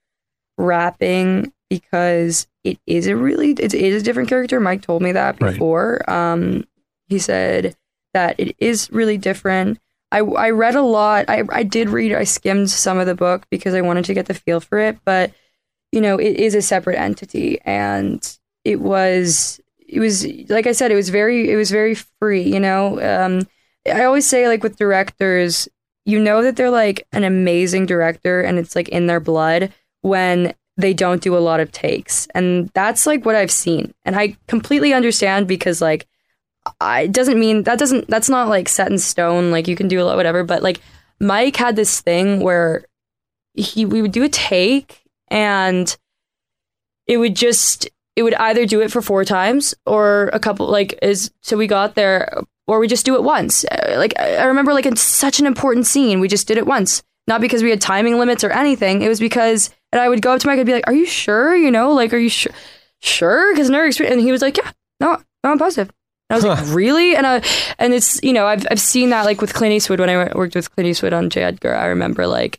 rapping 0.58 1.52
because 1.70 2.46
it 2.64 2.78
is 2.86 3.06
a 3.06 3.16
really 3.16 3.52
it 3.52 3.72
is 3.74 4.02
a 4.02 4.04
different 4.04 4.28
character 4.28 4.60
mike 4.60 4.82
told 4.82 5.02
me 5.02 5.12
that 5.12 5.40
Right. 5.40 5.52
before 5.52 6.08
um 6.10 6.64
he 7.08 7.18
said 7.18 7.76
that 8.14 8.38
it 8.38 8.54
is 8.58 8.90
really 8.92 9.18
different 9.18 9.78
I, 10.10 10.18
I 10.18 10.50
read 10.50 10.74
a 10.74 10.82
lot 10.82 11.26
I, 11.28 11.44
I 11.48 11.62
did 11.62 11.88
read 11.88 12.12
i 12.12 12.24
skimmed 12.24 12.70
some 12.70 12.98
of 12.98 13.06
the 13.06 13.14
book 13.14 13.46
because 13.50 13.74
i 13.74 13.80
wanted 13.80 14.04
to 14.06 14.14
get 14.14 14.26
the 14.26 14.34
feel 14.34 14.60
for 14.60 14.78
it 14.78 14.98
but 15.04 15.32
you 15.92 16.00
know 16.00 16.18
it 16.18 16.36
is 16.36 16.54
a 16.54 16.62
separate 16.62 16.98
entity. 16.98 17.60
And 17.64 18.20
it 18.64 18.80
was 18.80 19.60
it 19.78 20.00
was 20.00 20.26
like 20.48 20.66
i 20.66 20.72
said 20.72 20.90
it 20.90 20.96
was 20.96 21.10
very 21.10 21.50
it 21.50 21.56
was 21.56 21.70
very 21.70 21.94
free 21.94 22.42
you 22.42 22.60
know? 22.60 23.00
Um 23.00 23.46
i 23.86 24.04
always 24.04 24.26
say 24.26 24.48
like 24.48 24.62
with 24.62 24.76
directors 24.76 25.68
you 26.04 26.18
know 26.18 26.42
that 26.42 26.56
they're 26.56 26.70
like 26.70 27.06
an 27.12 27.24
amazing 27.24 27.86
director 27.86 28.40
and 28.40 28.58
it's 28.58 28.74
like 28.74 28.88
in 28.88 29.06
their 29.06 29.20
blood 29.20 29.72
when 30.00 30.54
they 30.76 30.94
don't 30.94 31.22
do 31.22 31.36
a 31.36 31.38
lot 31.38 31.60
of 31.60 31.70
takes. 31.70 32.26
And 32.34 32.68
that's 32.70 33.06
like 33.06 33.24
what 33.24 33.34
i've 33.34 33.50
seen. 33.50 33.94
And 34.04 34.16
i 34.16 34.36
completely 34.48 34.92
understand 34.92 35.46
because 35.46 35.80
like 35.80 36.06
I, 36.80 37.02
it 37.02 37.12
doesn't 37.12 37.40
mean 37.40 37.64
that 37.64 37.78
doesn't 37.78 38.08
that's 38.08 38.28
not 38.28 38.48
like 38.48 38.68
set 38.68 38.90
in 38.90 38.98
stone 38.98 39.50
like 39.50 39.66
you 39.68 39.76
can 39.76 39.88
do 39.88 40.00
a 40.00 40.04
lot 40.04 40.16
whatever. 40.16 40.44
But 40.44 40.62
like 40.62 40.80
mike 41.20 41.56
had 41.56 41.76
this 41.76 42.00
thing 42.00 42.40
where 42.40 42.84
he 43.54 43.84
we 43.84 44.00
would 44.00 44.12
do 44.12 44.24
a 44.24 44.28
take 44.28 45.01
and 45.32 45.96
it 47.06 47.16
would 47.16 47.34
just 47.34 47.88
it 48.14 48.22
would 48.22 48.34
either 48.34 48.66
do 48.66 48.80
it 48.80 48.92
for 48.92 49.00
four 49.02 49.24
times 49.24 49.74
or 49.86 50.30
a 50.32 50.38
couple 50.38 50.68
like 50.68 50.96
is 51.02 51.32
so 51.40 51.56
we 51.56 51.66
got 51.66 51.94
there 51.94 52.42
or 52.68 52.78
we 52.78 52.86
just 52.86 53.06
do 53.06 53.16
it 53.16 53.24
once. 53.24 53.64
Uh, 53.64 53.94
like 53.96 54.16
i 54.20 54.44
remember 54.44 54.72
like 54.72 54.86
in 54.86 54.94
such 54.94 55.40
an 55.40 55.46
important 55.46 55.86
scene 55.86 56.20
we 56.20 56.28
just 56.28 56.46
did 56.46 56.58
it 56.58 56.66
once. 56.66 57.02
Not 57.28 57.40
because 57.40 57.62
we 57.62 57.70
had 57.70 57.80
timing 57.80 58.18
limits 58.18 58.44
or 58.44 58.50
anything. 58.50 59.02
It 59.02 59.08
was 59.08 59.18
because 59.18 59.70
and 59.90 60.00
i 60.00 60.08
would 60.08 60.22
go 60.22 60.34
up 60.34 60.40
to 60.40 60.46
mike 60.46 60.58
and 60.58 60.66
be 60.66 60.74
like 60.74 60.86
are 60.86 60.94
you 60.94 61.06
sure 61.06 61.56
you 61.56 61.70
know? 61.70 61.92
Like 61.92 62.12
are 62.12 62.18
you 62.18 62.28
sure 62.28 62.52
sure? 63.00 63.52
Because 63.52 63.70
never 63.70 63.86
experienced 63.86 64.18
and 64.18 64.24
he 64.24 64.30
was 64.30 64.42
like 64.42 64.58
yeah 64.58 64.70
no 65.00 65.16
no 65.42 65.50
i'm 65.50 65.58
positive. 65.58 65.90
And 66.28 66.44
I 66.44 66.48
was 66.48 66.60
like, 66.68 66.74
really? 66.74 67.14
And 67.14 67.26
I, 67.26 67.42
and 67.78 67.92
it's 67.92 68.22
you 68.22 68.32
know 68.32 68.46
I've 68.46 68.66
I've 68.70 68.80
seen 68.80 69.10
that 69.10 69.24
like 69.24 69.40
with 69.40 69.52
Clint 69.52 69.74
Eastwood 69.74 70.00
when 70.00 70.08
I 70.08 70.34
worked 70.34 70.54
with 70.54 70.70
Clint 70.74 70.88
Eastwood 70.88 71.12
on 71.12 71.28
J. 71.30 71.42
Edgar. 71.42 71.74
I 71.74 71.86
remember 71.86 72.26
like 72.26 72.58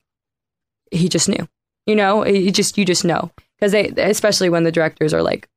he 0.92 1.10
just 1.10 1.28
knew, 1.28 1.48
you 1.86 1.96
know, 1.96 2.24
it 2.24 2.52
just 2.52 2.78
you 2.78 2.86
just 2.86 3.06
know 3.06 3.32
because 3.58 3.72
they 3.72 3.90
especially 3.98 4.50
when 4.50 4.64
the 4.64 4.72
directors 4.72 5.14
are 5.14 5.24
like 5.24 5.48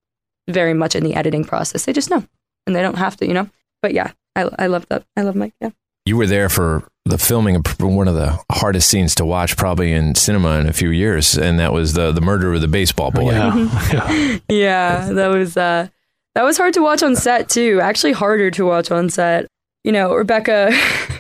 very 0.49 0.75
much 0.75 0.95
in 0.95 1.05
the 1.05 1.15
editing 1.15 1.45
process, 1.45 1.85
they 1.85 1.93
just 1.93 2.11
know 2.11 2.25
and 2.67 2.75
they 2.75 2.83
don't 2.83 2.99
have 2.99 3.17
to, 3.19 3.27
you 3.27 3.35
know. 3.35 3.49
But 3.83 3.95
yeah, 3.95 4.12
I 4.35 4.49
I 4.59 4.67
love 4.67 4.87
that. 4.89 5.05
I 5.17 5.23
love 5.23 5.37
Mike. 5.37 5.55
Yeah. 5.61 5.71
You 6.05 6.17
were 6.17 6.27
there 6.27 6.49
for 6.49 6.89
the 7.05 7.19
filming 7.19 7.57
of 7.57 7.81
one 7.81 8.07
of 8.07 8.15
the 8.15 8.39
hardest 8.51 8.89
scenes 8.89 9.15
to 9.17 9.25
watch, 9.25 9.57
probably 9.57 9.93
in 9.93 10.15
cinema 10.15 10.61
in 10.61 10.69
a 10.69 10.73
few 10.73 10.91
years, 10.91 11.37
and 11.37 11.59
that 11.59 11.73
was 11.73 11.95
the 11.95 12.12
the 12.12 12.21
murder 12.21 12.55
of 12.55 12.61
the 12.61 12.69
baseball 12.69 13.11
boy. 13.11 13.33
Yeah. 13.33 13.55
yeah. 13.93 14.39
Yeah, 14.49 15.12
that 15.12 15.29
was 15.29 15.57
uh 15.57 15.89
that 16.35 16.45
was 16.45 16.59
hard 16.59 16.75
to 16.75 16.83
watch 16.83 17.03
on 17.03 17.17
set 17.17 17.49
too. 17.49 17.81
Actually 17.81 18.12
harder 18.12 18.51
to 18.53 18.65
watch 18.65 18.91
on 18.91 19.11
set. 19.11 19.47
You 19.85 19.93
know, 19.93 20.15
Rebecca 20.15 20.71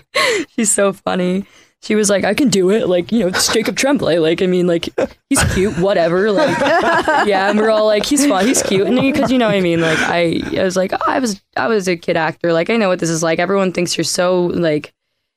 she's 0.56 0.72
so 0.72 0.92
funny. 0.92 1.46
She 1.86 1.94
was 1.94 2.10
like, 2.10 2.24
I 2.24 2.34
can 2.34 2.48
do 2.48 2.70
it. 2.70 2.88
Like, 2.88 3.12
you 3.12 3.20
know, 3.20 3.28
it's 3.28 3.52
Jacob 3.52 3.76
Tremblay. 3.76 4.18
Like, 4.18 4.42
I 4.42 4.46
mean, 4.46 4.66
like, 4.66 4.88
he's 5.30 5.42
cute, 5.54 5.78
whatever. 5.78 6.32
Like, 6.32 6.58
yeah. 7.28 7.48
And 7.48 7.60
we're 7.60 7.70
all 7.70 7.86
like, 7.86 8.04
he's 8.04 8.26
fun, 8.26 8.44
he's 8.44 8.60
cute. 8.60 8.88
And 8.88 8.96
because 8.96 9.30
you 9.30 9.38
know 9.38 9.46
what 9.46 9.54
I 9.54 9.60
mean? 9.60 9.80
Like, 9.80 9.98
I, 10.00 10.42
I 10.58 10.64
was 10.64 10.76
like, 10.76 10.92
oh, 10.92 10.98
I 11.06 11.20
was, 11.20 11.40
I 11.56 11.68
was 11.68 11.86
a 11.86 11.96
kid 11.96 12.16
actor. 12.16 12.52
Like, 12.52 12.70
I 12.70 12.76
know 12.76 12.88
what 12.88 12.98
this 12.98 13.08
is 13.08 13.22
like. 13.22 13.38
Everyone 13.38 13.72
thinks 13.72 13.96
you're 13.96 14.04
so, 14.04 14.46
like, 14.46 14.92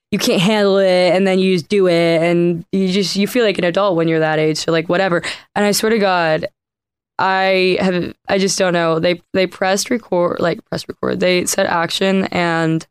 you 0.10 0.18
can't 0.18 0.42
handle 0.42 0.80
it. 0.80 1.16
And 1.16 1.28
then 1.28 1.38
you 1.38 1.54
just 1.56 1.70
do 1.70 1.88
it. 1.88 2.24
And 2.24 2.66
you 2.72 2.92
just, 2.92 3.16
you 3.16 3.28
feel 3.28 3.46
like 3.46 3.60
an 3.60 3.64
adult 3.64 3.96
when 3.96 4.08
you're 4.08 4.18
that 4.18 4.40
age. 4.40 4.58
So, 4.58 4.72
like, 4.72 4.90
whatever. 4.90 5.22
And 5.54 5.68
I 5.68 5.72
swear 5.72 5.92
to 5.92 6.00
God, 6.00 6.48
I 7.20 7.78
have 7.82 8.14
I 8.30 8.38
just 8.38 8.58
don't 8.58 8.74
know. 8.74 8.98
They 8.98 9.22
they 9.34 9.46
pressed 9.46 9.90
record 9.90 10.40
like 10.40 10.64
press 10.66 10.88
record. 10.88 11.20
They 11.20 11.46
said 11.46 11.66
action 11.68 12.26
and 12.32 12.88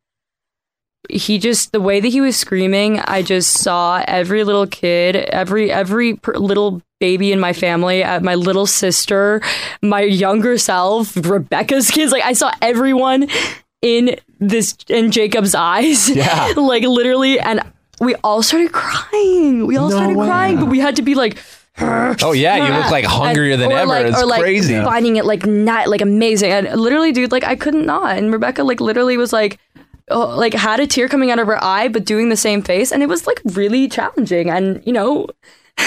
he 1.09 1.39
just 1.39 1.73
the 1.73 1.81
way 1.81 2.01
that 2.01 2.09
he 2.09 2.21
was 2.21 2.37
screaming, 2.37 3.01
I 3.01 3.23
just 3.23 3.59
saw 3.59 4.03
every 4.07 4.45
little 4.45 4.67
kid, 4.67 5.17
every 5.17 5.71
every 5.73 6.15
per, 6.17 6.35
little 6.35 6.83
baby 7.01 7.33
in 7.33 7.41
my 7.41 7.53
family, 7.53 8.03
uh, 8.05 8.21
my 8.21 8.35
little 8.35 8.67
sister, 8.67 9.41
my 9.83 10.01
younger 10.03 10.59
self, 10.59 11.17
Rebecca's 11.17 11.91
kids. 11.91 12.13
Like 12.13 12.25
I 12.25 12.33
saw 12.33 12.51
everyone 12.61 13.29
in 13.81 14.17
this 14.41 14.77
in 14.89 15.11
Jacob's 15.11 15.55
eyes. 15.55 16.11
Yeah. 16.11 16.53
like 16.57 16.83
literally 16.83 17.39
and 17.41 17.61
we 18.01 18.15
all 18.23 18.43
started 18.43 18.73
crying. 18.73 19.67
We 19.67 19.77
all 19.77 19.89
No 19.89 19.97
started 19.97 20.17
way. 20.17 20.27
crying, 20.27 20.57
but 20.57 20.67
we 20.67 20.79
had 20.79 20.97
to 20.97 21.03
be 21.03 21.15
like 21.15 21.39
Oh 21.81 22.33
yeah, 22.33 22.57
you 22.57 22.75
look 22.75 22.91
like 22.91 23.05
hungrier 23.05 23.53
and- 23.53 23.63
than 23.63 23.73
ever. 23.73 23.87
Like, 23.87 24.07
it's 24.07 24.21
or 24.21 24.27
like 24.27 24.41
crazy. 24.41 24.75
finding 24.83 25.17
it 25.17 25.25
like 25.25 25.47
not 25.47 25.87
like 25.89 26.01
amazing. 26.01 26.51
And 26.51 26.81
literally, 26.81 27.13
dude, 27.13 27.31
like 27.31 27.45
I 27.45 27.55
couldn't 27.55 27.87
not. 27.87 28.17
And 28.19 28.33
Rebecca 28.33 28.65
like 28.65 28.81
literally 28.81 29.17
was 29.17 29.33
like, 29.33 29.59
oh, 30.11 30.37
like 30.37 30.55
had 30.55 30.81
a 30.81 30.87
tear 30.87 31.09
coming 31.09 31.31
out 31.31 31.39
of 31.39 31.47
her 31.47 31.63
eye, 31.63 31.89
but 31.89 32.05
doing 32.05 32.29
the 32.29 32.37
same 32.37 32.63
face, 32.63 32.93
and 32.93 33.03
it 33.03 33.09
was 33.09 33.27
like 33.27 33.41
really 33.45 33.89
challenging. 33.89 34.51
And 34.51 34.83
you 34.87 34.93
know, 34.93 35.29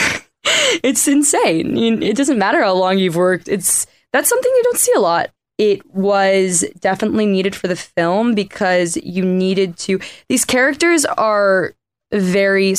it's 0.83 1.07
insane. 1.07 2.01
It 2.03 2.15
doesn't 2.15 2.39
matter 2.39 2.61
how 2.61 2.73
long 2.73 2.97
you've 2.97 3.15
worked. 3.15 3.47
It's 3.47 3.87
that's 4.13 4.29
something 4.29 4.51
you 4.55 4.63
don't 4.63 4.77
see 4.77 4.93
a 4.95 4.99
lot. 4.99 5.29
It 5.57 5.85
was 5.93 6.65
definitely 6.79 7.25
needed 7.25 7.55
for 7.55 7.67
the 7.67 7.75
film 7.75 8.33
because 8.33 8.97
you 8.97 9.23
needed 9.23 9.77
to. 9.79 9.99
These 10.27 10.45
characters 10.45 11.05
are 11.05 11.73
very 12.11 12.75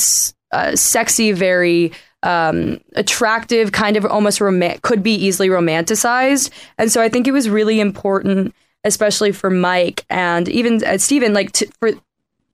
uh, 0.51 0.75
sexy, 0.75 1.31
very 1.31 1.91
um, 2.23 2.79
attractive, 2.95 3.71
kind 3.71 3.97
of 3.97 4.05
almost 4.05 4.41
rom- 4.41 4.79
could 4.81 5.03
be 5.03 5.13
easily 5.13 5.49
romanticized. 5.49 6.49
And 6.77 6.91
so 6.91 7.01
I 7.01 7.09
think 7.09 7.27
it 7.27 7.31
was 7.31 7.49
really 7.49 7.79
important, 7.79 8.55
especially 8.83 9.31
for 9.31 9.49
Mike 9.49 10.05
and 10.09 10.47
even 10.49 10.83
uh, 10.83 10.97
Steven, 10.97 11.33
like 11.33 11.51
to, 11.53 11.67
for 11.79 11.91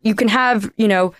you 0.02 0.16
can 0.16 0.28
have, 0.28 0.72
you 0.78 0.88
know, 0.88 1.14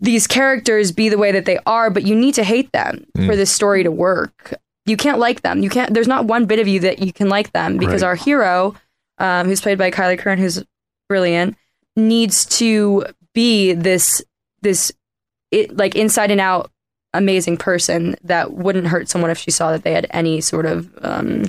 these 0.00 0.26
characters 0.26 0.92
be 0.92 1.08
the 1.08 1.18
way 1.18 1.32
that 1.32 1.44
they 1.44 1.58
are, 1.66 1.90
but 1.90 2.04
you 2.06 2.14
need 2.14 2.34
to 2.34 2.44
hate 2.44 2.70
them 2.72 3.04
for 3.26 3.34
this 3.34 3.50
story 3.50 3.82
to 3.82 3.90
work. 3.90 4.54
you 4.86 4.96
can't 4.96 5.18
like 5.18 5.42
them. 5.42 5.62
You 5.62 5.68
can't. 5.68 5.92
There's 5.92 6.08
not 6.08 6.24
one 6.24 6.46
bit 6.46 6.58
of 6.60 6.66
you 6.68 6.80
that 6.80 7.00
you 7.00 7.12
can 7.12 7.28
like 7.28 7.52
them 7.52 7.76
because 7.76 8.02
Right. 8.02 8.08
our 8.08 8.14
hero, 8.14 8.74
um, 9.18 9.46
who's 9.46 9.60
played 9.60 9.76
by 9.76 9.90
Kyliegh 9.90 10.20
Curran, 10.20 10.38
who's 10.38 10.64
brilliant, 11.08 11.56
needs 11.96 12.46
to 12.58 13.04
be 13.34 13.72
this 13.74 14.22
this 14.62 14.92
it, 15.50 15.76
like 15.76 15.94
inside 15.96 16.30
and 16.30 16.40
out 16.40 16.70
amazing 17.12 17.56
person 17.56 18.16
that 18.22 18.52
wouldn't 18.52 18.86
hurt 18.86 19.08
someone 19.08 19.30
if 19.30 19.38
she 19.38 19.50
saw 19.50 19.72
that 19.72 19.82
they 19.82 19.92
had 19.92 20.06
any 20.10 20.40
sort 20.40 20.64
of 20.66 20.88
um, 21.02 21.44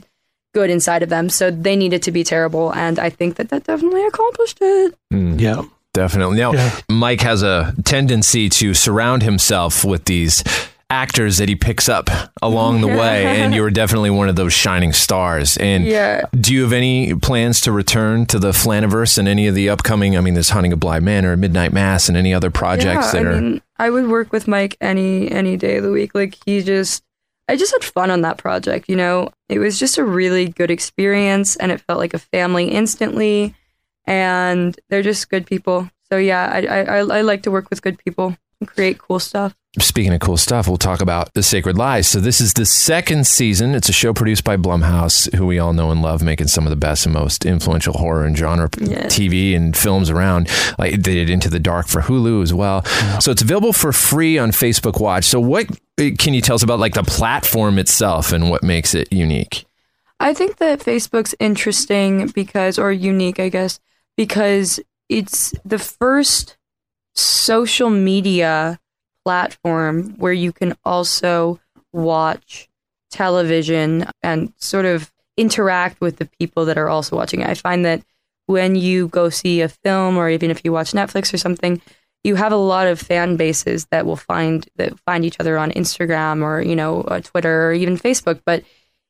good 0.53 0.69
inside 0.69 1.03
of 1.03 1.09
them. 1.09 1.29
So 1.29 1.51
they 1.51 1.75
needed 1.75 2.01
to 2.03 2.12
be 2.12 2.23
terrible, 2.23 2.73
and 2.73 2.99
I 2.99 3.09
think 3.09 3.35
that 3.35 3.49
that 3.49 3.63
definitely 3.65 4.05
accomplished 4.05 4.57
it. 4.62 4.95
Hmm. 5.12 5.38
Yeah. 5.39 5.63
Definitely. 5.93 6.38
Now, 6.38 6.53
Yeah. 6.53 6.71
Mike 6.89 7.21
has 7.21 7.41
a 7.43 7.73
tendency 7.83 8.47
to 8.49 8.73
surround 8.75 9.23
himself 9.23 9.83
with 9.83 10.05
these 10.05 10.43
actors 10.91 11.38
that 11.38 11.47
he 11.49 11.55
picks 11.55 11.88
up 11.89 12.09
along 12.41 12.81
the 12.81 12.88
way, 12.88 13.25
and 13.41 13.53
you're 13.53 13.69
definitely 13.81 14.09
one 14.09 14.29
of 14.29 14.35
those 14.35 14.53
shining 14.53 14.93
stars. 14.93 15.57
And 15.57 15.85
Yeah. 15.85 16.25
do 16.39 16.53
you 16.53 16.63
have 16.63 16.73
any 16.73 17.13
plans 17.15 17.62
to 17.62 17.71
return 17.71 18.25
to 18.27 18.39
the 18.39 18.51
Flaniverse 18.51 19.17
and 19.17 19.27
any 19.27 19.47
of 19.47 19.55
the 19.55 19.69
upcoming? 19.69 20.15
I 20.17 20.21
mean, 20.21 20.33
there's 20.35 20.49
Hunting 20.49 20.73
of 20.73 20.83
Man 21.03 21.25
or 21.25 21.35
Midnight 21.38 21.73
Mass, 21.73 22.07
and 22.07 22.17
any 22.17 22.33
other 22.33 22.49
projects 22.51 23.13
yeah, 23.13 23.23
that 23.23 23.27
I 23.27 23.31
are. 23.35 23.41
mean, 23.41 23.62
I 23.77 23.89
would 23.89 24.07
work 24.07 24.31
with 24.31 24.47
Mike 24.47 24.77
any 24.81 25.29
any 25.31 25.57
day 25.57 25.77
of 25.77 25.83
the 25.83 25.91
week. 25.91 26.13
Like 26.15 26.38
he 26.45 26.62
just, 26.63 27.03
I 27.49 27.55
just 27.55 27.73
had 27.73 27.83
fun 27.83 28.12
on 28.12 28.21
that 28.21 28.38
project. 28.38 28.88
You 28.88 28.95
know, 28.95 29.31
it 29.49 29.57
was 29.57 29.79
just 29.79 29.97
a 29.97 30.05
really 30.05 30.47
good 30.47 30.69
experience, 30.69 31.55
and 31.55 31.71
it 31.71 31.81
felt 31.81 31.97
like 31.97 32.13
a 32.13 32.19
family 32.19 32.65
instantly. 32.69 33.55
And 34.05 34.79
they're 34.89 35.01
just 35.01 35.29
good 35.29 35.47
people. 35.47 35.89
So 36.12 36.17
yeah, 36.17 36.49
I 36.51 36.81
I, 36.81 36.97
I, 37.17 37.21
like 37.21 37.43
to 37.43 37.51
work 37.51 37.69
with 37.69 37.81
good 37.81 37.97
people 37.97 38.38
and 38.59 38.69
create 38.69 38.99
cool 38.99 39.19
stuff. 39.19 39.55
Speaking 39.77 40.12
of 40.13 40.19
cool 40.19 40.36
stuff, 40.38 40.67
we'll 40.67 40.77
talk 40.77 40.99
about 40.99 41.32
The 41.36 41.43
Sacred 41.43 41.77
Lies. 41.77 42.08
So, 42.08 42.19
this 42.19 42.41
is 42.41 42.53
the 42.55 42.65
second 42.65 43.27
season. 43.27 43.75
It's 43.75 43.88
a 43.88 43.93
show 43.93 44.15
produced 44.15 44.43
by 44.43 44.58
Blumhouse, 44.58 45.32
who 45.36 45.45
we 45.45 45.60
all 45.60 45.73
know 45.73 45.91
and 45.91 46.01
love, 46.01 46.23
making 46.23 46.47
some 46.47 46.65
of 46.65 46.71
the 46.71 46.75
best 46.75 47.05
and 47.05 47.13
most 47.13 47.45
influential 47.45 47.93
horror 47.93 48.25
and 48.25 48.36
genre 48.36 48.67
Yeah. 48.79 49.05
TV 49.05 49.55
and 49.55 49.77
films 49.77 50.10
around. 50.10 50.49
Like 50.79 50.93
they 51.03 51.13
did 51.13 51.29
Into 51.29 51.51
the 51.51 51.60
Dark 51.60 51.88
for 51.88 52.01
Hulu 52.01 52.41
as 52.41 52.51
well. 52.51 52.84
So, 53.21 53.29
it's 53.29 53.43
available 53.43 53.71
for 53.71 53.93
free 53.93 54.39
on 54.39 54.49
Facebook 54.49 54.99
Watch. 54.99 55.25
So, 55.25 55.39
what 55.39 55.67
uh, 56.01 56.10
can 56.17 56.34
you 56.34 56.41
tell 56.41 56.55
us 56.55 56.63
about 56.63 56.79
like 56.79 56.95
the 56.95 57.03
platform 57.03 57.77
itself 57.77 58.32
and 58.34 58.49
what 58.49 58.63
makes 58.63 58.95
it 58.95 59.13
unique? 59.13 59.65
I 60.19 60.34
think 60.34 60.58
that 60.58 60.79
Facebook's 60.79 61.36
interesting 61.39 62.29
because, 62.29 62.79
or 62.79 62.91
unique, 62.91 63.39
I 63.39 63.49
guess, 63.49 63.79
because 64.17 64.79
it's 65.10 65.53
the 65.63 65.77
first 65.79 66.58
social 67.13 67.91
media 67.91 68.79
platform 69.25 70.15
where 70.17 70.34
you 70.34 70.51
can 70.51 70.75
also 70.86 71.60
watch 71.93 72.69
television 73.12 74.05
and 74.21 74.53
sort 74.58 74.86
of 74.86 75.12
interact 75.38 76.01
with 76.01 76.17
the 76.17 76.25
people 76.25 76.65
that 76.65 76.77
are 76.77 76.89
also 76.89 77.15
watching 77.15 77.41
it. 77.41 77.47
I 77.47 77.53
find 77.53 77.86
that 77.86 78.03
when 78.45 78.75
you 78.75 79.08
go 79.08 79.29
see 79.29 79.62
a 79.62 79.69
film 79.69 80.17
or 80.17 80.29
even 80.29 80.51
if 80.51 80.65
you 80.65 80.71
watch 80.71 80.91
Netflix 80.91 81.34
or 81.34 81.38
something, 81.38 81.82
you 82.23 82.36
have 82.36 82.51
a 82.51 82.58
lot 82.58 82.88
of 82.88 82.99
fan 82.99 83.38
bases 83.38 83.86
that 83.91 84.05
will 84.05 84.17
find 84.17 84.67
that 84.75 84.99
find 84.99 85.23
each 85.23 85.39
other 85.39 85.58
on 85.58 85.71
Instagram 85.71 86.43
or 86.43 86.62
you 86.62 86.75
know 86.75 87.01
uh, 87.01 87.21
Twitter 87.21 87.69
or 87.69 87.73
even 87.73 87.97
Facebook, 87.97 88.41
but 88.45 88.63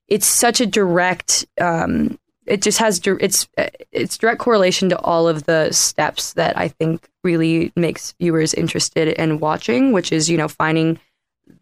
it's 0.07 0.27
such 0.27 0.59
a 0.61 0.65
direct 0.65 1.45
um, 1.59 2.19
it 2.49 2.61
just 2.61 2.79
has 2.79 2.99
it's 3.05 3.47
it's 3.91 4.17
direct 4.17 4.39
correlation 4.39 4.89
to 4.89 4.99
all 4.99 5.27
of 5.27 5.43
the 5.43 5.71
steps 5.71 6.33
that 6.33 6.57
I 6.57 6.67
think 6.67 7.07
really 7.23 7.71
makes 7.75 8.13
viewers 8.19 8.53
interested 8.53 9.07
in 9.07 9.39
watching, 9.39 9.91
which 9.91 10.11
is 10.11 10.29
you 10.29 10.37
know 10.37 10.47
finding 10.47 10.99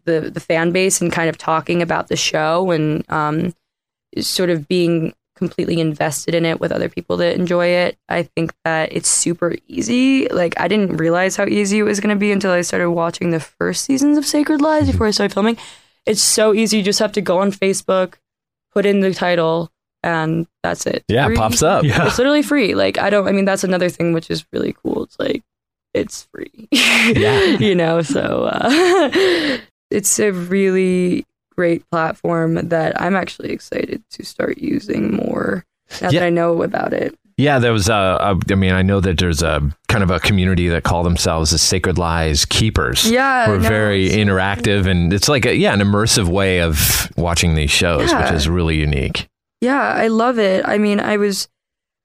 the 0.04 0.30
the 0.32 0.40
fan 0.40 0.72
base 0.72 1.00
and 1.00 1.12
kind 1.12 1.28
of 1.28 1.36
talking 1.36 1.82
about 1.82 2.08
the 2.08 2.16
show 2.16 2.70
and 2.70 3.04
um, 3.10 3.54
sort 4.18 4.50
of 4.50 4.66
being 4.66 5.14
completely 5.36 5.78
invested 5.78 6.34
in 6.34 6.44
it 6.44 6.58
with 6.58 6.72
other 6.72 6.88
people 6.88 7.18
that 7.18 7.36
enjoy 7.36 7.66
it. 7.66 7.96
I 8.08 8.24
think 8.24 8.52
that 8.64 8.92
it's 8.92 9.08
super 9.08 9.54
easy. 9.68 10.26
Like 10.28 10.58
I 10.58 10.68
didn't 10.68 10.96
realize 10.96 11.36
how 11.36 11.44
easy 11.44 11.78
it 11.78 11.84
was 11.84 12.00
going 12.00 12.14
to 12.14 12.18
be 12.18 12.32
until 12.32 12.50
I 12.50 12.62
started 12.62 12.90
watching 12.90 13.30
the 13.30 13.40
first 13.40 13.84
seasons 13.84 14.18
of 14.18 14.26
Sacred 14.26 14.60
Lies 14.60 14.90
before 14.90 15.06
I 15.06 15.12
started 15.12 15.34
filming. 15.34 15.58
It's 16.06 16.22
so 16.22 16.54
easy. 16.54 16.78
You 16.78 16.82
just 16.82 16.98
have 16.98 17.12
to 17.12 17.20
go 17.20 17.38
on 17.38 17.52
Facebook, 17.52 18.14
put 18.72 18.86
in 18.86 19.00
the 19.00 19.14
title, 19.14 19.70
and 20.02 20.46
that's 20.62 20.86
it. 20.86 21.04
Yeah, 21.08 21.24
it 21.24 21.28
Free. 21.28 21.36
pops 21.36 21.62
up. 21.62 21.84
Yeah. 21.84 22.06
It's 22.06 22.18
literally 22.18 22.42
free. 22.42 22.74
Like 22.74 22.98
I 22.98 23.10
don't. 23.10 23.26
I 23.28 23.32
mean, 23.32 23.44
that's 23.44 23.64
another 23.64 23.88
thing 23.88 24.12
which 24.12 24.30
is 24.30 24.44
really 24.52 24.74
cool. 24.84 25.04
It's 25.04 25.18
like 25.18 25.42
it's 25.94 26.28
free. 26.32 26.68
Yeah. 26.70 27.40
you 27.58 27.74
know. 27.74 28.02
So 28.02 28.48
uh, 28.52 29.58
it's 29.90 30.18
a 30.18 30.30
really 30.32 31.24
great 31.56 31.88
platform 31.90 32.54
that 32.68 33.00
I'm 33.00 33.16
actually 33.16 33.50
excited 33.50 34.02
to 34.10 34.24
start 34.24 34.58
using 34.58 35.12
more 35.14 35.64
now 36.00 36.10
Yeah. 36.10 36.20
that 36.20 36.26
I 36.26 36.30
know 36.30 36.62
about 36.62 36.92
it. 36.92 37.18
Yeah, 37.36 37.60
there 37.60 37.72
was 37.72 37.88
a, 37.88 37.92
a. 37.94 38.38
I 38.50 38.54
mean, 38.56 38.72
I 38.72 38.82
know 38.82 38.98
that 39.00 39.18
there's 39.18 39.42
a 39.44 39.60
kind 39.86 40.02
of 40.02 40.10
a 40.10 40.18
community 40.18 40.66
that 40.68 40.82
call 40.82 41.04
themselves 41.04 41.52
the 41.52 41.58
Sacred 41.58 41.96
Lies 41.96 42.44
Keepers. 42.44 43.08
Yeah, 43.08 43.48
we're 43.48 43.60
no, 43.60 43.68
very 43.68 44.08
interactive, 44.08 44.88
and 44.88 45.12
it's 45.12 45.28
like 45.28 45.46
a, 45.46 45.54
yeah, 45.54 45.72
an 45.72 45.78
immersive 45.78 46.26
way 46.26 46.60
of 46.62 47.08
watching 47.16 47.54
these 47.54 47.70
shows, 47.70 48.12
which 48.12 48.32
is 48.32 48.48
really 48.48 48.74
unique. 48.76 49.28
Yeah, 49.60 49.80
I 49.80 50.08
love 50.08 50.38
it. 50.38 50.64
I 50.66 50.78
mean, 50.78 51.00
I 51.00 51.16
was, 51.16 51.48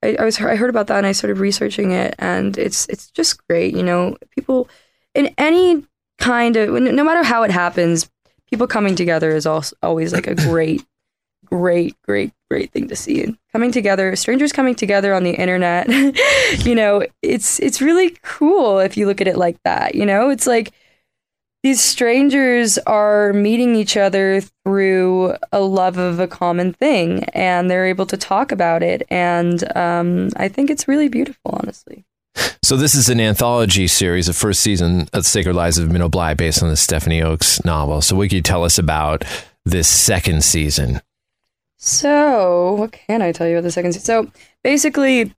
I, 0.02 0.16
I 0.18 0.24
was, 0.24 0.40
I 0.40 0.56
heard 0.56 0.70
about 0.70 0.88
that 0.88 0.98
and 0.98 1.06
I 1.06 1.12
started 1.12 1.38
researching 1.38 1.92
it, 1.92 2.14
and 2.18 2.56
it's 2.58 2.86
it's 2.88 3.10
just 3.10 3.46
great. 3.48 3.74
You 3.74 3.82
know, 3.82 4.16
people 4.34 4.68
in 5.14 5.32
any 5.38 5.84
kind 6.18 6.56
of, 6.56 6.70
no 6.70 7.04
matter 7.04 7.22
how 7.22 7.42
it 7.44 7.50
happens, 7.50 8.10
people 8.50 8.66
coming 8.66 8.96
together 8.96 9.30
is 9.30 9.46
also 9.46 9.76
always 9.82 10.12
like 10.12 10.26
a 10.26 10.34
great, 10.48 10.84
great, 11.46 11.96
great, 12.02 12.32
great 12.50 12.72
thing 12.72 12.88
to 12.88 12.96
see. 12.96 13.22
And 13.22 13.38
coming 13.52 13.72
together, 13.72 14.16
strangers 14.16 14.52
coming 14.52 14.74
together 14.74 15.14
on 15.14 15.24
the 15.24 15.34
internet, 15.34 15.88
you 16.66 16.74
know, 16.74 17.04
it's 17.22 17.60
it's 17.60 17.80
really 17.82 18.16
cool 18.22 18.80
if 18.80 18.96
you 18.96 19.06
look 19.06 19.20
at 19.20 19.28
it 19.28 19.36
like 19.36 19.58
that. 19.64 19.94
You 19.94 20.06
know, 20.06 20.30
it's 20.30 20.46
like 20.46 20.72
these 21.64 21.82
strangers 21.82 22.78
are 22.86 23.32
meeting 23.32 23.74
each 23.74 23.96
other 23.96 24.40
through 24.40 25.34
a 25.50 25.60
love 25.60 25.98
of 25.98 26.20
a 26.20 26.28
common 26.28 26.72
thing 26.72 27.24
and 27.30 27.68
they're 27.68 27.86
able 27.86 28.06
to 28.06 28.16
talk 28.16 28.52
about 28.52 28.82
it 28.82 29.02
and 29.10 29.64
um, 29.76 30.28
i 30.36 30.46
think 30.46 30.70
it's 30.70 30.86
really 30.86 31.08
beautiful 31.08 31.58
honestly 31.60 32.04
So 32.62 32.76
this 32.76 32.94
is 32.94 33.10
an 33.10 33.20
anthology 33.20 33.86
series, 33.86 34.26
the 34.26 34.32
first 34.32 34.60
season 34.60 35.06
of 35.12 35.26
Sacred 35.26 35.54
Lies 35.54 35.76
of 35.76 35.92
Minnow 35.92 36.08
Bly, 36.08 36.32
based 36.32 36.62
on 36.62 36.70
the 36.70 36.76
Stephanie 36.76 37.22
Oakes 37.22 37.62
novel. 37.64 38.00
So 38.00 38.16
what 38.16 38.30
can 38.30 38.36
you 38.36 38.42
tell 38.42 38.64
us 38.64 38.78
about 38.78 39.22
this 39.66 39.86
second 39.86 40.42
season? 40.42 41.00
so 41.84 42.74
what 42.76 42.92
can 42.92 43.20
i 43.20 43.30
tell 43.30 43.46
you 43.46 43.56
about 43.56 43.62
the 43.62 43.70
second 43.70 43.92
season 43.92 44.06
so 44.06 44.32
basically 44.62 45.34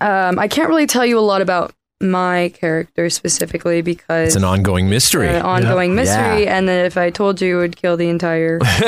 um, 0.00 0.38
i 0.38 0.48
can't 0.48 0.68
really 0.68 0.86
tell 0.86 1.04
you 1.04 1.18
a 1.18 1.20
lot 1.20 1.42
about 1.42 1.74
my 2.02 2.50
character 2.54 3.08
specifically 3.08 3.80
because 3.82 4.28
It's 4.28 4.36
an 4.36 4.44
ongoing 4.44 4.88
mystery. 4.90 5.28
an 5.28 5.42
ongoing 5.42 5.94
mystery, 5.94 6.44
Yeah. 6.44 6.56
and 6.58 6.68
then 6.68 6.84
if 6.84 6.96
I 6.96 7.10
told 7.10 7.40
you, 7.40 7.58
it 7.58 7.60
would 7.60 7.76
kill 7.76 7.96
the 7.96 8.08
entire. 8.08 8.54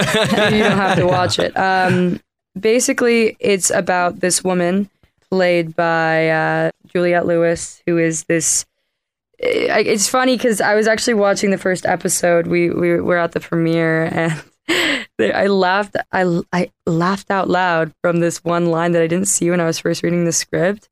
you 0.52 0.62
don't 0.62 0.76
have 0.78 0.96
to 0.98 1.06
watch 1.06 1.38
it. 1.38 1.56
Um, 1.56 2.20
basically, 2.58 3.36
it's 3.40 3.70
about 3.70 4.20
this 4.20 4.42
woman 4.44 4.90
played 5.30 5.74
by 5.76 6.28
uh, 6.28 6.70
Juliette 6.92 7.26
Lewis, 7.26 7.82
who 7.86 7.98
is 7.98 8.24
this. 8.24 8.66
It's 9.38 10.08
funny 10.08 10.36
because 10.36 10.60
I 10.60 10.74
was 10.74 10.86
actually 10.86 11.14
watching 11.14 11.50
the 11.50 11.58
first 11.58 11.84
episode. 11.86 12.46
We 12.46 12.70
we 12.70 13.00
were 13.00 13.18
at 13.18 13.32
the 13.32 13.40
premiere, 13.40 14.04
and 14.12 14.42
I 15.18 15.48
laughed. 15.48 15.96
I 16.12 16.40
I 16.52 16.70
laughed 16.86 17.30
out 17.30 17.48
loud 17.50 17.92
from 18.00 18.20
this 18.20 18.44
one 18.44 18.66
line 18.66 18.92
that 18.92 19.02
I 19.02 19.06
didn't 19.08 19.28
see 19.28 19.50
when 19.50 19.60
I 19.60 19.66
was 19.66 19.78
first 19.78 20.02
reading 20.02 20.24
the 20.24 20.32
script. 20.32 20.88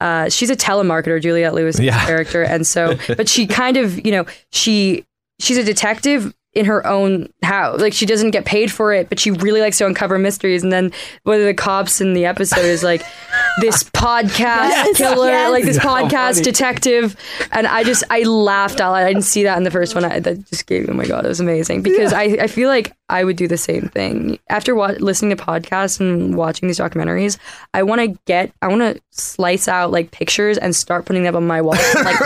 Uh, 0.00 0.28
she's 0.28 0.50
a 0.50 0.56
telemarketer, 0.56 1.20
Juliette 1.20 1.54
Lewis 1.54 1.78
Yeah. 1.78 2.04
character, 2.06 2.42
and 2.42 2.66
so, 2.66 2.96
but 3.16 3.28
she 3.28 3.46
kind 3.46 3.76
of, 3.76 4.04
you 4.04 4.12
know, 4.12 4.24
she 4.52 5.04
she's 5.38 5.56
a 5.58 5.64
detective 5.64 6.34
in 6.52 6.64
her 6.66 6.84
own 6.86 7.32
house. 7.44 7.80
Like 7.80 7.92
she 7.92 8.06
doesn't 8.06 8.32
get 8.32 8.44
paid 8.44 8.72
for 8.72 8.92
it, 8.92 9.08
but 9.08 9.18
she 9.20 9.30
really 9.30 9.60
likes 9.60 9.78
to 9.78 9.86
uncover 9.86 10.18
mysteries. 10.18 10.62
And 10.64 10.72
then 10.72 10.90
one 11.22 11.38
of 11.38 11.44
the 11.46 11.54
cops 11.54 12.00
in 12.00 12.12
the 12.14 12.24
episode 12.26 12.64
is 12.64 12.82
like 12.82 13.02
this 13.60 13.82
podcast 13.84 14.94
killer, 14.96 15.28
yes. 15.28 15.50
like 15.50 15.64
this 15.64 15.78
podcast 15.78 16.42
detective. 16.42 17.16
And 17.52 17.66
I 17.66 17.84
just 17.84 18.04
I 18.10 18.22
laughed 18.22 18.80
out 18.80 18.92
loud. 18.92 19.04
I 19.04 19.08
didn't 19.12 19.24
see 19.24 19.42
that 19.44 19.56
in 19.56 19.64
the 19.64 19.70
first 19.70 19.94
one. 19.94 20.04
I, 20.04 20.20
that 20.20 20.46
just 20.46 20.66
gave 20.66 20.88
oh 20.88 20.92
my 20.94 21.06
god, 21.06 21.24
it 21.24 21.28
was 21.28 21.40
amazing 21.40 21.82
because 21.82 22.12
I 22.12 22.22
I 22.22 22.46
feel 22.46 22.68
like 22.68 22.92
I 23.08 23.24
would 23.24 23.36
do 23.36 23.48
the 23.48 23.56
same 23.56 23.88
thing 23.88 24.38
after 24.48 24.74
wa- 24.74 24.94
listening 24.98 25.36
to 25.36 25.42
podcasts 25.42 25.98
and 26.00 26.36
watching 26.36 26.68
these 26.68 26.78
documentaries. 26.78 27.38
I 27.74 27.82
want 27.82 28.00
to 28.00 28.18
get 28.26 28.52
I 28.62 28.68
want 28.68 28.80
to 28.82 29.00
slice 29.10 29.68
out 29.68 29.90
like 29.90 30.10
pictures 30.12 30.56
and 30.58 30.74
start 30.74 31.04
putting 31.06 31.24
them 31.24 31.36
on 31.36 31.46
my 31.46 31.60
wall. 31.60 31.76
Like 31.94 32.18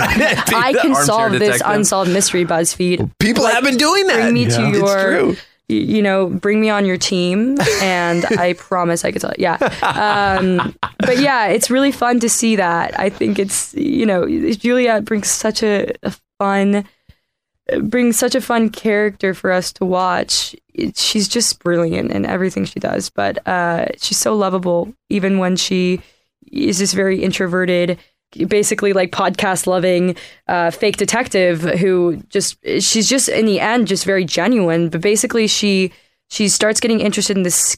Be 0.49 0.55
I 0.55 0.73
can 0.73 0.93
armchair 0.93 1.05
solve 1.05 1.33
this 1.33 1.63
unsolved 1.65 2.11
mystery. 2.13 2.45
BuzzFeed 2.45 3.11
People 3.19 3.47
have 3.47 3.65
been 3.65 3.77
doing 3.77 4.07
that. 4.07 4.17
bring 4.23 4.35
me 4.35 4.45
to 4.45 4.51
Yeah. 4.51 4.69
It's 4.69 4.79
your 4.79 5.03
true. 5.05 5.29
y- 5.31 5.37
you 5.69 6.03
know 6.03 6.27
bring 6.27 6.61
me 6.61 6.69
on 6.69 6.85
your 6.85 6.99
team 6.99 7.57
and 7.81 8.25
i 8.39 8.53
promise 8.53 9.05
i 9.05 9.11
could 9.11 9.23
tell 9.23 9.33
yeah 9.39 9.55
um, 9.83 10.75
but 10.99 11.19
yeah 11.19 11.47
it's 11.47 11.71
really 11.71 11.91
fun 11.93 12.21
to 12.21 12.29
see 12.29 12.57
that 12.57 12.99
i 13.01 13.09
think 13.09 13.39
it's 13.39 13.73
you 13.75 14.05
know 14.05 14.27
Juliette 14.53 15.05
brings 15.07 15.29
such 15.31 15.63
a, 15.63 15.91
a 16.03 16.15
fun 16.39 16.85
brings 17.81 18.19
such 18.19 18.35
a 18.35 18.43
fun 18.43 18.69
character 18.69 19.33
for 19.33 19.51
us 19.51 19.73
to 19.73 19.87
watch. 19.87 20.55
It- 20.75 20.99
she's 20.99 21.27
just 21.29 21.61
brilliant 21.65 22.11
in 22.13 22.27
everything 22.27 22.67
she 22.67 22.79
does, 22.79 23.09
but 23.09 23.39
uh, 23.49 23.87
she's 23.97 24.19
so 24.19 24.35
lovable, 24.35 24.93
even 25.09 25.39
when 25.39 25.57
she 25.57 26.03
is 26.53 26.79
this 26.79 26.93
very 26.93 27.23
introverted, 27.23 27.99
basically 28.49 28.93
like 28.93 29.11
podcast 29.11 29.67
loving 29.67 30.17
uh, 30.49 30.71
fake 30.71 30.97
detective 30.97 31.63
who 31.63 32.17
just 32.29 32.57
she's 32.81 33.09
just 33.09 33.29
in 33.29 33.47
the 33.47 33.61
end 33.61 33.89
just 33.89 34.05
very 34.05 34.25
genuine. 34.25 34.89
But 34.89 35.01
basically, 35.01 35.47
she 35.47 35.93
she 36.31 36.49
starts 36.49 36.81
getting 36.81 37.01
interested 37.01 37.37
in 37.37 37.43
this 37.43 37.77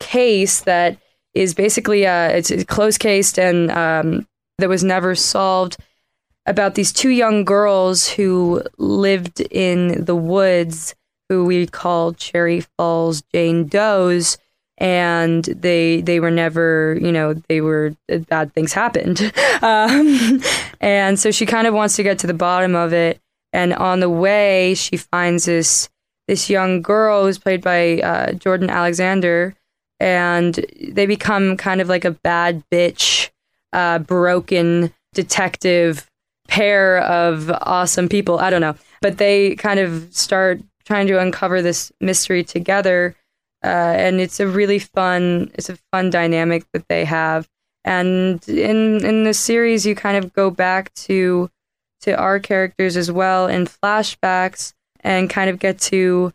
case 0.00 0.62
that 0.62 0.98
is 1.34 1.54
basically 1.54 2.06
uh, 2.06 2.28
it's 2.28 2.50
a 2.50 2.64
closed 2.64 3.00
case 3.00 3.38
and 3.38 3.70
um, 3.70 4.26
that 4.58 4.68
was 4.68 4.84
never 4.84 5.14
solved 5.14 5.76
about 6.46 6.74
these 6.74 6.92
two 6.92 7.10
young 7.10 7.44
girls 7.44 8.08
who 8.08 8.62
lived 8.78 9.40
in 9.40 10.04
the 10.04 10.16
woods 10.16 10.94
who 11.28 11.44
we 11.44 11.66
called 11.66 12.16
Cherry 12.18 12.60
Falls 12.76 13.22
Jane 13.32 13.66
Does 13.66 14.38
and 14.82 15.44
they 15.44 16.00
they 16.00 16.18
were 16.20 16.30
never 16.30 16.98
you 17.00 17.12
know 17.12 17.34
they 17.48 17.60
were 17.60 17.94
bad 18.28 18.52
things 18.52 18.72
happened 18.72 19.32
um, 19.62 20.42
and 20.80 21.18
so 21.18 21.30
she 21.30 21.46
kind 21.46 21.66
of 21.66 21.72
wants 21.72 21.96
to 21.96 22.02
get 22.02 22.18
to 22.18 22.26
the 22.26 22.34
bottom 22.34 22.74
of 22.74 22.92
it 22.92 23.20
and 23.52 23.72
on 23.74 24.00
the 24.00 24.10
way 24.10 24.74
she 24.74 24.96
finds 24.96 25.44
this 25.44 25.88
this 26.28 26.50
young 26.50 26.82
girl 26.82 27.24
who's 27.24 27.38
played 27.38 27.62
by 27.62 28.00
uh, 28.00 28.32
Jordan 28.32 28.70
Alexander 28.70 29.54
and 30.00 30.66
they 30.80 31.06
become 31.06 31.56
kind 31.56 31.80
of 31.80 31.88
like 31.88 32.04
a 32.04 32.10
bad 32.10 32.62
bitch 32.70 33.30
uh, 33.72 34.00
broken 34.00 34.92
detective 35.14 36.10
pair 36.48 36.98
of 36.98 37.50
awesome 37.62 38.08
people. 38.08 38.38
I 38.38 38.50
don't 38.50 38.60
know. 38.60 38.74
But 39.00 39.18
they 39.18 39.54
kind 39.56 39.80
of 39.80 40.08
start 40.10 40.60
trying 40.84 41.06
to 41.06 41.20
uncover 41.20 41.62
this 41.62 41.92
mystery 42.00 42.44
together. 42.44 43.14
Uh, 43.64 43.94
and 43.96 44.20
it's 44.20 44.40
a 44.40 44.46
really 44.46 44.78
fun, 44.78 45.50
it's 45.54 45.68
a 45.68 45.78
fun 45.92 46.10
dynamic 46.10 46.64
that 46.72 46.88
they 46.88 47.04
have. 47.04 47.48
And 47.84 48.46
in 48.48 49.04
in 49.04 49.24
the 49.24 49.34
series, 49.34 49.84
you 49.84 49.94
kind 49.94 50.22
of 50.22 50.32
go 50.32 50.50
back 50.50 50.92
to 50.94 51.50
to 52.02 52.16
our 52.16 52.38
characters 52.38 52.96
as 52.96 53.10
well 53.10 53.46
in 53.46 53.66
flashbacks 53.66 54.72
and 55.00 55.30
kind 55.30 55.50
of 55.50 55.58
get 55.58 55.78
to 55.78 56.32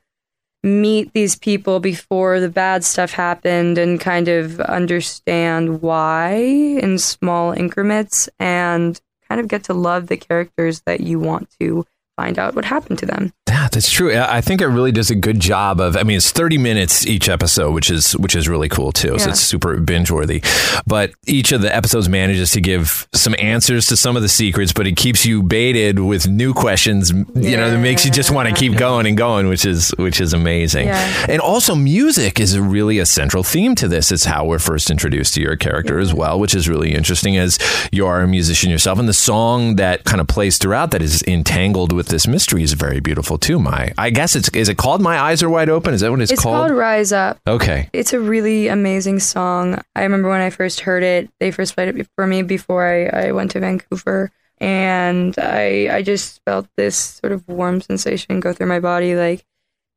meet 0.63 1.13
these 1.13 1.35
people 1.35 1.79
before 1.79 2.39
the 2.39 2.49
bad 2.49 2.83
stuff 2.83 3.11
happened 3.11 3.77
and 3.77 3.99
kind 3.99 4.27
of 4.27 4.59
understand 4.61 5.81
why 5.81 6.33
in 6.33 6.97
small 6.97 7.51
increments 7.51 8.27
and 8.39 8.99
kind 9.29 9.39
of 9.39 9.47
get 9.47 9.63
to 9.65 9.73
love 9.73 10.07
the 10.07 10.17
characters 10.17 10.81
that 10.85 11.01
you 11.01 11.19
want 11.19 11.49
to 11.59 11.85
find 12.17 12.37
out 12.37 12.55
what 12.55 12.65
happened 12.65 12.99
to 12.99 13.05
them. 13.05 13.31
Yeah, 13.47 13.69
that's 13.71 13.89
true. 13.89 14.13
I 14.13 14.37
I 14.37 14.41
think 14.41 14.61
it 14.61 14.67
really 14.67 14.91
does 14.91 15.09
a 15.09 15.15
good 15.15 15.39
job 15.39 15.79
of. 15.79 15.95
I 15.95 16.03
mean, 16.03 16.17
it's 16.17 16.31
thirty 16.31 16.57
minutes 16.57 17.07
each 17.07 17.29
episode, 17.29 17.73
which 17.73 17.89
is 17.89 18.17
which 18.17 18.35
is 18.35 18.49
really 18.49 18.67
cool 18.69 18.91
too. 18.91 19.17
So 19.19 19.29
it's 19.29 19.39
super 19.39 19.77
binge 19.79 20.11
worthy. 20.11 20.43
But 20.85 21.11
each 21.25 21.51
of 21.51 21.61
the 21.61 21.73
episodes 21.73 22.09
manages 22.09 22.51
to 22.51 22.61
give 22.61 23.07
some 23.13 23.35
answers 23.39 23.87
to 23.87 23.97
some 23.97 24.15
of 24.15 24.21
the 24.21 24.29
secrets, 24.29 24.73
but 24.73 24.85
it 24.85 24.97
keeps 24.97 25.25
you 25.25 25.43
baited 25.43 25.99
with 25.99 26.27
new 26.27 26.53
questions. 26.53 27.11
You 27.11 27.57
know, 27.57 27.71
that 27.71 27.79
makes 27.79 28.05
you 28.05 28.11
just 28.11 28.31
want 28.31 28.49
to 28.49 28.55
keep 28.55 28.77
going 28.77 29.05
and 29.07 29.17
going, 29.17 29.47
which 29.47 29.65
is 29.65 29.91
which 29.97 30.19
is 30.19 30.33
amazing. 30.33 30.87
Yeah. 30.87 31.25
And 31.29 31.39
also, 31.39 31.75
music 31.75 32.39
is 32.39 32.59
really 32.59 32.99
a 32.99 33.05
central 33.05 33.43
theme 33.43 33.75
to 33.75 33.87
this. 33.87 34.11
It's 34.11 34.25
how 34.25 34.45
we're 34.45 34.59
first 34.59 34.89
introduced 34.89 35.33
to 35.35 35.41
your 35.41 35.55
character 35.55 35.99
as 35.99 36.13
well, 36.13 36.39
which 36.39 36.53
is 36.55 36.67
really 36.67 36.93
interesting 36.93 37.37
as 37.37 37.59
you 37.91 38.05
are 38.07 38.21
a 38.21 38.27
musician 38.27 38.69
yourself. 38.69 38.99
And 38.99 39.07
the 39.07 39.13
song 39.13 39.77
that 39.77 40.03
kind 40.03 40.19
of 40.19 40.27
plays 40.27 40.57
throughout 40.57 40.91
that 40.91 41.01
is 41.01 41.23
entangled 41.23 41.91
with 41.93 42.06
this 42.07 42.27
mystery 42.27 42.63
is 42.63 42.73
very 42.73 42.99
beautiful 42.99 43.37
too. 43.37 43.59
My, 43.59 43.93
I 43.97 44.09
guess 44.09 44.35
it's 44.35 44.49
is 44.49 44.69
it 44.69 44.77
called 44.77 45.01
My 45.01 45.19
Eyes 45.19 45.43
Are 45.43 45.49
Wide 45.49 45.69
Open? 45.69 45.93
Is 45.93 46.01
that 46.01 46.11
what 46.11 46.21
it's, 46.21 46.31
called? 46.31 46.55
It's 46.55 46.69
called 46.69 46.71
Rise 46.71 47.11
Up. 47.11 47.39
Okay. 47.47 47.89
It's 47.93 48.13
a 48.13 48.19
really 48.19 48.67
amazing 48.67 49.19
song. 49.19 49.81
I 49.95 50.03
remember 50.03 50.29
when 50.29 50.41
I 50.41 50.49
first 50.49 50.81
heard 50.81 51.03
it, 51.03 51.29
they 51.39 51.51
first 51.51 51.75
played 51.75 51.95
it 51.95 52.07
for 52.15 52.27
me 52.27 52.41
before 52.41 52.85
I, 52.85 53.27
I 53.27 53.31
went 53.31 53.51
to 53.51 53.59
Vancouver. 53.59 54.31
And 54.59 55.35
I 55.37 55.87
I 55.91 56.01
just 56.01 56.41
felt 56.43 56.67
this 56.77 56.97
sort 56.97 57.31
of 57.31 57.47
warm 57.47 57.79
sensation 57.81 58.39
go 58.39 58.53
through 58.53 58.67
my 58.67 58.79
body 58.79 59.15
like 59.15 59.45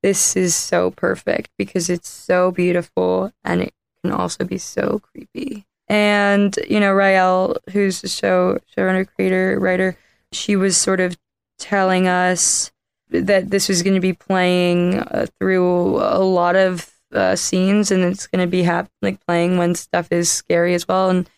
this 0.02 0.36
is 0.36 0.54
so 0.54 0.90
perfect 0.90 1.50
because 1.58 1.90
it's 1.90 2.08
so 2.08 2.50
beautiful 2.50 3.32
and 3.44 3.62
it 3.62 3.74
can 4.02 4.12
also 4.12 4.44
be 4.44 4.58
so 4.58 5.00
creepy. 5.00 5.66
And, 5.88 6.56
you 6.68 6.78
know, 6.78 6.92
Raelle, 6.92 7.56
who's 7.72 8.00
the 8.00 8.08
show 8.08 8.58
showrunner, 8.76 9.06
creator, 9.06 9.58
writer, 9.58 9.96
she 10.32 10.56
was 10.56 10.76
sort 10.76 11.00
of 11.00 11.16
telling 11.60 12.08
us 12.08 12.70
that 13.10 13.50
this 13.50 13.68
was 13.68 13.82
going 13.82 13.94
to 13.94 14.00
be 14.00 14.12
playing 14.12 14.98
uh, 14.98 15.26
through 15.38 15.96
a 15.96 16.18
lot 16.18 16.56
of 16.56 16.90
uh, 17.12 17.34
scenes 17.34 17.90
and 17.90 18.04
it's 18.04 18.26
going 18.26 18.44
to 18.44 18.50
be 18.50 18.62
hap- 18.62 18.90
like 19.02 19.24
playing 19.26 19.58
when 19.58 19.74
stuff 19.74 20.08
is 20.12 20.30
scary 20.30 20.74
as 20.74 20.86
well 20.86 21.10
and 21.10 21.28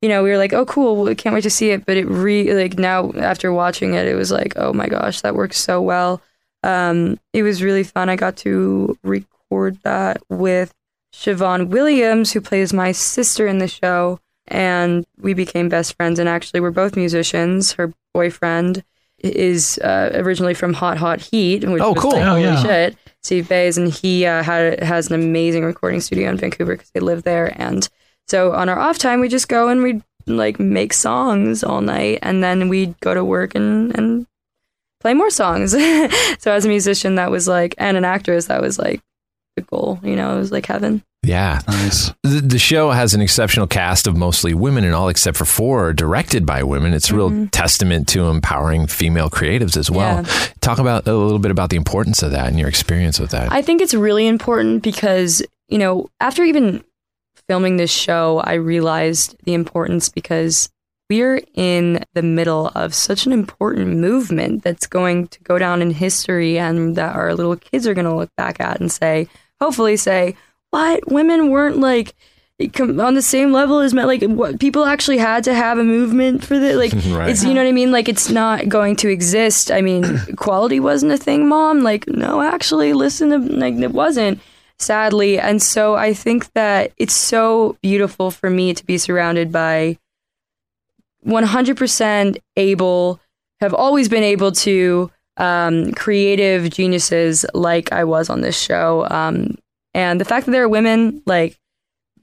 you 0.00 0.08
know 0.08 0.22
we 0.22 0.30
were 0.30 0.38
like 0.38 0.54
oh 0.54 0.64
cool 0.64 1.02
we 1.02 1.14
can't 1.14 1.34
wait 1.34 1.42
to 1.42 1.50
see 1.50 1.70
it 1.70 1.84
but 1.84 1.98
it 1.98 2.06
re 2.06 2.54
like 2.54 2.78
now 2.78 3.12
after 3.12 3.52
watching 3.52 3.92
it 3.92 4.06
it 4.06 4.14
was 4.14 4.30
like 4.30 4.54
oh 4.56 4.72
my 4.72 4.86
gosh 4.86 5.20
that 5.20 5.34
works 5.34 5.58
so 5.58 5.82
well 5.82 6.22
um 6.62 7.18
it 7.34 7.42
was 7.42 7.62
really 7.62 7.84
fun 7.84 8.08
i 8.08 8.16
got 8.16 8.38
to 8.38 8.96
record 9.02 9.78
that 9.82 10.22
with 10.30 10.72
Siobhan 11.12 11.68
Williams, 11.68 12.32
who 12.32 12.40
plays 12.40 12.72
my 12.72 12.92
sister 12.92 13.46
in 13.46 13.58
the 13.58 13.68
show, 13.68 14.20
and 14.46 15.06
we 15.18 15.34
became 15.34 15.68
best 15.68 15.96
friends. 15.96 16.18
And 16.18 16.28
actually, 16.28 16.60
we're 16.60 16.70
both 16.70 16.96
musicians. 16.96 17.72
Her 17.72 17.92
boyfriend 18.14 18.84
is 19.20 19.78
uh, 19.78 20.10
originally 20.14 20.54
from 20.54 20.72
Hot 20.74 20.96
Hot 20.98 21.20
Heat, 21.20 21.64
which 21.68 21.82
Oh, 21.82 21.92
was 21.92 22.02
cool. 22.02 22.12
like, 22.12 22.22
Oh, 22.22 22.30
holy 22.30 22.42
yeah. 22.42 22.62
shit, 22.62 22.96
Steve 23.22 23.48
Bays, 23.48 23.76
and 23.76 23.92
he 23.92 24.24
uh, 24.26 24.42
had 24.42 24.80
has 24.82 25.08
an 25.10 25.14
amazing 25.14 25.64
recording 25.64 26.00
studio 26.00 26.28
in 26.30 26.36
Vancouver 26.36 26.74
because 26.76 26.90
they 26.90 27.00
live 27.00 27.24
there. 27.24 27.52
And 27.60 27.88
so 28.26 28.52
on 28.52 28.68
our 28.68 28.78
off 28.78 28.98
time, 28.98 29.20
we 29.20 29.28
just 29.28 29.48
go 29.48 29.68
and 29.68 29.82
we 29.82 30.02
like 30.26 30.60
make 30.60 30.92
songs 30.92 31.64
all 31.64 31.80
night, 31.80 32.18
and 32.22 32.42
then 32.44 32.68
we'd 32.68 32.98
go 33.00 33.14
to 33.14 33.24
work 33.24 33.54
and 33.54 33.96
and 33.98 34.26
play 35.00 35.14
more 35.14 35.30
songs. 35.30 35.72
so 36.38 36.52
as 36.52 36.64
a 36.64 36.68
musician, 36.68 37.14
that 37.16 37.30
was 37.30 37.46
like, 37.48 37.74
and 37.78 37.96
an 37.96 38.04
actress, 38.04 38.46
that 38.46 38.60
was 38.60 38.78
like 38.78 39.00
the 39.00 39.07
goal. 39.60 39.98
You 40.02 40.16
know, 40.16 40.36
it 40.36 40.38
was 40.38 40.52
like 40.52 40.66
heaven. 40.66 41.02
Yeah. 41.22 41.60
Nice. 41.66 42.12
The, 42.22 42.40
the 42.40 42.58
show 42.58 42.90
has 42.90 43.12
an 43.12 43.20
exceptional 43.20 43.66
cast 43.66 44.06
of 44.06 44.16
mostly 44.16 44.54
women, 44.54 44.84
and 44.84 44.94
all 44.94 45.08
except 45.08 45.36
for 45.36 45.44
four 45.44 45.88
are 45.88 45.92
directed 45.92 46.46
by 46.46 46.62
women. 46.62 46.94
It's 46.94 47.10
a 47.10 47.16
real 47.16 47.30
mm-hmm. 47.30 47.46
testament 47.46 48.08
to 48.08 48.26
empowering 48.28 48.86
female 48.86 49.28
creatives 49.28 49.76
as 49.76 49.90
well. 49.90 50.22
Yeah. 50.22 50.46
Talk 50.60 50.78
about 50.78 51.06
a 51.06 51.14
little 51.14 51.40
bit 51.40 51.50
about 51.50 51.70
the 51.70 51.76
importance 51.76 52.22
of 52.22 52.30
that 52.30 52.46
and 52.48 52.58
your 52.58 52.68
experience 52.68 53.18
with 53.18 53.30
that. 53.32 53.52
I 53.52 53.62
think 53.62 53.82
it's 53.82 53.94
really 53.94 54.26
important 54.26 54.82
because, 54.82 55.42
you 55.68 55.78
know, 55.78 56.08
after 56.20 56.44
even 56.44 56.84
filming 57.48 57.78
this 57.78 57.92
show, 57.92 58.38
I 58.38 58.54
realized 58.54 59.36
the 59.44 59.54
importance 59.54 60.08
because 60.08 60.70
we're 61.10 61.40
in 61.54 62.04
the 62.14 62.22
middle 62.22 62.70
of 62.74 62.94
such 62.94 63.26
an 63.26 63.32
important 63.32 63.96
movement 63.96 64.62
that's 64.62 64.86
going 64.86 65.28
to 65.28 65.40
go 65.40 65.58
down 65.58 65.80
in 65.80 65.90
history 65.90 66.58
and 66.58 66.96
that 66.96 67.16
our 67.16 67.34
little 67.34 67.56
kids 67.56 67.86
are 67.86 67.94
going 67.94 68.04
to 68.04 68.14
look 68.14 68.30
back 68.36 68.60
at 68.60 68.78
and 68.80 68.92
say, 68.92 69.26
hopefully 69.60 69.96
say, 69.96 70.36
what? 70.70 71.10
Women 71.10 71.50
weren't 71.50 71.78
like 71.78 72.14
on 72.76 73.14
the 73.14 73.22
same 73.22 73.52
level 73.52 73.78
as 73.80 73.94
men. 73.94 74.06
Like, 74.06 74.22
what 74.22 74.58
people 74.58 74.84
actually 74.84 75.18
had 75.18 75.44
to 75.44 75.54
have 75.54 75.78
a 75.78 75.84
movement 75.84 76.44
for 76.44 76.58
the 76.58 76.74
like. 76.74 76.92
Right. 77.08 77.30
It's 77.30 77.44
you 77.44 77.54
know 77.54 77.62
what 77.62 77.68
I 77.68 77.72
mean. 77.72 77.92
Like, 77.92 78.08
it's 78.08 78.30
not 78.30 78.68
going 78.68 78.96
to 78.96 79.08
exist. 79.08 79.70
I 79.70 79.80
mean, 79.80 80.04
equality 80.28 80.80
wasn't 80.80 81.12
a 81.12 81.16
thing, 81.16 81.48
mom. 81.48 81.82
Like, 81.82 82.06
no, 82.06 82.42
actually, 82.42 82.92
listen 82.92 83.30
to 83.30 83.38
like 83.38 83.74
it 83.74 83.92
wasn't. 83.92 84.40
Sadly, 84.80 85.40
and 85.40 85.60
so 85.60 85.96
I 85.96 86.14
think 86.14 86.52
that 86.52 86.92
it's 86.98 87.14
so 87.14 87.76
beautiful 87.82 88.30
for 88.30 88.48
me 88.48 88.74
to 88.74 88.86
be 88.86 88.96
surrounded 88.96 89.50
by 89.50 89.98
100% 91.26 92.38
able, 92.56 93.20
have 93.60 93.74
always 93.74 94.08
been 94.08 94.22
able 94.22 94.52
to 94.52 95.10
um, 95.38 95.92
creative 95.92 96.70
geniuses 96.70 97.46
like 97.54 97.92
I 97.92 98.04
was 98.04 98.28
on 98.28 98.40
this 98.40 98.60
show. 98.60 99.06
Um, 99.10 99.56
and 99.94 100.20
the 100.20 100.24
fact 100.24 100.46
that 100.46 100.52
there 100.52 100.64
are 100.64 100.68
women, 100.68 101.22
like, 101.26 101.58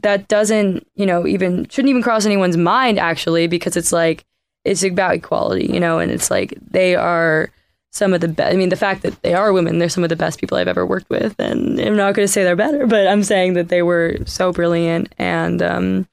that 0.02 0.28
doesn't, 0.28 0.86
you 0.96 1.06
know, 1.06 1.26
even 1.26 1.68
shouldn't 1.68 1.90
even 1.90 2.04
cross 2.04 2.26
anyone's 2.26 2.58
mind 2.58 3.00
actually, 3.00 3.48
because 3.48 3.76
it's 3.76 3.92
like, 3.92 4.24
it's 4.64 4.84
about 4.84 5.16
equality, 5.16 5.66
you 5.66 5.80
know, 5.80 6.00
and 6.00 6.12
it's 6.12 6.30
like 6.30 6.54
they 6.70 6.96
are 6.96 7.50
some 7.92 8.14
of 8.14 8.22
the 8.22 8.28
best. 8.28 8.54
I 8.54 8.58
mean, 8.58 8.70
the 8.70 8.76
fact 8.76 9.02
that 9.04 9.20
they 9.24 9.34
are 9.34 9.54
women, 9.54 9.80
they're 9.80 9.90
some 9.90 10.04
of 10.04 10.10
the 10.10 10.16
best 10.16 10.40
people 10.40 10.58
I've 10.58 10.68
ever 10.68 10.86
worked 10.86 11.10
with. 11.10 11.36
And 11.40 11.80
I'm 11.80 11.96
not 11.96 12.14
going 12.14 12.28
to 12.28 12.32
say 12.32 12.44
they're 12.44 12.56
better, 12.56 12.86
but 12.88 13.08
I'm 13.08 13.24
saying 13.24 13.54
that 13.54 13.70
they 13.70 13.82
were 13.82 14.18
so 14.26 14.52
brilliant. 14.52 15.14
And, 15.18 15.62
um, 15.62 16.08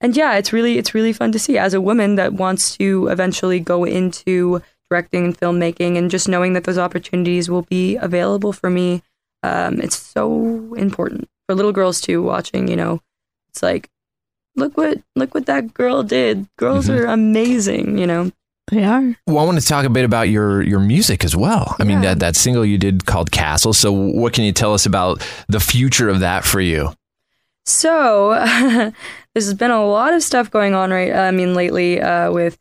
and 0.00 0.16
yeah, 0.16 0.36
it's 0.36 0.52
really 0.52 0.78
it's 0.78 0.94
really 0.94 1.12
fun 1.12 1.32
to 1.32 1.38
see 1.38 1.56
as 1.56 1.74
a 1.74 1.80
woman 1.80 2.16
that 2.16 2.34
wants 2.34 2.76
to 2.76 3.08
eventually 3.08 3.60
go 3.60 3.84
into 3.84 4.62
directing 4.90 5.24
and 5.24 5.38
filmmaking, 5.38 5.96
and 5.98 6.10
just 6.10 6.28
knowing 6.28 6.52
that 6.54 6.64
those 6.64 6.78
opportunities 6.78 7.48
will 7.50 7.62
be 7.62 7.96
available 7.96 8.52
for 8.52 8.70
me. 8.70 9.02
Um, 9.42 9.80
it's 9.80 9.96
so 9.98 10.74
important 10.74 11.28
for 11.48 11.54
little 11.54 11.72
girls 11.72 12.00
too. 12.00 12.22
Watching, 12.22 12.68
you 12.68 12.76
know, 12.76 13.00
it's 13.50 13.62
like, 13.62 13.88
look 14.56 14.76
what 14.76 14.98
look 15.14 15.34
what 15.34 15.46
that 15.46 15.74
girl 15.74 16.02
did. 16.02 16.46
Girls 16.58 16.88
Mhm. 16.88 16.98
are 16.98 17.06
amazing, 17.06 17.98
you 17.98 18.06
know. 18.06 18.32
They 18.72 18.82
are. 18.82 19.14
Well, 19.28 19.38
I 19.38 19.44
want 19.44 19.60
to 19.60 19.64
talk 19.66 19.84
a 19.84 19.90
bit 19.90 20.04
about 20.04 20.28
your 20.28 20.60
your 20.62 20.80
music 20.80 21.24
as 21.24 21.36
well. 21.36 21.76
I 21.78 21.84
mean 21.84 22.00
that 22.00 22.18
that 22.18 22.34
single 22.34 22.64
you 22.64 22.78
did 22.78 23.06
called 23.06 23.30
Castle. 23.30 23.72
So 23.72 23.92
what 23.92 24.32
can 24.32 24.42
you 24.42 24.50
tell 24.52 24.74
us 24.74 24.86
about 24.86 25.22
the 25.48 25.60
future 25.60 26.08
of 26.08 26.18
that 26.20 26.44
for 26.44 26.60
you? 26.60 26.92
So 27.64 28.30
there's 29.34 29.54
been 29.54 29.70
a 29.70 29.84
lot 29.86 30.14
of 30.14 30.22
stuff 30.22 30.50
going 30.50 30.74
on 30.74 30.90
right. 30.90 31.12
I 31.12 31.30
mean, 31.30 31.54
lately 31.54 32.00
uh, 32.00 32.32
with 32.32 32.58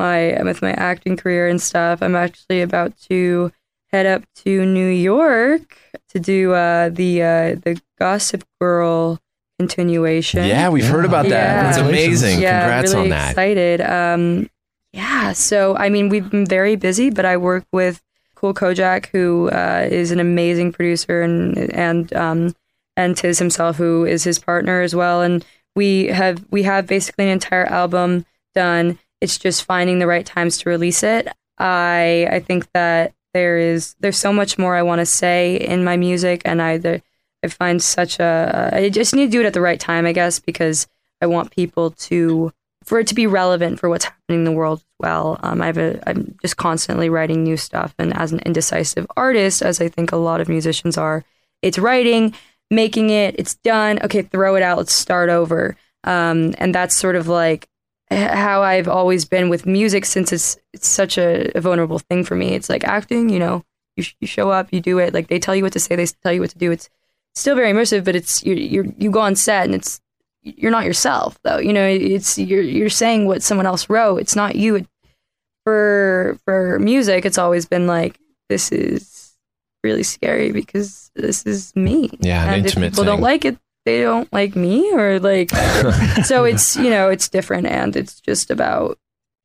my 0.00 0.42
with 0.42 0.62
my 0.62 0.72
acting 0.72 1.16
career 1.16 1.48
and 1.48 1.60
stuff. 1.60 2.02
I'm 2.02 2.16
actually 2.16 2.62
about 2.62 2.96
to 3.08 3.52
head 3.92 4.06
up 4.06 4.22
to 4.44 4.64
New 4.64 4.88
York 4.88 5.76
to 6.08 6.18
do 6.18 6.52
uh, 6.52 6.88
the 6.88 7.22
uh, 7.22 7.54
the 7.64 7.80
Gossip 7.98 8.44
Girl 8.60 9.20
continuation. 9.58 10.44
Yeah, 10.44 10.70
we've 10.70 10.86
heard 10.86 11.04
about 11.04 11.24
that. 11.24 11.30
Yeah. 11.30 11.62
That's 11.62 11.78
amazing. 11.78 12.40
Yeah, 12.40 12.60
Congrats 12.60 12.94
really 12.94 13.04
on 13.04 13.08
that. 13.10 13.30
Excited. 13.30 13.80
Um, 13.82 14.50
yeah. 14.92 15.32
So 15.32 15.76
I 15.76 15.88
mean, 15.88 16.08
we've 16.08 16.30
been 16.30 16.46
very 16.46 16.76
busy, 16.76 17.10
but 17.10 17.24
I 17.24 17.36
work 17.36 17.64
with 17.72 18.02
Cool 18.34 18.54
Kojak, 18.54 19.06
who 19.12 19.50
uh, 19.50 19.86
is 19.90 20.10
an 20.10 20.20
amazing 20.20 20.72
producer, 20.72 21.22
and 21.22 21.58
and 21.74 22.12
um, 22.14 22.56
and 22.96 23.16
Tiz 23.16 23.38
himself, 23.38 23.76
who 23.76 24.04
is 24.04 24.24
his 24.24 24.38
partner 24.38 24.80
as 24.80 24.94
well. 24.94 25.20
And 25.22 25.44
we 25.76 26.06
have 26.06 26.44
we 26.50 26.62
have 26.62 26.86
basically 26.86 27.26
an 27.26 27.32
entire 27.32 27.66
album 27.66 28.24
done. 28.54 28.98
It's 29.20 29.38
just 29.38 29.64
finding 29.64 29.98
the 29.98 30.06
right 30.06 30.24
times 30.24 30.58
to 30.58 30.68
release 30.68 31.02
it. 31.02 31.28
I 31.58 32.26
I 32.30 32.40
think 32.40 32.70
that 32.72 33.14
there 33.34 33.58
is 33.58 33.94
there's 34.00 34.18
so 34.18 34.32
much 34.32 34.58
more 34.58 34.74
I 34.74 34.82
want 34.82 35.00
to 35.00 35.06
say 35.06 35.56
in 35.56 35.84
my 35.84 35.96
music, 35.96 36.42
and 36.44 36.60
I 36.62 37.02
I 37.42 37.48
find 37.48 37.82
such 37.82 38.18
a 38.18 38.70
I 38.72 38.88
just 38.88 39.14
need 39.14 39.26
to 39.26 39.30
do 39.30 39.40
it 39.40 39.46
at 39.46 39.54
the 39.54 39.60
right 39.60 39.80
time, 39.80 40.06
I 40.06 40.12
guess, 40.12 40.40
because 40.40 40.86
I 41.20 41.26
want 41.26 41.50
people 41.50 41.92
to 41.92 42.52
for 42.84 42.98
it 42.98 43.06
to 43.08 43.14
be 43.14 43.26
relevant 43.26 43.78
for 43.78 43.88
what's 43.88 44.06
happening 44.06 44.40
in 44.40 44.44
the 44.44 44.52
world 44.52 44.78
as 44.78 44.94
well. 44.98 45.38
Um, 45.42 45.60
I 45.60 45.66
have 45.66 45.78
a 45.78 46.08
I'm 46.08 46.36
just 46.42 46.56
constantly 46.56 47.10
writing 47.10 47.44
new 47.44 47.56
stuff, 47.56 47.94
and 47.98 48.16
as 48.16 48.32
an 48.32 48.40
indecisive 48.40 49.06
artist, 49.16 49.62
as 49.62 49.80
I 49.80 49.88
think 49.88 50.12
a 50.12 50.16
lot 50.16 50.40
of 50.40 50.48
musicians 50.48 50.96
are, 50.96 51.24
it's 51.62 51.78
writing, 51.78 52.34
making 52.70 53.10
it, 53.10 53.34
it's 53.38 53.54
done. 53.56 53.98
Okay, 54.02 54.22
throw 54.22 54.56
it 54.56 54.62
out. 54.62 54.78
Let's 54.78 54.92
start 54.92 55.28
over. 55.28 55.76
Um, 56.04 56.54
and 56.58 56.74
that's 56.74 56.96
sort 56.96 57.16
of 57.16 57.28
like 57.28 57.68
how 58.10 58.62
I've 58.62 58.88
always 58.88 59.24
been 59.24 59.48
with 59.48 59.66
music 59.66 60.04
since 60.04 60.32
it's 60.32 60.58
it's 60.72 60.88
such 60.88 61.16
a, 61.18 61.56
a 61.56 61.60
vulnerable 61.60 61.98
thing 61.98 62.24
for 62.24 62.34
me. 62.34 62.54
It's 62.54 62.68
like 62.68 62.84
acting, 62.84 63.28
you 63.28 63.38
know, 63.38 63.64
you, 63.96 64.02
sh- 64.02 64.16
you 64.20 64.26
show 64.26 64.50
up, 64.50 64.68
you 64.72 64.80
do 64.80 64.98
it. 64.98 65.14
Like 65.14 65.28
they 65.28 65.38
tell 65.38 65.54
you 65.54 65.62
what 65.62 65.72
to 65.74 65.80
say, 65.80 65.96
they 65.96 66.06
tell 66.06 66.32
you 66.32 66.40
what 66.40 66.50
to 66.50 66.58
do. 66.58 66.72
It's 66.72 66.88
still 67.34 67.54
very 67.54 67.72
immersive, 67.72 68.04
but 68.04 68.16
it's 68.16 68.44
you 68.44 68.54
you 68.54 68.94
you 68.98 69.10
go 69.10 69.20
on 69.20 69.36
set 69.36 69.64
and 69.64 69.74
it's 69.74 70.00
you're 70.42 70.70
not 70.70 70.84
yourself 70.84 71.38
though. 71.42 71.58
You 71.58 71.72
know, 71.72 71.86
it's 71.86 72.38
you're 72.38 72.62
you're 72.62 72.90
saying 72.90 73.26
what 73.26 73.42
someone 73.42 73.66
else 73.66 73.88
wrote. 73.88 74.18
It's 74.18 74.36
not 74.36 74.56
you. 74.56 74.76
It, 74.76 74.86
for 75.64 76.38
for 76.44 76.78
music, 76.78 77.24
it's 77.24 77.38
always 77.38 77.66
been 77.66 77.86
like 77.86 78.18
this 78.48 78.72
is 78.72 79.36
really 79.84 80.02
scary 80.02 80.52
because 80.52 81.10
this 81.14 81.44
is 81.46 81.74
me. 81.76 82.10
Yeah, 82.20 82.42
an 82.44 82.54
and 82.54 82.60
if 82.60 82.72
intimate 82.72 82.92
people 82.92 83.04
don't 83.04 83.20
like 83.20 83.44
it, 83.44 83.58
they 83.84 84.02
don't 84.02 84.32
like 84.32 84.54
me, 84.56 84.90
or 84.92 85.18
like 85.20 85.50
so 86.24 86.44
it's 86.44 86.76
you 86.76 86.90
know 86.90 87.08
it's 87.08 87.28
different 87.28 87.66
and 87.66 87.96
it's 87.96 88.20
just 88.20 88.50
about 88.50 88.98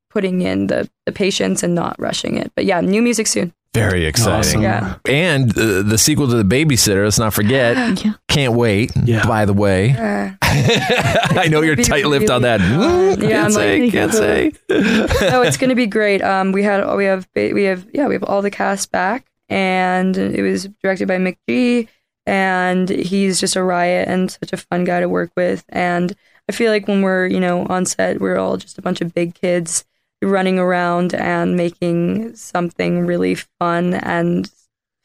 putting 0.10 0.42
in 0.42 0.68
the 0.68 0.90
the 1.06 1.12
patience 1.12 1.64
and 1.64 1.76
not 1.76 1.96
rushing 2.00 2.38
it. 2.38 2.52
But 2.56 2.66
yeah, 2.66 2.82
new 2.82 3.02
music 3.02 3.28
soon. 3.28 3.54
Very 3.74 4.06
exciting. 4.06 4.40
Awesome. 4.40 4.62
Yeah. 4.62 4.96
And 5.06 5.52
uh, 5.58 5.82
the 5.82 5.98
sequel 5.98 6.30
to 6.30 6.42
The 6.42 6.44
Babysitter, 6.46 7.04
let's 7.04 7.20
not 7.20 7.34
forget. 7.34 7.76
Yeah. 8.06 8.14
Can't 8.30 8.54
wait. 8.54 8.92
Yeah. 9.04 9.26
By 9.28 9.44
the 9.46 9.52
way, 9.54 9.92
Uh, 9.92 10.32
I 10.42 11.48
know 11.50 11.62
you're 11.62 11.76
tight 11.76 12.06
lipped 12.06 12.30
on 12.30 12.42
that. 12.44 12.60
really. 12.62 13.28
Yeah, 13.28 13.34
can't 13.34 13.46
I'm 13.46 13.52
say, 13.52 13.82
like- 13.82 13.92
can't 13.92 14.14
say. 14.24 14.52
no, 14.70 15.42
it's 15.42 15.58
going 15.58 15.70
to 15.70 15.76
be 15.76 15.88
great. 15.88 16.22
Um, 16.22 16.52
we 16.54 16.64
had 16.64 16.86
we 16.96 17.04
have 17.06 17.28
we 17.36 17.64
have 17.64 17.86
yeah 17.94 18.08
we 18.08 18.14
have 18.16 18.24
all 18.24 18.42
the 18.42 18.52
cast 18.52 18.92
back, 18.92 19.26
and 19.50 20.16
it 20.18 20.42
was 20.42 20.70
directed 20.82 21.08
by 21.10 21.18
Mick 21.18 21.38
G, 21.48 21.88
and 22.26 22.90
he's 22.90 23.40
just 23.40 23.56
a 23.56 23.64
riot 23.64 24.08
and 24.08 24.32
such 24.32 24.54
a 24.54 24.58
fun 24.58 24.84
guy 24.84 25.00
to 25.00 25.10
work 25.10 25.32
with. 25.36 25.64
And 25.70 26.16
I 26.50 26.52
feel 26.54 26.72
like 26.72 26.88
when 26.88 27.02
we're 27.02 27.28
you 27.28 27.40
know 27.40 27.66
on 27.68 27.86
set, 27.86 28.20
we're 28.20 28.38
all 28.38 28.58
just 28.58 28.78
a 28.78 28.82
bunch 28.82 29.02
of 29.02 29.14
big 29.14 29.36
kids 29.36 29.86
running 30.22 30.60
around 30.60 31.14
and 31.14 31.56
making 31.56 32.36
something 32.36 33.06
really 33.06 33.36
fun 33.60 33.94
and 33.96 34.50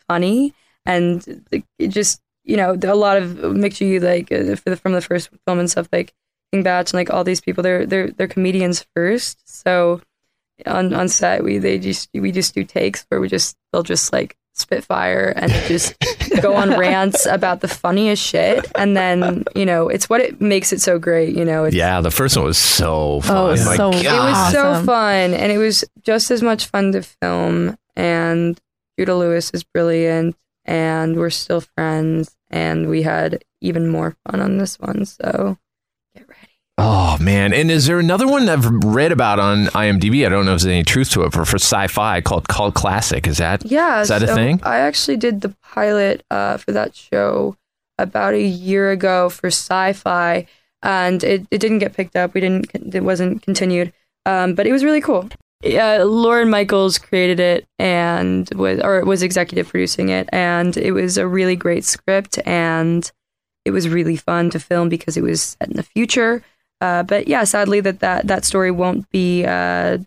funny, 0.08 0.54
and 0.86 1.44
it 1.78 1.88
just 1.88 2.20
you 2.44 2.56
know 2.56 2.72
a 2.82 2.94
lot 2.94 3.16
of 3.18 3.30
Mick 3.30 3.80
you 3.80 4.00
like 4.00 4.32
uh, 4.32 4.56
from 4.76 4.92
the 4.92 5.00
first 5.00 5.30
film 5.46 5.58
and 5.58 5.70
stuff 5.70 5.88
like. 5.92 6.12
King 6.52 6.64
Bach 6.64 6.88
and 6.88 6.94
like 6.94 7.10
all 7.10 7.22
these 7.22 7.40
people, 7.40 7.62
they're 7.62 7.86
they're 7.86 8.10
they're 8.10 8.26
comedians 8.26 8.84
first. 8.96 9.38
So 9.48 10.00
on 10.66 10.92
on 10.94 11.08
set, 11.08 11.42
we 11.44 11.58
they 11.58 11.78
just 11.78 12.08
we 12.14 12.32
just 12.32 12.54
do 12.54 12.64
takes 12.64 13.04
where 13.08 13.20
we 13.20 13.28
just 13.28 13.56
they'll 13.72 13.82
just 13.82 14.12
like 14.12 14.36
spit 14.54 14.84
fire 14.84 15.32
and 15.36 15.50
just 15.68 15.94
go 16.42 16.54
on 16.54 16.70
rants 16.78 17.24
about 17.26 17.60
the 17.60 17.68
funniest 17.68 18.22
shit, 18.22 18.70
and 18.76 18.96
then 18.96 19.44
you 19.54 19.64
know 19.66 19.88
it's 19.88 20.08
what 20.10 20.20
it 20.20 20.40
makes 20.40 20.72
it 20.72 20.80
so 20.80 20.98
great. 20.98 21.34
You 21.36 21.44
know, 21.44 21.64
it's, 21.64 21.74
Yeah, 21.76 22.00
the 22.00 22.10
first 22.10 22.36
one 22.36 22.44
was 22.46 22.58
so 22.58 23.14
oh, 23.16 23.20
fun. 23.20 23.46
it 23.46 23.50
was 23.52 23.64
My 23.66 23.76
so- 23.76 23.90
God. 23.92 24.04
it 24.04 24.06
was 24.12 24.52
so 24.52 24.84
fun, 24.84 25.34
and 25.34 25.50
it 25.52 25.58
was 25.58 25.84
just 26.02 26.30
as 26.30 26.42
much 26.42 26.66
fun 26.66 26.92
to 26.92 27.02
film. 27.02 27.76
And 27.96 28.58
Judah 28.98 29.14
Lewis 29.16 29.50
is 29.52 29.64
brilliant, 29.64 30.36
and 30.64 31.16
we're 31.16 31.30
still 31.30 31.60
friends, 31.60 32.36
and 32.50 32.88
we 32.88 33.02
had 33.02 33.42
even 33.60 33.88
more 33.88 34.16
fun 34.28 34.40
on 34.40 34.58
this 34.58 34.78
one. 34.78 35.04
So 35.04 35.22
get 35.22 35.36
ready. 35.36 35.56
Oh 36.82 37.18
man! 37.20 37.52
And 37.52 37.70
is 37.70 37.84
there 37.84 37.98
another 37.98 38.26
one 38.26 38.48
I've 38.48 38.64
read 38.64 39.12
about 39.12 39.38
on 39.38 39.66
IMDb? 39.66 40.24
I 40.24 40.30
don't 40.30 40.46
know 40.46 40.54
if 40.54 40.62
there's 40.62 40.66
any 40.66 40.82
truth 40.82 41.10
to 41.10 41.24
it, 41.24 41.32
but 41.32 41.46
for 41.46 41.56
sci-fi 41.56 42.22
called 42.22 42.48
Called 42.48 42.72
Classic. 42.72 43.26
Is 43.26 43.36
that 43.36 43.66
Yeah, 43.66 44.00
Is 44.00 44.08
that 44.08 44.22
a 44.22 44.34
thing? 44.34 44.60
I 44.62 44.78
actually 44.78 45.18
did 45.18 45.42
the 45.42 45.54
pilot 45.62 46.24
uh, 46.30 46.56
for 46.56 46.72
that 46.72 46.96
show 46.96 47.54
about 47.98 48.32
a 48.32 48.42
year 48.42 48.90
ago 48.92 49.28
for 49.28 49.48
Sci-Fi, 49.48 50.46
and 50.82 51.22
it, 51.22 51.46
it 51.50 51.58
didn't 51.58 51.80
get 51.80 51.92
picked 51.92 52.16
up. 52.16 52.32
We 52.32 52.40
didn't. 52.40 52.94
It 52.94 53.04
wasn't 53.04 53.42
continued, 53.42 53.92
um, 54.24 54.54
but 54.54 54.66
it 54.66 54.72
was 54.72 54.82
really 54.82 55.02
cool. 55.02 55.28
Uh, 55.62 56.02
Lauren 56.04 56.48
Michaels 56.48 56.96
created 56.96 57.40
it 57.40 57.66
and 57.78 58.48
was 58.54 58.80
or 58.80 59.04
was 59.04 59.22
executive 59.22 59.68
producing 59.68 60.08
it, 60.08 60.30
and 60.32 60.78
it 60.78 60.92
was 60.92 61.18
a 61.18 61.28
really 61.28 61.56
great 61.56 61.84
script, 61.84 62.38
and 62.46 63.12
it 63.66 63.70
was 63.70 63.86
really 63.86 64.16
fun 64.16 64.48
to 64.48 64.58
film 64.58 64.88
because 64.88 65.18
it 65.18 65.22
was 65.22 65.42
set 65.42 65.68
in 65.68 65.76
the 65.76 65.82
future. 65.82 66.42
Uh, 66.80 67.02
but 67.02 67.28
yeah, 67.28 67.44
sadly 67.44 67.80
that, 67.80 68.00
that 68.00 68.26
that 68.26 68.44
story 68.44 68.70
won't 68.70 69.08
be 69.10 69.44
uh, 69.44 69.98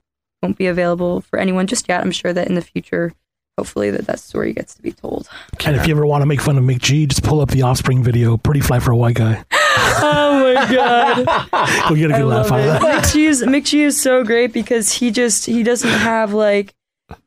won't 0.42 0.58
be 0.58 0.68
available 0.68 1.22
for 1.22 1.38
anyone 1.40 1.68
just 1.68 1.88
yet. 1.88 2.02
I'm 2.02 2.12
sure 2.12 2.34
that 2.34 2.48
in 2.48 2.56
the 2.56 2.62
future, 2.62 3.14
hopefully 3.58 3.92
that 3.92 4.08
that 4.08 4.20
story 4.20 4.54
gets 4.54 4.74
to 4.76 4.82
be 4.82 4.92
told. 4.92 5.30
And 5.66 5.76
if 5.76 5.88
you 5.88 5.94
ever 5.94 6.06
want 6.06 6.22
to 6.22 6.26
make 6.26 6.42
fun 6.42 6.58
of 6.58 6.64
McG, 6.64 7.08
just 7.08 7.24
pull 7.24 7.42
up 7.42 7.50
the 7.50 7.62
Offspring 7.62 8.04
video. 8.04 8.38
Pretty 8.38 8.60
fly 8.62 8.80
for 8.80 8.92
a 8.92 8.98
white 8.98 9.16
guy. 9.16 9.44
oh 9.76 10.54
my 10.56 10.74
god, 10.74 11.90
You'll 11.90 11.98
get 12.00 12.12
a 12.12 12.22
good 12.22 12.26
laugh 12.26 12.52
out 12.52 12.60
of 12.60 12.66
it. 12.66 12.82
that. 12.82 13.04
Mick 13.06 13.16
is 13.28 13.44
McG 13.44 13.80
is 13.80 14.02
so 14.02 14.24
great 14.24 14.52
because 14.52 14.92
he 14.92 15.12
just 15.12 15.46
he 15.46 15.62
doesn't 15.64 15.90
have 15.90 16.34
like 16.34 16.74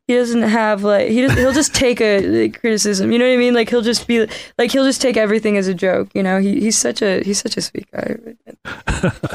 he 0.07 0.15
doesn't 0.15 0.43
have 0.43 0.83
like 0.83 1.09
he 1.09 1.21
does, 1.21 1.33
he'll 1.33 1.53
just 1.53 1.75
take 1.75 2.01
a 2.01 2.19
like, 2.19 2.59
criticism. 2.59 3.11
You 3.11 3.19
know 3.19 3.27
what 3.27 3.33
I 3.33 3.37
mean? 3.37 3.53
Like 3.53 3.69
he'll 3.69 3.81
just 3.81 4.07
be 4.07 4.27
like 4.57 4.71
he'll 4.71 4.85
just 4.85 5.01
take 5.01 5.17
everything 5.17 5.57
as 5.57 5.67
a 5.67 5.73
joke. 5.73 6.09
You 6.13 6.23
know, 6.23 6.39
he 6.39 6.59
he's 6.59 6.77
such 6.77 7.01
a 7.01 7.21
he's 7.23 7.41
such 7.41 7.57
a 7.57 7.61
sweet 7.61 7.87
guy. 7.91 8.17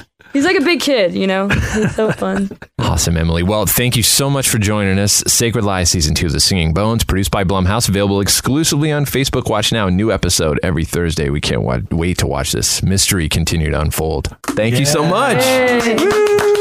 He's 0.32 0.46
like 0.46 0.56
a 0.56 0.62
big 0.62 0.80
kid. 0.80 1.14
You 1.14 1.26
know, 1.26 1.48
he's 1.48 1.94
so 1.94 2.10
fun. 2.10 2.50
Awesome, 2.78 3.16
Emily. 3.16 3.42
Well, 3.42 3.66
thank 3.66 3.96
you 3.96 4.02
so 4.02 4.30
much 4.30 4.48
for 4.48 4.58
joining 4.58 4.98
us. 4.98 5.22
Sacred 5.26 5.64
Lies 5.64 5.90
Season 5.90 6.14
2 6.14 6.26
of 6.26 6.32
The 6.32 6.40
Singing 6.40 6.72
Bones, 6.72 7.04
produced 7.04 7.30
by 7.30 7.44
Blumhouse, 7.44 7.88
available 7.88 8.20
exclusively 8.20 8.90
on 8.92 9.04
Facebook. 9.04 9.50
Watch 9.50 9.72
now, 9.72 9.88
new 9.88 10.10
episode 10.10 10.58
every 10.62 10.84
Thursday. 10.84 11.28
We 11.28 11.40
can't 11.40 11.62
wa- 11.62 11.80
wait 11.90 12.18
to 12.18 12.26
watch 12.26 12.52
this 12.52 12.82
mystery 12.82 13.28
continue 13.28 13.70
to 13.70 13.80
unfold. 13.80 14.34
Thank 14.48 14.78
you 14.78 14.86
so 14.86 15.04
much. 15.04 15.44
Hey. 15.44 16.51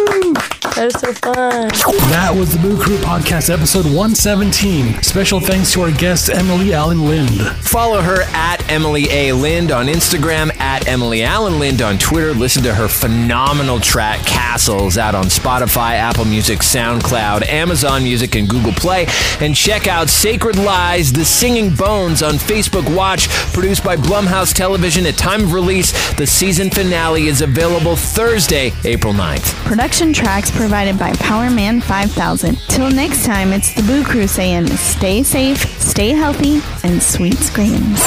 That 0.76 0.88
is 0.88 0.99
so 1.01 1.13
fun. 1.13 1.67
That 2.09 2.34
was 2.34 2.53
the 2.53 2.59
Boo 2.59 2.82
Crew 2.82 2.95
Podcast, 2.97 3.53
episode 3.53 3.86
117. 3.86 5.03
Special 5.03 5.39
thanks 5.41 5.74
to 5.74 5.82
our 5.82 5.91
guest, 5.91 6.30
Emily 6.30 6.67
Alyn 6.67 7.03
Lind. 7.07 7.41
Follow 7.57 8.01
her 8.01 8.22
at 8.34 8.67
Emily 8.72 9.05
A. 9.09 9.34
Lind 9.34 9.72
on 9.72 9.88
Instagram, 9.88 10.57
at 10.59 10.88
Emily 10.88 11.19
Alyn 11.19 11.59
Lind 11.59 11.82
on 11.82 11.97
Twitter. 11.97 12.34
Listen 12.34 12.63
to 12.63 12.74
her 12.74 12.88
phenomenal 12.88 13.80
track, 13.80 14.26
Castles, 14.26 14.97
out 14.97 15.13
on 15.13 15.26
Spotify, 15.26 15.95
Apple 15.95 16.26
Music, 16.26 16.59
SoundCloud, 16.59 17.47
Amazon 17.47 18.03
Music, 18.03 18.36
and 18.36 18.47
Google 18.49 18.72
Play. 18.72 19.07
And 19.41 19.53
check 19.53 19.88
out 19.88 20.09
Sacred 20.09 20.55
Lies, 20.55 21.11
The 21.11 21.26
Singing 21.26 21.76
Bones 21.76 22.24
on 22.24 22.36
Facebook 22.36 22.95
Watch, 22.95 23.28
produced 23.53 23.84
by 23.84 23.97
Blumhouse 23.97 24.53
Television. 24.53 25.05
At 25.05 25.17
time 25.17 25.43
of 25.43 25.53
release, 25.53 25.91
the 26.13 26.26
season 26.26 26.69
finale 26.69 27.28
is 27.28 27.41
available 27.41 27.95
Thursday, 27.97 28.72
April 28.86 29.13
9th. 29.13 29.53
Production 29.65 30.13
tracks 30.13 30.49
provided 30.62 30.95
by 30.99 31.12
Powerman 31.14 31.82
5000. 31.82 32.55
Till 32.68 32.91
next 32.91 33.26
time, 33.26 33.51
it's 33.51 33.74
the 33.74 33.82
Boo 33.82 34.03
Crew 34.03 34.28
saying 34.28 34.68
stay 34.78 35.24
safe, 35.24 35.57
stay 35.82 36.09
healthy, 36.09 36.62
and 36.84 37.01
sweet 37.01 37.34
screams. 37.34 37.97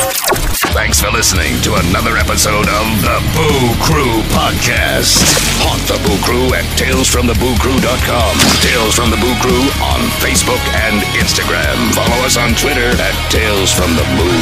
Thanks 0.70 1.02
for 1.02 1.10
listening 1.10 1.54
to 1.62 1.74
another 1.86 2.14
episode 2.16 2.66
of 2.66 2.86
the 3.02 3.18
Boo 3.34 3.74
Crew 3.82 4.22
Podcast. 4.30 5.18
Haunt 5.66 5.82
the 5.90 5.98
Boo 6.06 6.18
Crew 6.22 6.50
at 6.54 6.66
talesfromthebooCrew.com. 6.78 8.32
Tales 8.62 8.94
from 8.94 9.10
the 9.10 9.18
Boo 9.18 9.34
Crew 9.42 9.66
on 9.82 10.02
Facebook 10.22 10.62
and 10.86 11.02
Instagram. 11.18 11.78
Follow 11.94 12.18
us 12.22 12.38
on 12.38 12.54
Twitter 12.54 12.90
at 13.02 13.14
Tales 13.30 13.70
from 13.70 13.98
the 13.98 14.06
Boo. 14.14 14.34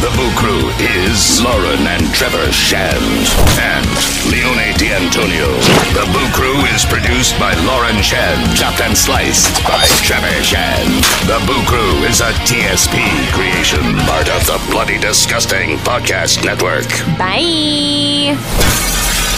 The 0.00 0.12
Boo 0.16 0.32
Crew 0.36 0.68
is 0.80 1.40
Lauren 1.44 1.84
and 1.88 2.08
Trevor 2.12 2.48
Shand 2.52 3.24
and 3.60 3.88
Leone 4.32 4.76
D'Antonio. 4.76 5.48
The 5.96 6.08
Boo 6.12 6.28
Crew 6.36 6.60
is 6.76 6.84
produced 6.84 7.40
by 7.40 7.49
Lauren 7.66 8.02
Chen, 8.02 8.54
chopped 8.54 8.80
and 8.80 8.96
sliced 8.96 9.62
by 9.64 9.86
Trevor 10.02 10.42
Chen. 10.42 10.86
The 11.26 11.42
Boo 11.46 11.62
Crew 11.66 12.04
is 12.04 12.20
a 12.20 12.32
TSP 12.46 12.98
creation, 13.32 13.96
part 14.06 14.28
of 14.28 14.44
the 14.46 14.60
Bloody 14.70 14.98
Disgusting 14.98 15.78
Podcast 15.78 16.44
Network. 16.44 16.88
Bye. 17.18 18.99